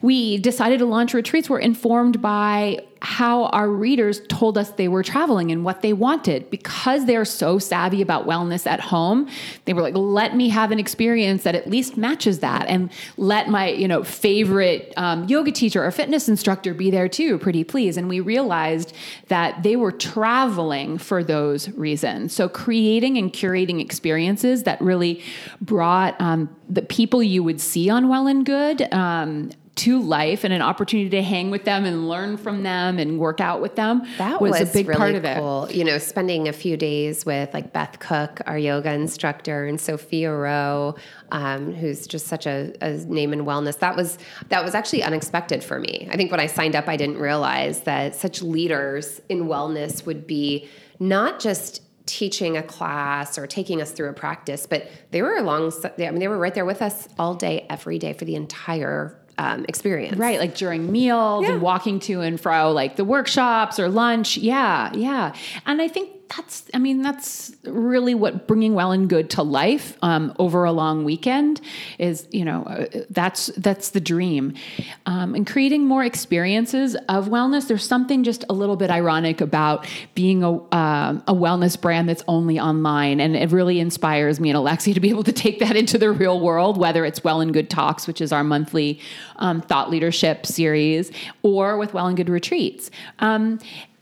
we 0.00 0.38
decided 0.38 0.78
to 0.78 0.86
launch 0.86 1.12
retreats 1.12 1.50
were 1.50 1.58
informed 1.58 2.22
by 2.22 2.84
how 3.02 3.46
our 3.46 3.70
readers 3.70 4.20
told 4.28 4.58
us 4.58 4.72
they 4.72 4.86
were 4.86 5.02
traveling 5.02 5.50
and 5.50 5.64
what 5.64 5.80
they 5.80 5.92
wanted. 5.92 6.50
Because 6.50 7.06
they're 7.06 7.24
so 7.24 7.58
savvy 7.58 8.00
about 8.02 8.26
wellness 8.26 8.66
at 8.66 8.78
home 8.80 9.28
they 9.64 9.72
were 9.72 9.82
like 9.82 9.96
let 9.96 10.36
me 10.36 10.50
have 10.50 10.70
an 10.70 10.78
experience 10.78 11.42
that 11.42 11.54
at 11.54 11.68
least 11.68 11.96
matches 11.96 12.40
that 12.40 12.68
and 12.68 12.90
let 13.16 13.48
my 13.48 13.68
you 13.70 13.88
know 13.88 14.04
favorite 14.04 14.92
um, 14.96 15.24
yoga 15.24 15.50
teacher 15.50 15.84
or 15.84 15.90
fitness 15.90 16.28
instructor 16.28 16.74
be 16.74 16.90
there 16.90 17.08
too 17.08 17.38
pretty 17.38 17.64
please. 17.64 17.96
And 17.96 18.08
we 18.08 18.20
realized 18.20 18.92
that 19.28 19.62
they 19.64 19.74
were 19.74 19.92
traveling 19.92 20.98
for 20.98 21.24
those 21.24 21.68
reasons. 21.70 22.32
So 22.34 22.48
creating 22.48 23.16
and 23.16 23.32
curating 23.32 23.80
experiences 23.80 24.62
that 24.62 24.80
really 24.80 25.22
brought 25.60 26.20
um, 26.20 26.54
the 26.68 26.82
people 26.82 27.22
you 27.22 27.42
would 27.42 27.60
see 27.60 27.90
on 27.90 28.08
well 28.08 28.26
and 28.26 28.44
good 28.44 28.92
um, 28.92 29.50
to 29.80 29.98
life 29.98 30.44
and 30.44 30.52
an 30.52 30.60
opportunity 30.60 31.08
to 31.08 31.22
hang 31.22 31.50
with 31.50 31.64
them 31.64 31.86
and 31.86 32.06
learn 32.06 32.36
from 32.36 32.62
them 32.62 32.98
and 32.98 33.18
work 33.18 33.40
out 33.40 33.62
with 33.62 33.76
them 33.76 34.02
that 34.18 34.38
was, 34.38 34.50
was 34.50 34.68
a 34.68 34.72
big 34.72 34.88
really 34.88 34.98
part 34.98 35.14
of 35.14 35.22
cool. 35.38 35.64
it. 35.64 35.74
You 35.74 35.84
know, 35.84 35.96
spending 35.96 36.48
a 36.48 36.52
few 36.52 36.76
days 36.76 37.24
with 37.24 37.54
like 37.54 37.72
Beth 37.72 37.98
Cook, 37.98 38.42
our 38.44 38.58
yoga 38.58 38.92
instructor, 38.92 39.64
and 39.64 39.80
Sophia 39.80 40.34
Rowe, 40.34 40.96
um, 41.32 41.72
who's 41.72 42.06
just 42.06 42.26
such 42.26 42.46
a, 42.46 42.74
a, 42.82 42.92
name 43.06 43.32
in 43.32 43.46
wellness. 43.46 43.78
That 43.78 43.96
was 43.96 44.18
that 44.50 44.62
was 44.62 44.74
actually 44.74 45.02
unexpected 45.02 45.64
for 45.64 45.78
me. 45.78 46.08
I 46.10 46.16
think 46.16 46.30
when 46.30 46.40
I 46.40 46.46
signed 46.46 46.76
up, 46.76 46.86
I 46.86 46.98
didn't 46.98 47.18
realize 47.18 47.80
that 47.82 48.14
such 48.14 48.42
leaders 48.42 49.22
in 49.30 49.44
wellness 49.44 50.04
would 50.04 50.26
be 50.26 50.68
not 50.98 51.40
just 51.40 51.80
teaching 52.06 52.56
a 52.56 52.62
class 52.62 53.38
or 53.38 53.46
taking 53.46 53.80
us 53.80 53.90
through 53.92 54.08
a 54.10 54.12
practice, 54.12 54.66
but 54.66 54.90
they 55.10 55.22
were 55.22 55.36
along. 55.36 55.72
I 55.84 55.92
mean, 56.10 56.18
they 56.18 56.28
were 56.28 56.38
right 56.38 56.54
there 56.54 56.64
with 56.64 56.82
us 56.82 57.08
all 57.18 57.34
day, 57.34 57.66
every 57.70 57.98
day 57.98 58.12
for 58.12 58.24
the 58.24 58.34
entire 58.34 59.16
um, 59.38 59.64
experience. 59.68 60.16
Right, 60.18 60.38
like 60.38 60.54
during 60.54 60.90
meals 60.92 61.44
Yeah. 61.44 61.52
and 61.52 61.62
walking 61.62 61.98
to 62.00 62.20
and 62.20 62.38
fro, 62.40 62.72
like 62.72 62.96
the 62.96 63.04
workshops 63.04 63.78
or 63.78 63.88
lunch. 63.88 64.36
Yeah, 64.36 64.92
yeah. 64.94 65.34
And 65.66 65.80
I 65.80 65.88
think 65.88 66.10
that's, 66.36 66.64
I 66.72 66.78
mean, 66.78 67.02
that's 67.02 67.54
really 67.64 68.14
what 68.14 68.46
bringing 68.46 68.74
well 68.74 68.92
and 68.92 69.08
good 69.08 69.30
to 69.30 69.42
life 69.42 69.96
um, 70.02 70.32
over 70.38 70.64
a 70.64 70.72
long 70.72 71.04
weekend 71.04 71.60
is. 71.98 72.28
You 72.30 72.44
know, 72.44 72.62
uh, 72.64 72.86
that's 73.10 73.46
that's 73.56 73.90
the 73.90 74.00
dream. 74.00 74.54
Um, 75.06 75.34
and 75.34 75.46
creating 75.46 75.86
more 75.86 76.04
experiences 76.04 76.94
of 77.08 77.28
wellness. 77.28 77.66
There's 77.66 77.84
something 77.84 78.22
just 78.22 78.44
a 78.48 78.52
little 78.52 78.76
bit 78.76 78.90
ironic 78.90 79.40
about 79.40 79.86
being 80.14 80.42
a 80.44 80.52
um, 80.74 81.22
a 81.26 81.34
wellness 81.34 81.80
brand 81.80 82.08
that's 82.08 82.22
only 82.28 82.60
online, 82.60 83.20
and 83.20 83.36
it 83.36 83.50
really 83.50 83.80
inspires 83.80 84.38
me 84.38 84.50
and 84.50 84.58
Alexi 84.58 84.94
to 84.94 85.00
be 85.00 85.10
able 85.10 85.24
to 85.24 85.32
take 85.32 85.58
that 85.58 85.76
into 85.76 85.98
the 85.98 86.12
real 86.12 86.40
world. 86.40 86.78
Whether 86.78 87.04
it's 87.04 87.24
Well 87.24 87.40
and 87.40 87.52
Good 87.52 87.68
Talks, 87.70 88.06
which 88.06 88.20
is 88.20 88.32
our 88.32 88.44
monthly 88.44 89.00
um, 89.36 89.60
thought 89.60 89.90
leadership 89.90 90.46
series, 90.46 91.10
or 91.42 91.76
with 91.76 91.92
Well 91.92 92.06
and 92.06 92.16
Good 92.16 92.28
Retreats. 92.28 92.90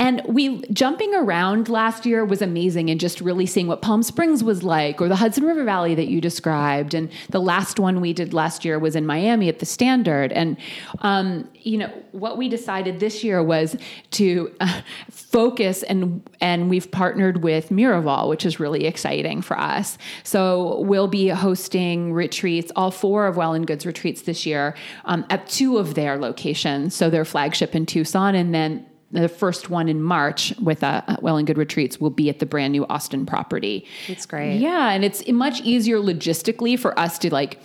And 0.01 0.23
we 0.27 0.63
jumping 0.73 1.13
around 1.15 1.69
last 1.69 2.07
year 2.07 2.25
was 2.25 2.41
amazing 2.41 2.89
and 2.89 3.01
just 3.01 3.21
really 3.21 3.47
seeing 3.47 3.67
what 3.67 3.83
Palm 3.83 4.05
Springs 4.05 4.45
was 4.45 4.63
like 4.63 5.01
or 5.01 5.09
the 5.09 5.17
Hudson 5.17 5.45
River 5.45 5.65
Valley 5.65 5.97
that 5.97 6.07
you 6.07 6.21
described. 6.21 6.95
And 6.95 7.11
the 7.31 7.41
last 7.41 7.81
one 7.81 8.01
we 8.01 8.13
did 8.13 8.33
last 8.33 8.65
year 8.65 8.79
was 8.79 8.95
in 8.95 9.07
Miami 9.07 9.49
at 9.49 9.59
the 9.59 9.67
Standard. 9.67 10.33
And, 10.33 10.57
um, 11.01 11.49
you 11.55 11.79
know, 11.79 11.93
what 12.13 12.39
we 12.39 12.49
decided 12.49 13.01
this 13.01 13.25
year 13.25 13.43
was 13.43 13.77
to 14.13 14.55
uh, 14.61 14.83
focus 15.11 15.83
and, 15.83 16.23
and 16.41 16.71
we've 16.71 16.91
partnered 16.93 17.43
with 17.43 17.71
Miraval, 17.71 18.29
which 18.29 18.47
is 18.47 18.61
really 18.61 18.87
exciting 18.87 19.43
for 19.43 19.59
us. 19.59 19.99
So 20.23 20.81
we'll 20.83 21.09
be 21.09 21.29
hosting 21.29 22.13
retreats, 22.13 22.71
all 22.77 22.93
four 22.93 23.27
of 23.27 23.37
Well 23.37 23.53
and 23.53 23.67
Goods 23.67 23.85
retreats 23.85 24.23
this 24.23 24.47
year 24.47 24.77
um, 25.07 25.27
at 25.29 25.49
two 25.49 25.77
of 25.77 25.95
their 25.95 26.17
locations. 26.19 26.95
So 26.95 27.11
their 27.11 27.25
flagship 27.25 27.75
in 27.75 27.85
Tucson 27.85 28.37
and 28.37 28.55
then 28.55 28.87
the 29.11 29.29
first 29.29 29.71
one 29.71 29.89
in 29.89 30.03
March 30.03 30.53
with 30.61 30.85
uh, 30.85 31.03
Well 31.21 31.37
and 31.37 31.47
Good 31.47 31.59
Retreats 31.59 32.01
will 32.01 32.11
be 32.11 32.29
at 32.29 32.41
the 32.41 32.47
brand 32.47 32.73
new 32.73 32.87
Austin 32.87 33.25
property. 33.25 33.87
That's 34.07 34.27
great. 34.27 34.59
Yeah, 34.59 34.91
and 34.91 35.05
it's 35.05 35.27
much 35.29 35.61
easier 35.63 35.99
logistically 35.99 36.79
for 36.79 36.99
us 36.99 37.19
to 37.21 37.33
like 37.33 37.59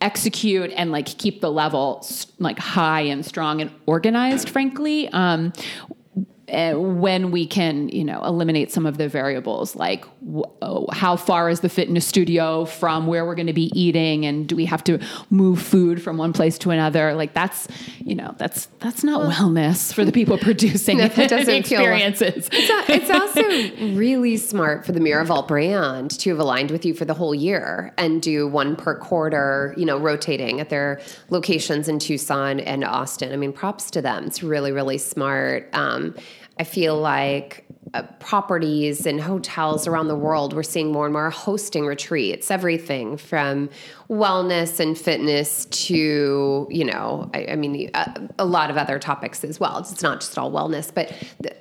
execute 0.00 0.72
and 0.76 0.90
like 0.90 1.06
keep 1.06 1.40
the 1.40 1.50
level 1.50 2.06
like 2.38 2.58
high 2.58 3.02
and 3.02 3.24
strong 3.24 3.60
and 3.60 3.70
organized. 3.86 4.48
Frankly, 4.48 5.08
um, 5.10 5.52
uh, 6.52 6.74
when 6.74 7.30
we 7.30 7.46
can, 7.46 7.88
you 7.88 8.04
know, 8.04 8.22
eliminate 8.24 8.70
some 8.70 8.84
of 8.84 8.98
the 8.98 9.08
variables 9.08 9.76
like 9.76 10.04
how 10.92 11.16
far 11.16 11.50
is 11.50 11.60
the 11.60 11.68
fitness 11.68 12.06
studio 12.06 12.64
from 12.64 13.06
where 13.06 13.24
we're 13.26 13.34
going 13.34 13.48
to 13.48 13.52
be 13.52 13.70
eating, 13.78 14.24
and 14.24 14.48
do 14.48 14.54
we 14.54 14.64
have 14.66 14.84
to 14.84 14.98
move 15.30 15.60
food 15.60 16.00
from 16.02 16.16
one 16.16 16.32
place 16.32 16.58
to 16.58 16.70
another? 16.70 17.14
Like 17.14 17.34
that's, 17.34 17.66
you 17.98 18.14
know, 18.14 18.34
that's 18.38 18.66
that's 18.78 19.02
not 19.02 19.28
wellness 19.32 19.92
for 19.92 20.04
the 20.04 20.12
people 20.12 20.38
producing 20.48 20.98
No, 20.98 21.08
that 21.08 21.28
doesn't 21.28 21.46
feel- 21.66 21.80
experiences. 21.80 22.48
it's 22.52 23.10
also 23.10 23.42
really 23.96 24.36
smart 24.36 24.86
for 24.86 24.92
the 24.92 25.00
Miraval 25.00 25.46
brand 25.48 26.12
to 26.20 26.30
have 26.30 26.38
aligned 26.38 26.70
with 26.70 26.84
you 26.84 26.94
for 26.94 27.04
the 27.04 27.14
whole 27.14 27.34
year 27.34 27.92
and 27.98 28.22
do 28.22 28.46
one 28.46 28.76
per 28.76 28.94
quarter, 28.96 29.74
you 29.76 29.84
know, 29.84 29.98
rotating 29.98 30.60
at 30.60 30.68
their 30.68 31.00
locations 31.30 31.88
in 31.88 31.98
Tucson 31.98 32.60
and 32.60 32.84
Austin. 32.84 33.32
I 33.32 33.36
mean, 33.36 33.52
props 33.52 33.90
to 33.92 34.02
them. 34.02 34.24
It's 34.24 34.42
really, 34.42 34.70
really 34.72 34.98
smart. 34.98 35.68
Um, 35.72 36.14
I 36.58 36.64
feel 36.64 36.96
like 37.00 37.64
uh, 37.94 38.02
properties 38.20 39.06
and 39.06 39.20
hotels 39.20 39.86
around 39.86 40.08
the 40.08 40.16
world, 40.16 40.54
we're 40.54 40.62
seeing 40.62 40.90
more 40.90 41.04
and 41.04 41.12
more 41.12 41.28
hosting 41.30 41.84
retreats, 41.84 42.50
everything 42.50 43.16
from 43.16 43.68
wellness 44.08 44.80
and 44.80 44.96
fitness 44.96 45.66
to, 45.66 46.66
you 46.70 46.84
know, 46.84 47.30
I, 47.34 47.48
I 47.50 47.56
mean, 47.56 47.90
a, 47.94 48.28
a 48.38 48.44
lot 48.44 48.70
of 48.70 48.76
other 48.76 48.98
topics 48.98 49.44
as 49.44 49.60
well. 49.60 49.78
It's 49.78 50.02
not 50.02 50.20
just 50.20 50.38
all 50.38 50.50
wellness, 50.50 50.92
but 50.92 51.12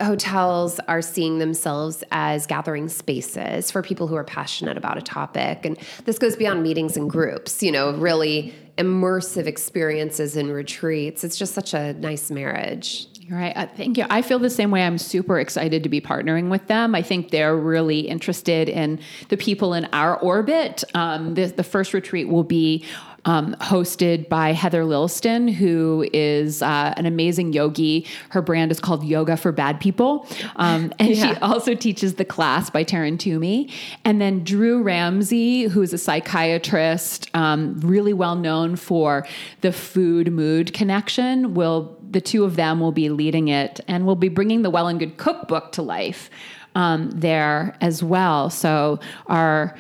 hotels 0.01 0.79
are 0.87 1.01
seeing 1.01 1.39
themselves 1.39 2.03
as 2.11 2.47
gathering 2.47 2.87
spaces 2.87 3.69
for 3.69 3.81
people 3.81 4.07
who 4.07 4.15
are 4.15 4.23
passionate 4.23 4.77
about 4.77 4.97
a 4.97 5.01
topic. 5.01 5.65
And 5.65 5.77
this 6.05 6.17
goes 6.17 6.35
beyond 6.35 6.63
meetings 6.63 6.95
and 6.95 7.09
groups, 7.09 7.61
you 7.61 7.71
know, 7.71 7.91
really 7.91 8.53
immersive 8.77 9.47
experiences 9.47 10.37
and 10.37 10.51
retreats. 10.51 11.23
It's 11.23 11.37
just 11.37 11.53
such 11.53 11.73
a 11.73 11.93
nice 11.93 12.31
marriage. 12.31 13.07
You're 13.31 13.39
Right. 13.39 13.55
Uh, 13.55 13.65
thank 13.77 13.97
you. 13.97 14.05
I 14.09 14.21
feel 14.23 14.39
the 14.39 14.49
same 14.49 14.71
way. 14.71 14.83
I'm 14.83 14.97
super 14.97 15.39
excited 15.39 15.83
to 15.83 15.89
be 15.89 16.01
partnering 16.01 16.49
with 16.49 16.67
them. 16.67 16.93
I 16.93 17.01
think 17.01 17.31
they're 17.31 17.55
really 17.55 18.01
interested 18.01 18.67
in 18.67 18.99
the 19.29 19.37
people 19.37 19.73
in 19.73 19.85
our 19.93 20.17
orbit. 20.19 20.83
Um, 20.93 21.33
the, 21.35 21.45
the 21.45 21.63
first 21.63 21.93
retreat 21.93 22.27
will 22.27 22.43
be 22.43 22.85
um, 23.23 23.55
hosted 23.61 24.27
by 24.29 24.51
Heather 24.51 24.83
Lilleston, 24.83 25.53
who 25.53 26.07
is 26.11 26.61
uh, 26.61 26.93
an 26.97 27.05
amazing 27.05 27.53
yogi. 27.53 28.05
Her 28.29 28.41
brand 28.41 28.71
is 28.71 28.79
called 28.79 29.03
Yoga 29.03 29.37
for 29.37 29.51
Bad 29.51 29.79
People. 29.79 30.27
Um, 30.57 30.91
and 30.99 31.15
she 31.15 31.33
also 31.35 31.75
teaches 31.75 32.15
the 32.15 32.25
class 32.25 32.69
by 32.69 32.83
Taryn 32.83 33.17
Toomey. 33.17 33.69
And 34.03 34.19
then 34.19 34.43
Drew 34.43 34.81
Ramsey, 34.81 35.63
who's 35.63 35.93
a 35.93 35.97
psychiatrist, 35.97 37.29
um, 37.33 37.79
really 37.79 38.13
well 38.13 38.35
known 38.35 38.75
for 38.75 39.25
the 39.61 39.71
food 39.71 40.33
mood 40.33 40.73
connection, 40.73 41.53
will 41.53 41.97
the 42.11 42.21
two 42.21 42.43
of 42.43 42.55
them 42.55 42.79
will 42.79 42.91
be 42.91 43.09
leading 43.09 43.47
it 43.47 43.79
and 43.87 44.05
we'll 44.05 44.15
be 44.15 44.29
bringing 44.29 44.61
the 44.61 44.69
Well 44.69 44.87
and 44.87 44.99
Good 44.99 45.17
cookbook 45.17 45.71
to 45.73 45.81
life 45.81 46.29
um, 46.75 47.11
there 47.11 47.75
as 47.81 48.03
well. 48.03 48.49
So 48.49 48.99
our 49.27 49.75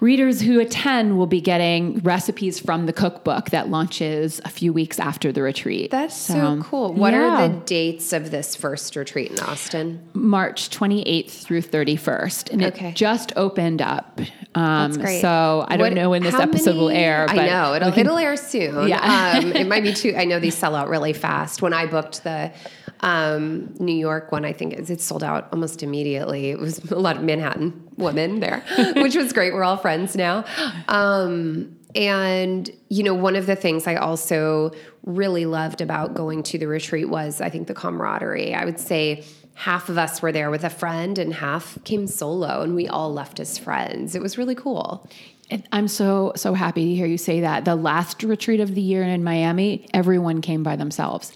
readers 0.00 0.40
who 0.40 0.60
attend 0.60 1.16
will 1.18 1.26
be 1.26 1.40
getting 1.40 1.98
recipes 2.00 2.58
from 2.58 2.86
the 2.86 2.92
cookbook 2.92 3.50
that 3.50 3.68
launches 3.68 4.40
a 4.44 4.48
few 4.48 4.72
weeks 4.72 4.98
after 4.98 5.32
the 5.32 5.42
retreat. 5.42 5.90
That's 5.90 6.14
so, 6.16 6.60
cool. 6.62 6.92
What 6.92 7.12
yeah. 7.12 7.44
are 7.44 7.48
the 7.48 7.54
dates 7.64 8.12
of 8.12 8.30
this 8.30 8.54
first 8.54 8.94
retreat 8.96 9.30
in 9.30 9.40
Austin? 9.40 10.00
March 10.12 10.70
28th 10.70 11.30
through 11.44 11.62
31st, 11.62 12.52
and 12.52 12.62
Okay. 12.64 12.88
it 12.90 12.94
just 12.96 13.32
opened 13.36 13.80
up. 13.82 14.20
Um, 14.54 14.92
That's 14.92 14.96
great. 14.98 15.20
So 15.20 15.64
I 15.68 15.76
don't 15.76 15.86
What- 15.86 15.92
know 15.94 16.10
when 16.10 16.22
this 16.22 16.34
episode 16.34 16.76
will 16.76 16.90
air. 16.90 17.26
But 17.28 17.38
I 17.38 17.46
know 17.46 17.74
it'll 17.74 17.98
it'll 17.98 18.18
air 18.18 18.36
soon. 18.36 18.88
Yeah. 18.88 19.38
um, 19.42 19.52
it 19.52 19.66
might 19.66 19.82
be 19.82 19.92
too. 19.92 20.14
I 20.16 20.24
know 20.24 20.38
these 20.40 20.54
sell 20.56 20.74
out 20.74 20.88
really 20.88 21.12
fast. 21.12 21.62
When 21.62 21.72
I 21.72 21.86
booked 21.86 22.24
the 22.24 22.52
um, 23.00 23.74
New 23.78 23.94
York 23.94 24.32
one, 24.32 24.44
I 24.44 24.52
think 24.52 24.72
it, 24.72 24.88
it 24.90 25.00
sold 25.00 25.22
out 25.22 25.48
almost 25.52 25.82
immediately. 25.82 26.50
It 26.50 26.58
was 26.58 26.78
a 26.90 26.98
lot 26.98 27.16
of 27.16 27.22
Manhattan 27.22 27.88
women 27.96 28.40
there, 28.40 28.64
which 28.96 29.16
was 29.16 29.32
great. 29.32 29.52
We're 29.52 29.64
all 29.64 29.76
friends 29.76 30.16
now. 30.16 30.44
Um, 30.88 31.76
and 31.94 32.70
you 32.88 33.02
know, 33.02 33.14
one 33.14 33.36
of 33.36 33.46
the 33.46 33.56
things 33.56 33.86
I 33.86 33.96
also 33.96 34.72
really 35.04 35.46
loved 35.46 35.80
about 35.80 36.14
going 36.14 36.42
to 36.44 36.58
the 36.58 36.66
retreat 36.66 37.08
was, 37.08 37.40
I 37.40 37.48
think, 37.48 37.68
the 37.68 37.74
camaraderie. 37.74 38.54
I 38.54 38.64
would 38.64 38.80
say 38.80 39.24
half 39.54 39.88
of 39.88 39.96
us 39.96 40.20
were 40.20 40.32
there 40.32 40.50
with 40.50 40.64
a 40.64 40.70
friend 40.70 41.18
and 41.18 41.32
half 41.32 41.82
came 41.84 42.06
solo 42.06 42.60
and 42.60 42.74
we 42.74 42.86
all 42.86 43.12
left 43.12 43.40
as 43.40 43.56
friends. 43.56 44.14
It 44.14 44.20
was 44.20 44.36
really 44.36 44.54
cool. 44.54 45.08
And 45.48 45.66
I'm 45.72 45.88
so 45.88 46.32
so 46.36 46.54
happy 46.54 46.84
to 46.88 46.94
hear 46.94 47.06
you 47.06 47.18
say 47.18 47.40
that. 47.40 47.64
The 47.64 47.76
last 47.76 48.22
retreat 48.22 48.60
of 48.60 48.74
the 48.74 48.82
year 48.82 49.02
in 49.02 49.24
Miami, 49.24 49.86
everyone 49.94 50.40
came 50.40 50.62
by 50.62 50.76
themselves. 50.76 51.32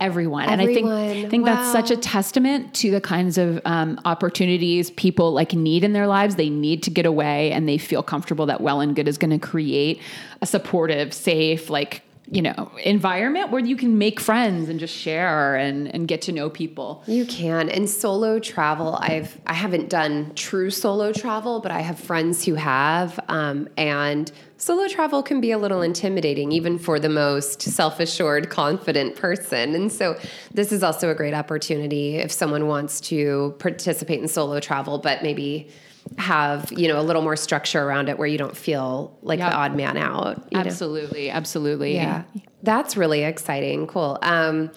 Everyone, 0.00 0.48
and 0.48 0.60
I 0.60 0.66
think 0.66 0.86
I 0.88 1.06
Everyone. 1.08 1.30
think 1.30 1.44
that's 1.44 1.72
such 1.72 1.90
a 1.90 1.96
testament 1.96 2.74
to 2.74 2.90
the 2.90 3.00
kinds 3.00 3.38
of 3.38 3.60
um, 3.64 4.00
opportunities 4.04 4.90
people 4.92 5.32
like 5.32 5.52
need 5.52 5.84
in 5.84 5.92
their 5.92 6.06
lives. 6.06 6.36
They 6.36 6.50
need 6.50 6.82
to 6.84 6.90
get 6.90 7.06
away, 7.06 7.52
and 7.52 7.68
they 7.68 7.78
feel 7.78 8.02
comfortable 8.02 8.46
that 8.46 8.60
Well 8.60 8.80
and 8.80 8.94
Good 8.94 9.08
is 9.08 9.18
going 9.18 9.30
to 9.30 9.38
create 9.38 10.00
a 10.40 10.46
supportive, 10.46 11.12
safe, 11.12 11.70
like 11.70 12.02
you 12.30 12.42
know, 12.42 12.70
environment 12.84 13.50
where 13.50 13.64
you 13.64 13.76
can 13.76 13.96
make 13.96 14.20
friends 14.20 14.68
and 14.68 14.78
just 14.78 14.94
share 14.94 15.56
and 15.56 15.92
and 15.94 16.06
get 16.06 16.22
to 16.22 16.32
know 16.32 16.50
people. 16.50 17.02
You 17.06 17.24
can. 17.24 17.70
And 17.70 17.88
solo 17.88 18.38
travel, 18.38 18.98
I've 19.00 19.40
I 19.46 19.54
haven't 19.54 19.88
done 19.88 20.32
true 20.34 20.70
solo 20.70 21.12
travel, 21.12 21.60
but 21.60 21.72
I 21.72 21.80
have 21.80 21.98
friends 21.98 22.44
who 22.44 22.54
have. 22.54 23.18
Um, 23.28 23.68
and 23.78 24.30
solo 24.58 24.88
travel 24.88 25.22
can 25.22 25.40
be 25.40 25.52
a 25.52 25.58
little 25.58 25.80
intimidating, 25.80 26.52
even 26.52 26.78
for 26.78 27.00
the 27.00 27.08
most 27.08 27.62
self-assured, 27.62 28.50
confident 28.50 29.16
person. 29.16 29.74
And 29.74 29.90
so 29.90 30.18
this 30.52 30.70
is 30.70 30.82
also 30.82 31.10
a 31.10 31.14
great 31.14 31.34
opportunity 31.34 32.16
if 32.16 32.30
someone 32.30 32.66
wants 32.66 33.00
to 33.02 33.54
participate 33.58 34.20
in 34.20 34.28
solo 34.28 34.60
travel, 34.60 34.98
but 34.98 35.22
maybe 35.22 35.70
have 36.16 36.72
you 36.72 36.88
know 36.88 37.00
a 37.00 37.02
little 37.02 37.22
more 37.22 37.36
structure 37.36 37.82
around 37.82 38.08
it 38.08 38.18
where 38.18 38.26
you 38.28 38.38
don't 38.38 38.56
feel 38.56 39.16
like 39.22 39.38
Yep. 39.40 39.50
the 39.50 39.56
odd 39.56 39.76
man 39.76 39.96
out. 39.96 40.46
you 40.50 40.58
know? 40.58 40.64
Absolutely, 40.64 41.30
absolutely. 41.30 41.94
Yeah, 41.94 42.22
that's 42.62 42.96
really 42.96 43.22
exciting. 43.24 43.86
Cool. 43.86 44.18
Um, 44.22 44.70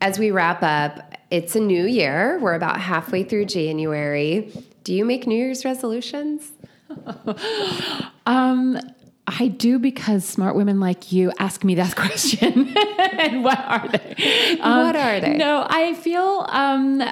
as 0.00 0.18
we 0.18 0.30
wrap 0.32 0.62
up, 0.62 0.98
it's 1.30 1.54
a 1.54 1.60
new 1.60 1.84
year. 1.86 2.38
We're 2.40 2.54
about 2.54 2.80
halfway 2.80 3.22
through 3.24 3.44
January. 3.46 4.52
Do 4.84 4.92
you 4.94 5.04
make 5.04 5.26
New 5.26 5.36
Year's 5.36 5.64
resolutions? 5.64 6.50
Um, 8.26 8.78
I 9.26 9.48
do 9.48 9.78
because 9.78 10.24
smart 10.24 10.56
women 10.56 10.78
like 10.80 11.12
you 11.12 11.32
ask 11.38 11.64
me 11.64 11.74
that 11.76 11.96
question. 11.96 12.76
and 12.98 13.44
what 13.44 13.58
are 13.58 13.88
they? 13.88 14.58
Um, 14.60 14.86
What 14.86 14.96
are 14.96 15.20
they? 15.20 15.36
No, 15.36 15.66
I 15.68 15.94
feel 15.94 16.46
um, 16.48 17.02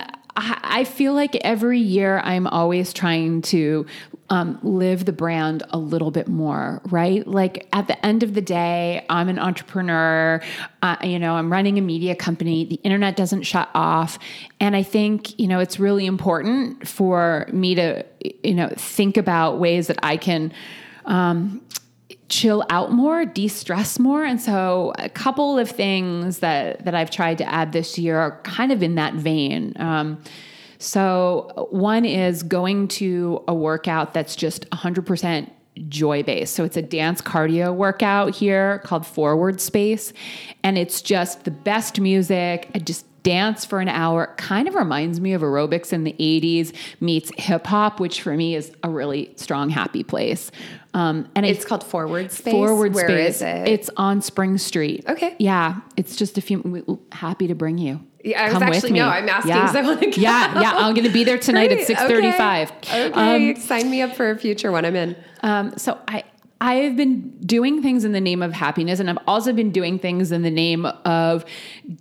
I, 0.41 0.85
feel 0.85 1.13
like 1.13 1.37
every 1.37 1.79
year 1.79 2.21
I'm 2.21 2.47
always 2.47 2.93
trying 2.93 3.43
to 3.43 3.87
um, 4.31 4.59
live 4.63 5.05
the 5.05 5.13
brand 5.13 5.63
a 5.71 5.79
little 5.79 6.11
bit 6.11 6.29
more, 6.29 6.81
right? 6.87 7.27
Like 7.27 7.69
at 7.73 7.89
the 7.89 8.07
end 8.07 8.23
of 8.23 8.35
the 8.35 8.41
day, 8.41 9.05
I'm 9.11 9.29
an 9.29 9.39
entrepreneur. 9.39 10.41
Uh, 10.83 10.97
you 11.03 11.19
know, 11.19 11.35
I'm 11.35 11.53
running 11.53 11.79
a 11.79 11.81
media 11.81 12.15
company. 12.15 12.65
The 12.65 12.77
internet 12.77 13.17
doesn't 13.17 13.43
shut 13.43 13.69
off, 13.75 14.19
and 14.61 14.77
I 14.77 14.83
think 14.83 15.39
you 15.39 15.49
know 15.49 15.59
it's 15.59 15.79
really 15.79 16.07
important 16.07 16.87
for 16.87 17.47
me 17.53 17.75
to 17.75 18.05
you 18.43 18.55
know 18.55 18.71
think 18.77 19.17
about 19.17 19.59
ways 19.59 19.89
that 19.89 19.99
I 20.03 20.17
can. 20.17 20.53
Um, 21.05 21.61
chill 22.31 22.65
out 22.71 22.93
more, 22.93 23.27
de-stress 23.27 23.99
more. 23.99 24.25
And 24.25 24.41
so 24.41 24.95
a 24.99 25.09
couple 25.09 25.59
of 25.59 25.69
things 25.69 26.39
that 26.39 26.85
that 26.85 26.95
I've 26.95 27.11
tried 27.11 27.39
to 27.39 27.45
add 27.53 27.73
this 27.73 27.99
year 27.99 28.19
are 28.19 28.41
kind 28.43 28.73
of 28.73 28.83
in 28.83 28.95
that 28.95 29.15
vein. 29.15 29.75
Um, 29.77 30.23
so 30.79 31.69
one 31.71 32.07
is 32.07 32.43
going 32.43 32.89
to 32.89 33.45
a 33.47 33.55
workout 33.55 34.15
that's 34.15 34.35
just 34.35 34.69
100% 34.71 35.51
joy 35.89 36.23
based. 36.23 36.55
So 36.55 36.65
it's 36.65 36.77
a 36.77 36.83
dance 36.83 37.21
cardio 37.21 37.75
workout 37.75 38.35
here 38.35 38.79
called 38.85 39.07
Forward 39.07 39.61
Space 39.61 40.13
and 40.63 40.79
it's 40.79 41.03
just 41.03 41.45
the 41.45 41.51
best 41.51 42.01
music. 42.01 42.71
I 42.75 42.79
just 42.79 43.05
dance 43.23 43.65
for 43.65 43.81
an 43.81 43.89
hour 43.89 44.35
kind 44.37 44.67
of 44.67 44.75
reminds 44.75 45.21
me 45.21 45.33
of 45.33 45.43
aerobics 45.43 45.93
in 45.93 46.05
the 46.05 46.13
80s 46.19 46.75
meets 47.01 47.31
hip 47.37 47.67
hop 47.67 48.01
which 48.01 48.23
for 48.23 48.35
me 48.35 48.55
is 48.55 48.73
a 48.83 48.91
really 48.91 49.33
strong 49.37 49.69
happy 49.71 50.03
place 50.03 50.51
um, 50.95 51.29
and 51.35 51.47
it's 51.47 51.65
called 51.65 51.85
Forward 51.85 52.33
Space. 52.33 52.53
Forward 52.53 52.95
Where 52.95 53.07
Space. 53.07 53.37
is 53.37 53.43
it? 53.43 53.69
It's 53.69 53.91
on 53.97 54.23
Spring 54.23 54.59
Street. 54.59 55.05
Okay. 55.09 55.37
Yeah, 55.39 55.81
it's 55.97 56.17
just 56.17 56.37
a 56.37 56.41
few. 56.41 57.01
Happy 57.13 57.47
to 57.47 57.55
bring 57.55 57.79
you. 57.79 58.01
Yeah, 58.25 58.43
I 58.43 58.45
was 58.47 58.53
Come 58.55 58.63
actually 58.65 58.93
no. 58.93 59.07
I'm 59.09 59.29
asking 59.29 59.51
Yeah. 59.51 59.61
because 59.61 59.77
I 59.77 59.83
want 59.83 60.01
to 60.01 60.07
go. 60.11 60.21
Yeah, 60.21 60.61
yeah. 60.61 60.73
I'm 60.75 60.95
going 60.95 61.07
to 61.07 61.13
be 61.13 61.25
there 61.25 61.39
tonight 61.39 61.69
Great. 61.87 61.89
at 61.89 61.97
6:35. 61.97 62.71
Okay, 62.79 63.09
okay. 63.09 63.55
sign 63.61 63.89
me 63.91 64.03
up 64.03 64.15
for 64.17 64.31
a 64.31 64.37
future 64.37 64.73
one. 64.73 64.85
I'm 64.85 64.97
in. 64.97 65.17
Um, 65.43 65.79
so 65.79 65.99
I 66.09 66.25
I've 66.61 66.95
been 66.95 67.31
doing 67.39 67.83
things 67.83 68.05
in 68.05 68.13
the 68.13 68.21
name 68.21 68.43
of 68.43 68.53
happiness, 68.53 69.01
and 69.01 69.09
I've 69.09 69.19
also 69.27 69.53
been 69.53 69.71
doing 69.71 69.99
things 69.99 70.31
in 70.31 70.43
the 70.43 70.51
name 70.51 70.85
of 70.85 71.45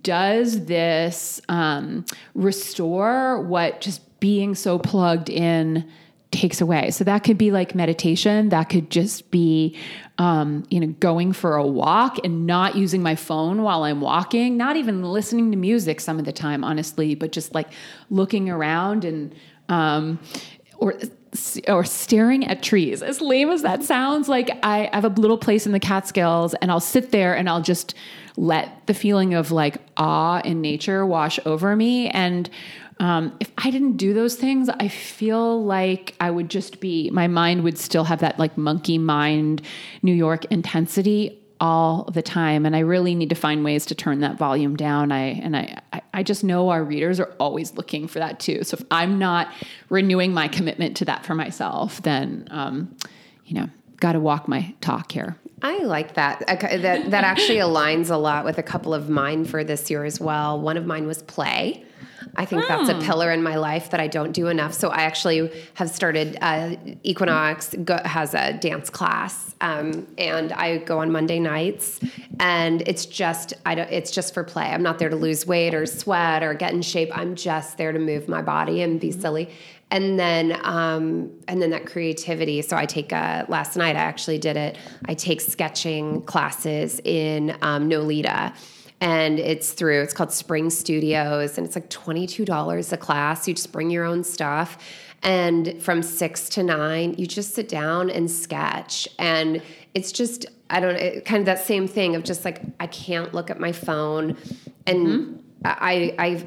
does 0.02 0.66
this 0.66 1.40
um, 1.48 2.04
restore 2.34 3.40
what 3.40 3.80
just 3.80 4.20
being 4.20 4.54
so 4.54 4.78
plugged 4.78 5.30
in 5.30 5.88
takes 6.30 6.60
away. 6.60 6.90
So 6.90 7.02
that 7.04 7.24
could 7.24 7.38
be 7.38 7.50
like 7.50 7.74
meditation. 7.74 8.50
That 8.50 8.64
could 8.64 8.90
just 8.90 9.30
be, 9.30 9.76
um, 10.18 10.64
you 10.70 10.78
know, 10.78 10.88
going 11.00 11.32
for 11.32 11.56
a 11.56 11.66
walk 11.66 12.18
and 12.22 12.46
not 12.46 12.76
using 12.76 13.02
my 13.02 13.16
phone 13.16 13.62
while 13.62 13.82
I'm 13.82 14.00
walking, 14.00 14.56
not 14.56 14.76
even 14.76 15.02
listening 15.02 15.50
to 15.50 15.56
music 15.56 16.00
some 16.00 16.18
of 16.18 16.24
the 16.24 16.32
time, 16.32 16.62
honestly, 16.62 17.14
but 17.14 17.32
just 17.32 17.54
like 17.54 17.72
looking 18.10 18.48
around 18.48 19.04
and, 19.04 19.34
um, 19.68 20.20
or 20.78 20.94
or 21.68 21.84
staring 21.84 22.46
at 22.46 22.62
trees. 22.62 23.02
As 23.02 23.20
lame 23.20 23.50
as 23.50 23.62
that 23.62 23.82
sounds, 23.82 24.28
like 24.28 24.50
I 24.62 24.90
have 24.92 25.04
a 25.04 25.08
little 25.08 25.38
place 25.38 25.66
in 25.66 25.72
the 25.72 25.80
Catskills 25.80 26.54
and 26.54 26.70
I'll 26.70 26.80
sit 26.80 27.12
there 27.12 27.36
and 27.36 27.48
I'll 27.48 27.62
just 27.62 27.94
let 28.36 28.86
the 28.86 28.94
feeling 28.94 29.34
of 29.34 29.50
like 29.50 29.76
awe 29.96 30.40
in 30.40 30.60
nature 30.60 31.06
wash 31.06 31.38
over 31.46 31.76
me. 31.76 32.08
And 32.08 32.50
um, 32.98 33.36
if 33.40 33.50
I 33.56 33.70
didn't 33.70 33.96
do 33.96 34.12
those 34.12 34.34
things, 34.34 34.68
I 34.68 34.88
feel 34.88 35.64
like 35.64 36.14
I 36.20 36.30
would 36.30 36.50
just 36.50 36.80
be, 36.80 37.10
my 37.10 37.28
mind 37.28 37.64
would 37.64 37.78
still 37.78 38.04
have 38.04 38.20
that 38.20 38.38
like 38.38 38.58
monkey 38.58 38.98
mind, 38.98 39.62
New 40.02 40.12
York 40.12 40.44
intensity 40.46 41.39
all 41.60 42.04
the 42.12 42.22
time 42.22 42.64
and 42.64 42.74
i 42.74 42.78
really 42.78 43.14
need 43.14 43.28
to 43.28 43.34
find 43.34 43.64
ways 43.64 43.84
to 43.86 43.94
turn 43.94 44.20
that 44.20 44.38
volume 44.38 44.76
down 44.76 45.12
i 45.12 45.20
and 45.20 45.56
I, 45.56 45.80
I 46.14 46.22
just 46.22 46.42
know 46.42 46.70
our 46.70 46.82
readers 46.82 47.20
are 47.20 47.32
always 47.38 47.74
looking 47.74 48.08
for 48.08 48.18
that 48.18 48.40
too 48.40 48.64
so 48.64 48.76
if 48.80 48.86
i'm 48.90 49.18
not 49.18 49.52
renewing 49.88 50.32
my 50.32 50.48
commitment 50.48 50.96
to 50.98 51.04
that 51.04 51.24
for 51.26 51.34
myself 51.34 52.02
then 52.02 52.48
um 52.50 52.96
you 53.44 53.54
know 53.54 53.68
got 53.98 54.12
to 54.12 54.20
walk 54.20 54.48
my 54.48 54.74
talk 54.80 55.12
here 55.12 55.36
I 55.62 55.78
like 55.80 56.14
that. 56.14 56.42
That 56.46 57.10
that 57.10 57.24
actually 57.24 57.58
aligns 57.58 58.10
a 58.10 58.16
lot 58.16 58.46
with 58.46 58.56
a 58.56 58.62
couple 58.62 58.94
of 58.94 59.10
mine 59.10 59.44
for 59.44 59.62
this 59.62 59.90
year 59.90 60.04
as 60.04 60.18
well. 60.18 60.58
One 60.58 60.78
of 60.78 60.86
mine 60.86 61.06
was 61.06 61.22
play. 61.22 61.84
I 62.36 62.44
think 62.44 62.66
that's 62.68 62.88
a 62.88 62.98
pillar 63.00 63.30
in 63.30 63.42
my 63.42 63.56
life 63.56 63.90
that 63.90 64.00
I 64.00 64.06
don't 64.06 64.32
do 64.32 64.48
enough. 64.48 64.74
So 64.74 64.88
I 64.88 65.02
actually 65.02 65.50
have 65.74 65.90
started. 65.90 66.38
Uh, 66.40 66.76
Equinox 67.02 67.74
go, 67.84 67.98
has 68.04 68.34
a 68.34 68.52
dance 68.54 68.90
class, 68.90 69.54
um, 69.60 70.06
and 70.18 70.52
I 70.52 70.78
go 70.78 70.98
on 71.00 71.10
Monday 71.12 71.38
nights, 71.38 72.00
and 72.38 72.82
it's 72.86 73.06
just 73.06 73.54
I 73.64 73.74
don't. 73.74 73.90
It's 73.90 74.10
just 74.10 74.34
for 74.34 74.44
play. 74.44 74.64
I'm 74.64 74.82
not 74.82 74.98
there 74.98 75.08
to 75.08 75.16
lose 75.16 75.46
weight 75.46 75.74
or 75.74 75.86
sweat 75.86 76.42
or 76.42 76.54
get 76.54 76.72
in 76.72 76.82
shape. 76.82 77.10
I'm 77.16 77.34
just 77.34 77.78
there 77.78 77.92
to 77.92 77.98
move 77.98 78.28
my 78.28 78.42
body 78.42 78.82
and 78.82 79.00
be 79.00 79.12
silly. 79.12 79.50
And 79.92 80.20
then, 80.20 80.56
um, 80.62 81.32
and 81.48 81.60
then 81.60 81.70
that 81.70 81.84
creativity. 81.84 82.62
So 82.62 82.76
I 82.76 82.86
take 82.86 83.12
uh, 83.12 83.44
last 83.48 83.76
night. 83.76 83.96
I 83.96 84.00
actually 84.00 84.38
did 84.38 84.56
it. 84.56 84.78
I 85.06 85.14
take 85.14 85.40
sketching 85.40 86.22
classes 86.22 87.00
in 87.04 87.56
um, 87.60 87.90
Nolita 87.90 88.54
and 89.00 89.38
it's 89.38 89.72
through 89.72 90.02
it's 90.02 90.12
called 90.12 90.32
spring 90.32 90.70
studios 90.70 91.56
and 91.56 91.66
it's 91.66 91.74
like 91.74 91.88
$22 91.90 92.92
a 92.92 92.96
class 92.96 93.48
you 93.48 93.54
just 93.54 93.72
bring 93.72 93.90
your 93.90 94.04
own 94.04 94.22
stuff 94.22 94.78
and 95.22 95.80
from 95.82 96.02
six 96.02 96.48
to 96.48 96.62
nine 96.62 97.14
you 97.18 97.26
just 97.26 97.54
sit 97.54 97.68
down 97.68 98.10
and 98.10 98.30
sketch 98.30 99.08
and 99.18 99.62
it's 99.94 100.12
just 100.12 100.46
i 100.70 100.80
don't 100.80 100.96
it, 100.96 101.24
kind 101.24 101.40
of 101.40 101.46
that 101.46 101.64
same 101.64 101.88
thing 101.88 102.14
of 102.14 102.24
just 102.24 102.44
like 102.44 102.60
i 102.78 102.86
can't 102.86 103.34
look 103.34 103.50
at 103.50 103.58
my 103.58 103.72
phone 103.72 104.36
and 104.86 105.42
i 105.64 106.14
i 106.18 106.46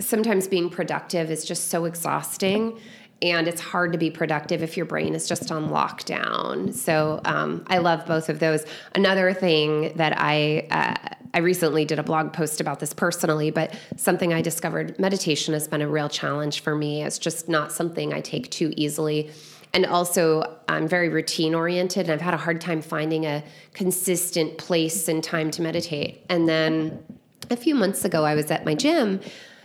sometimes 0.00 0.48
being 0.48 0.68
productive 0.68 1.30
is 1.30 1.44
just 1.44 1.68
so 1.68 1.84
exhausting 1.84 2.78
and 3.20 3.46
it's 3.46 3.60
hard 3.60 3.92
to 3.92 3.98
be 3.98 4.10
productive 4.10 4.62
if 4.62 4.76
your 4.76 4.84
brain 4.84 5.14
is 5.14 5.28
just 5.28 5.52
on 5.52 5.68
lockdown. 5.68 6.74
So 6.74 7.20
um, 7.24 7.64
I 7.68 7.78
love 7.78 8.04
both 8.04 8.28
of 8.28 8.40
those. 8.40 8.64
Another 8.96 9.32
thing 9.32 9.92
that 9.94 10.14
I 10.16 10.66
uh, 10.72 11.14
I 11.34 11.38
recently 11.38 11.84
did 11.84 11.98
a 11.98 12.02
blog 12.02 12.32
post 12.32 12.60
about 12.60 12.80
this 12.80 12.92
personally, 12.92 13.50
but 13.50 13.74
something 13.96 14.32
I 14.32 14.42
discovered 14.42 14.98
meditation 14.98 15.54
has 15.54 15.66
been 15.66 15.82
a 15.82 15.88
real 15.88 16.08
challenge 16.08 16.60
for 16.60 16.74
me. 16.74 17.02
It's 17.02 17.18
just 17.18 17.48
not 17.48 17.72
something 17.72 18.12
I 18.12 18.20
take 18.20 18.50
too 18.50 18.72
easily. 18.76 19.30
And 19.74 19.86
also, 19.86 20.58
I'm 20.68 20.86
very 20.86 21.08
routine 21.08 21.54
oriented, 21.54 22.02
and 22.02 22.12
I've 22.12 22.20
had 22.20 22.34
a 22.34 22.38
hard 22.38 22.60
time 22.60 22.82
finding 22.82 23.24
a 23.24 23.42
consistent 23.72 24.58
place 24.58 25.08
and 25.08 25.24
time 25.24 25.50
to 25.52 25.62
meditate. 25.62 26.26
And 26.28 26.46
then 26.46 27.02
a 27.50 27.56
few 27.56 27.74
months 27.74 28.04
ago, 28.04 28.24
I 28.24 28.34
was 28.34 28.50
at 28.50 28.66
my 28.66 28.74
gym 28.74 29.20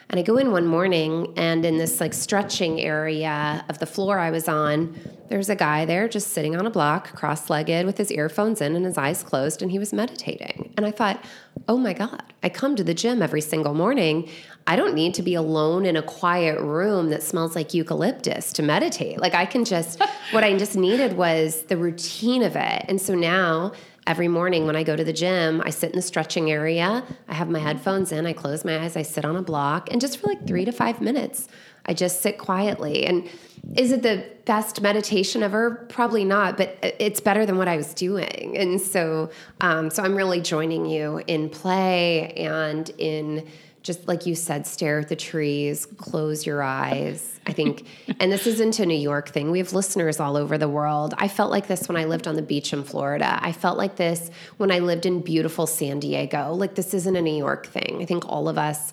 and 0.09 0.19
I 0.19 0.23
go 0.23 0.37
in 0.37 0.51
one 0.51 0.65
morning, 0.65 1.33
and 1.35 1.65
in 1.65 1.77
this 1.77 1.99
like 1.99 2.13
stretching 2.13 2.79
area 2.79 3.65
of 3.67 3.79
the 3.79 3.85
floor 3.85 4.19
I 4.19 4.31
was 4.31 4.47
on, 4.47 4.97
there's 5.29 5.49
a 5.49 5.55
guy 5.55 5.83
there 5.83 6.07
just 6.07 6.29
sitting 6.29 6.55
on 6.55 6.65
a 6.65 6.69
block, 6.69 7.13
cross 7.13 7.49
legged, 7.49 7.85
with 7.85 7.97
his 7.97 8.11
earphones 8.11 8.61
in 8.61 8.75
and 8.75 8.85
his 8.85 8.97
eyes 8.97 9.21
closed, 9.21 9.61
and 9.61 9.69
he 9.69 9.79
was 9.79 9.91
meditating. 9.91 10.73
And 10.77 10.85
I 10.85 10.91
thought, 10.91 11.23
oh 11.67 11.75
my 11.75 11.91
God, 11.91 12.23
I 12.41 12.49
come 12.49 12.77
to 12.77 12.83
the 12.83 12.93
gym 12.93 13.21
every 13.21 13.41
single 13.41 13.73
morning. 13.73 14.29
I 14.65 14.77
don't 14.77 14.93
need 14.93 15.13
to 15.15 15.21
be 15.21 15.35
alone 15.35 15.85
in 15.85 15.97
a 15.97 16.01
quiet 16.01 16.59
room 16.61 17.09
that 17.09 17.23
smells 17.23 17.55
like 17.55 17.73
eucalyptus 17.73 18.53
to 18.53 18.63
meditate. 18.63 19.19
Like 19.19 19.33
I 19.33 19.45
can 19.45 19.65
just, 19.65 20.01
what 20.31 20.43
I 20.45 20.57
just 20.57 20.77
needed 20.77 21.17
was 21.17 21.63
the 21.63 21.75
routine 21.75 22.43
of 22.43 22.55
it. 22.55 22.85
And 22.87 23.01
so 23.01 23.13
now, 23.15 23.73
every 24.07 24.29
morning 24.29 24.65
when 24.65 24.77
I 24.77 24.83
go 24.83 24.95
to 24.95 25.03
the 25.03 25.13
gym, 25.13 25.61
I 25.65 25.69
sit 25.69 25.91
in 25.91 25.97
the 25.97 26.01
stretching 26.01 26.49
area. 26.49 27.03
I 27.27 27.33
have 27.33 27.49
my 27.49 27.59
headphones 27.59 28.13
in, 28.13 28.25
I 28.25 28.31
close 28.31 28.63
my 28.63 28.79
eyes, 28.79 28.95
I 28.95 29.01
sit 29.01 29.25
on 29.25 29.35
a 29.35 29.41
block, 29.41 29.91
and 29.91 29.99
just 29.99 30.17
for 30.17 30.27
like 30.27 30.47
three 30.47 30.63
to 30.63 30.71
five 30.71 31.01
minutes, 31.01 31.49
I 31.85 31.93
just 31.93 32.21
sit 32.21 32.37
quietly. 32.37 33.05
And 33.05 33.29
is 33.75 33.91
it 33.91 34.03
the 34.03 34.25
best 34.45 34.81
meditation 34.81 35.43
ever? 35.43 35.85
Probably 35.89 36.23
not, 36.23 36.55
but 36.55 36.77
it's 36.81 37.19
better 37.19 37.45
than 37.45 37.57
what 37.57 37.67
I 37.67 37.75
was 37.75 37.93
doing. 37.93 38.57
And 38.57 38.79
so, 38.79 39.29
um, 39.59 39.89
so 39.89 40.03
I'm 40.03 40.15
really 40.15 40.39
joining 40.39 40.85
you 40.85 41.21
in 41.27 41.49
play 41.49 42.31
and 42.31 42.89
in 42.97 43.45
just 43.87 44.05
like 44.07 44.25
you 44.25 44.35
said, 44.35 44.67
stare 44.67 44.99
at 44.99 45.07
the 45.07 45.15
trees, 45.15 45.85
close 45.85 46.45
your 46.45 46.61
eyes. 46.61 47.39
I 47.47 47.53
think, 47.53 47.87
and 48.19 48.29
this 48.29 48.45
isn't 48.45 48.77
a 48.79 48.85
New 48.85 48.93
York 48.93 49.29
thing. 49.29 49.49
We 49.49 49.59
have 49.59 49.71
listeners 49.71 50.19
all 50.19 50.35
over 50.35 50.57
the 50.57 50.67
world. 50.67 51.13
I 51.17 51.29
felt 51.29 51.49
like 51.49 51.67
this 51.67 51.87
when 51.87 51.95
I 51.95 52.03
lived 52.03 52.27
on 52.27 52.35
the 52.35 52.41
beach 52.41 52.73
in 52.73 52.83
Florida. 52.83 53.39
I 53.41 53.53
felt 53.53 53.77
like 53.77 53.95
this 53.95 54.29
when 54.57 54.69
I 54.71 54.79
lived 54.79 55.05
in 55.05 55.21
beautiful 55.21 55.65
San 55.65 56.01
Diego. 56.01 56.53
Like 56.53 56.75
this 56.75 56.93
isn't 56.93 57.15
a 57.15 57.21
New 57.21 57.35
York 57.35 57.67
thing. 57.67 57.99
I 58.01 58.05
think 58.05 58.27
all 58.27 58.49
of 58.49 58.57
us 58.57 58.91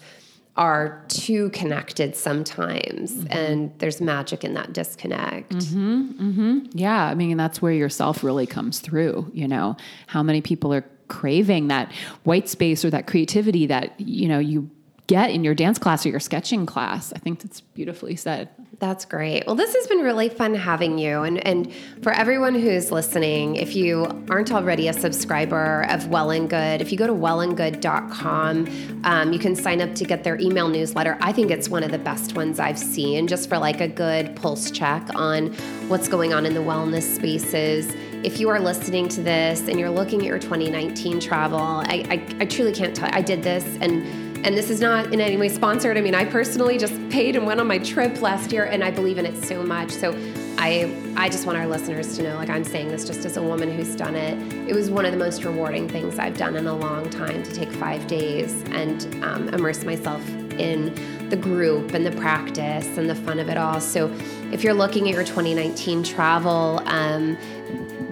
are 0.57 1.05
too 1.09 1.51
connected 1.51 2.15
sometimes, 2.15 3.13
mm-hmm. 3.13 3.33
and 3.33 3.79
there's 3.79 4.01
magic 4.01 4.45
in 4.45 4.55
that 4.55 4.73
disconnect. 4.73 5.51
Mm-hmm, 5.51 6.03
mm-hmm. 6.03 6.59
Yeah, 6.75 7.07
I 7.07 7.17
mean, 7.17 7.37
that's 7.37 7.61
where 7.61 7.73
yourself 7.73 8.23
really 8.23 8.47
comes 8.47 8.79
through. 8.79 9.29
You 9.35 9.49
know, 9.49 9.77
how 10.07 10.23
many 10.23 10.41
people 10.41 10.73
are 10.73 10.85
craving 11.09 11.69
that 11.69 11.93
white 12.23 12.49
space 12.49 12.85
or 12.85 12.91
that 12.91 13.09
creativity 13.09 13.67
that 13.67 14.01
you 14.01 14.29
know 14.29 14.39
you 14.39 14.71
get 15.07 15.31
in 15.31 15.45
your 15.45 15.55
dance 15.55 15.79
class 15.79 16.07
or 16.07 16.09
your 16.09 16.21
sketching 16.21 16.65
class. 16.65 17.13
I 17.15 17.19
think 17.19 17.41
that's 17.41 17.61
beautifully 17.61 18.17
said. 18.17 18.49
That's 18.79 19.05
great. 19.05 19.47
Well, 19.47 19.55
this 19.55 19.75
has 19.75 19.87
been 19.87 19.99
really 19.99 20.29
fun 20.29 20.55
having 20.55 20.99
you. 20.99 21.23
And, 21.23 21.47
and 21.47 21.73
for 22.03 22.13
everyone 22.13 22.55
who's 22.55 22.91
listening, 22.91 23.57
if 23.57 23.77
you 23.77 24.07
aren't 24.31 24.51
already 24.51 24.89
a 24.89 24.93
subscriber 24.93 25.87
of 25.91 26.09
Well 26.09 26.31
and 26.31 26.49
Good, 26.49 26.81
if 26.81 26.91
you 26.91 26.99
go 26.99 27.07
to 27.07 27.13
wellandgood.com, 27.13 29.01
um, 29.05 29.33
you 29.33 29.39
can 29.39 29.55
sign 29.55 29.83
up 29.83 29.95
to 29.95 30.05
get 30.05 30.25
their 30.25 30.39
email 30.41 30.69
newsletter. 30.69 31.19
I 31.21 31.33
think 31.33 31.51
it's 31.51 31.69
one 31.69 31.85
of 31.85 31.91
the 31.91 31.99
best 31.99 32.35
ones 32.35 32.59
I've 32.59 32.79
seen 32.79 33.27
just 33.27 33.49
for 33.49 33.59
like 33.59 33.81
a 33.81 33.89
good 33.89 34.35
pulse 34.37 34.71
check 34.71 35.07
on 35.15 35.53
what's 35.89 36.09
going 36.09 36.33
on 36.33 36.47
in 36.47 36.55
the 36.55 36.61
wellness 36.61 37.03
spaces. 37.15 37.95
If 38.25 38.41
you 38.41 38.49
are 38.49 38.59
listening 38.59 39.09
to 39.09 39.23
this 39.23 39.69
and 39.69 39.79
you're 39.79 39.91
looking 39.91 40.21
at 40.21 40.27
your 40.27 40.39
2019 40.39 41.21
travel, 41.21 41.59
I, 41.59 42.07
I, 42.09 42.37
I 42.41 42.47
truly 42.47 42.73
can't 42.73 42.97
tell. 42.97 43.11
I 43.13 43.21
did 43.21 43.43
this 43.43 43.65
and 43.83 44.24
and 44.45 44.57
this 44.59 44.69
is 44.69 44.79
not 44.79 45.13
in 45.13 45.23
any 45.23 45.39
way 45.39 45.49
sponsored. 45.49 45.97
I 45.97 46.03
mean, 46.03 46.15
I 46.15 46.27
personally 46.27 46.77
just 46.77 46.95
paid 47.09 47.35
and 47.35 47.47
went 47.47 47.61
on 47.61 47.67
my 47.67 47.79
trip 47.79 48.21
last 48.21 48.53
year, 48.53 48.65
and 48.65 48.85
I 48.85 48.91
believe 48.91 49.17
in 49.17 49.25
it 49.25 49.43
so 49.43 49.63
much. 49.63 49.91
So 49.91 50.13
I, 50.59 50.95
I 51.17 51.31
just 51.31 51.47
want 51.47 51.57
our 51.57 51.67
listeners 51.67 52.15
to 52.17 52.23
know, 52.23 52.37
like 52.37 52.51
I'm 52.51 52.63
saying 52.63 52.89
this 52.89 53.07
just 53.07 53.25
as 53.25 53.39
a 53.39 53.43
woman 53.43 53.73
who's 53.73 53.97
done 53.97 54.15
it. 54.15 54.37
It 54.69 54.75
was 54.75 54.91
one 54.91 55.07
of 55.07 55.13
the 55.13 55.19
most 55.19 55.45
rewarding 55.45 55.89
things 55.89 56.19
I've 56.19 56.37
done 56.37 56.57
in 56.57 56.67
a 56.67 56.77
long 56.77 57.09
time 57.09 57.43
to 57.43 57.53
take 57.55 57.73
five 57.73 58.07
days 58.07 58.63
and 58.71 59.25
um, 59.25 59.49
immerse 59.49 59.83
myself 59.85 60.23
in 60.59 60.95
the 61.31 61.37
group 61.37 61.95
and 61.95 62.05
the 62.05 62.13
practice 62.13 62.87
and 62.99 63.09
the 63.09 63.15
fun 63.15 63.39
of 63.39 63.49
it 63.49 63.57
all. 63.57 63.81
So 63.81 64.15
if 64.53 64.63
you're 64.63 64.75
looking 64.75 65.09
at 65.09 65.15
your 65.15 65.25
2019 65.25 66.03
travel, 66.03 66.83
um, 66.85 67.39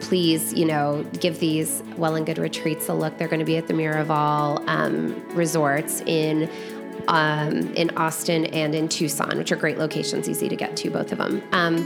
please, 0.03 0.53
you 0.53 0.67
know, 0.67 1.05
give 1.21 1.39
these 1.39 1.83
well 1.97 2.17
and 2.17 2.27
good 2.27 2.39
retreats 2.39 2.89
a 2.89 2.95
look. 2.95 3.17
They're 3.17 3.29
going 3.29 3.41
to 3.41 3.47
be 3.47 3.57
at 3.57 3.69
the 3.69 3.73
Miraval 3.75 4.63
um, 4.69 5.27
resorts 5.35 6.03
in 6.03 6.51
um, 7.09 7.73
in 7.75 7.91
Austin 7.97 8.47
and 8.47 8.75
in 8.75 8.89
Tucson, 8.89 9.39
which 9.39 9.51
are 9.51 9.57
great 9.57 9.79
locations, 9.79 10.29
easy 10.29 10.49
to 10.49 10.55
get 10.57 10.77
to, 10.77 10.91
both 10.91 11.11
of 11.11 11.19
them. 11.19 11.43
Um, 11.53 11.77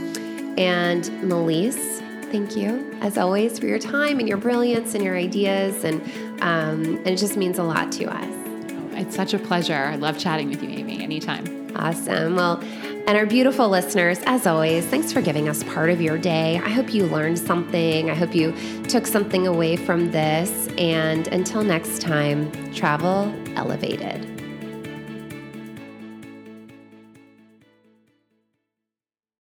and 0.57 1.05
Melisse, 1.23 1.99
thank 2.31 2.55
you 2.55 2.95
as 3.01 3.17
always 3.17 3.57
for 3.57 3.65
your 3.67 3.79
time 3.79 4.19
and 4.19 4.27
your 4.27 4.37
brilliance 4.37 4.93
and 4.93 5.03
your 5.03 5.15
ideas, 5.15 5.83
and 5.83 6.01
um, 6.41 6.97
and 6.97 7.07
it 7.07 7.17
just 7.17 7.37
means 7.37 7.57
a 7.57 7.63
lot 7.63 7.91
to 7.93 8.05
us. 8.05 8.33
It's 8.93 9.15
such 9.15 9.33
a 9.33 9.39
pleasure. 9.39 9.75
I 9.75 9.95
love 9.95 10.17
chatting 10.17 10.49
with 10.49 10.61
you, 10.63 10.69
Amy. 10.69 11.01
Anytime. 11.01 11.71
Awesome. 11.75 12.35
Well. 12.35 12.61
And 13.07 13.17
our 13.17 13.25
beautiful 13.25 13.69
listeners, 13.69 14.19
as 14.25 14.45
always, 14.45 14.85
thanks 14.85 15.13
for 15.13 15.21
giving 15.21 15.47
us 15.47 15.63
part 15.63 15.89
of 15.89 16.01
your 16.01 16.17
day. 16.17 16.57
I 16.57 16.67
hope 16.67 16.93
you 16.93 17.05
learned 17.05 17.39
something. 17.39 18.11
I 18.11 18.13
hope 18.13 18.35
you 18.35 18.53
took 18.83 19.07
something 19.07 19.47
away 19.47 19.77
from 19.77 20.11
this. 20.11 20.67
And 20.77 21.25
until 21.29 21.63
next 21.63 22.01
time, 22.01 22.51
travel 22.73 23.33
elevated. 23.55 24.36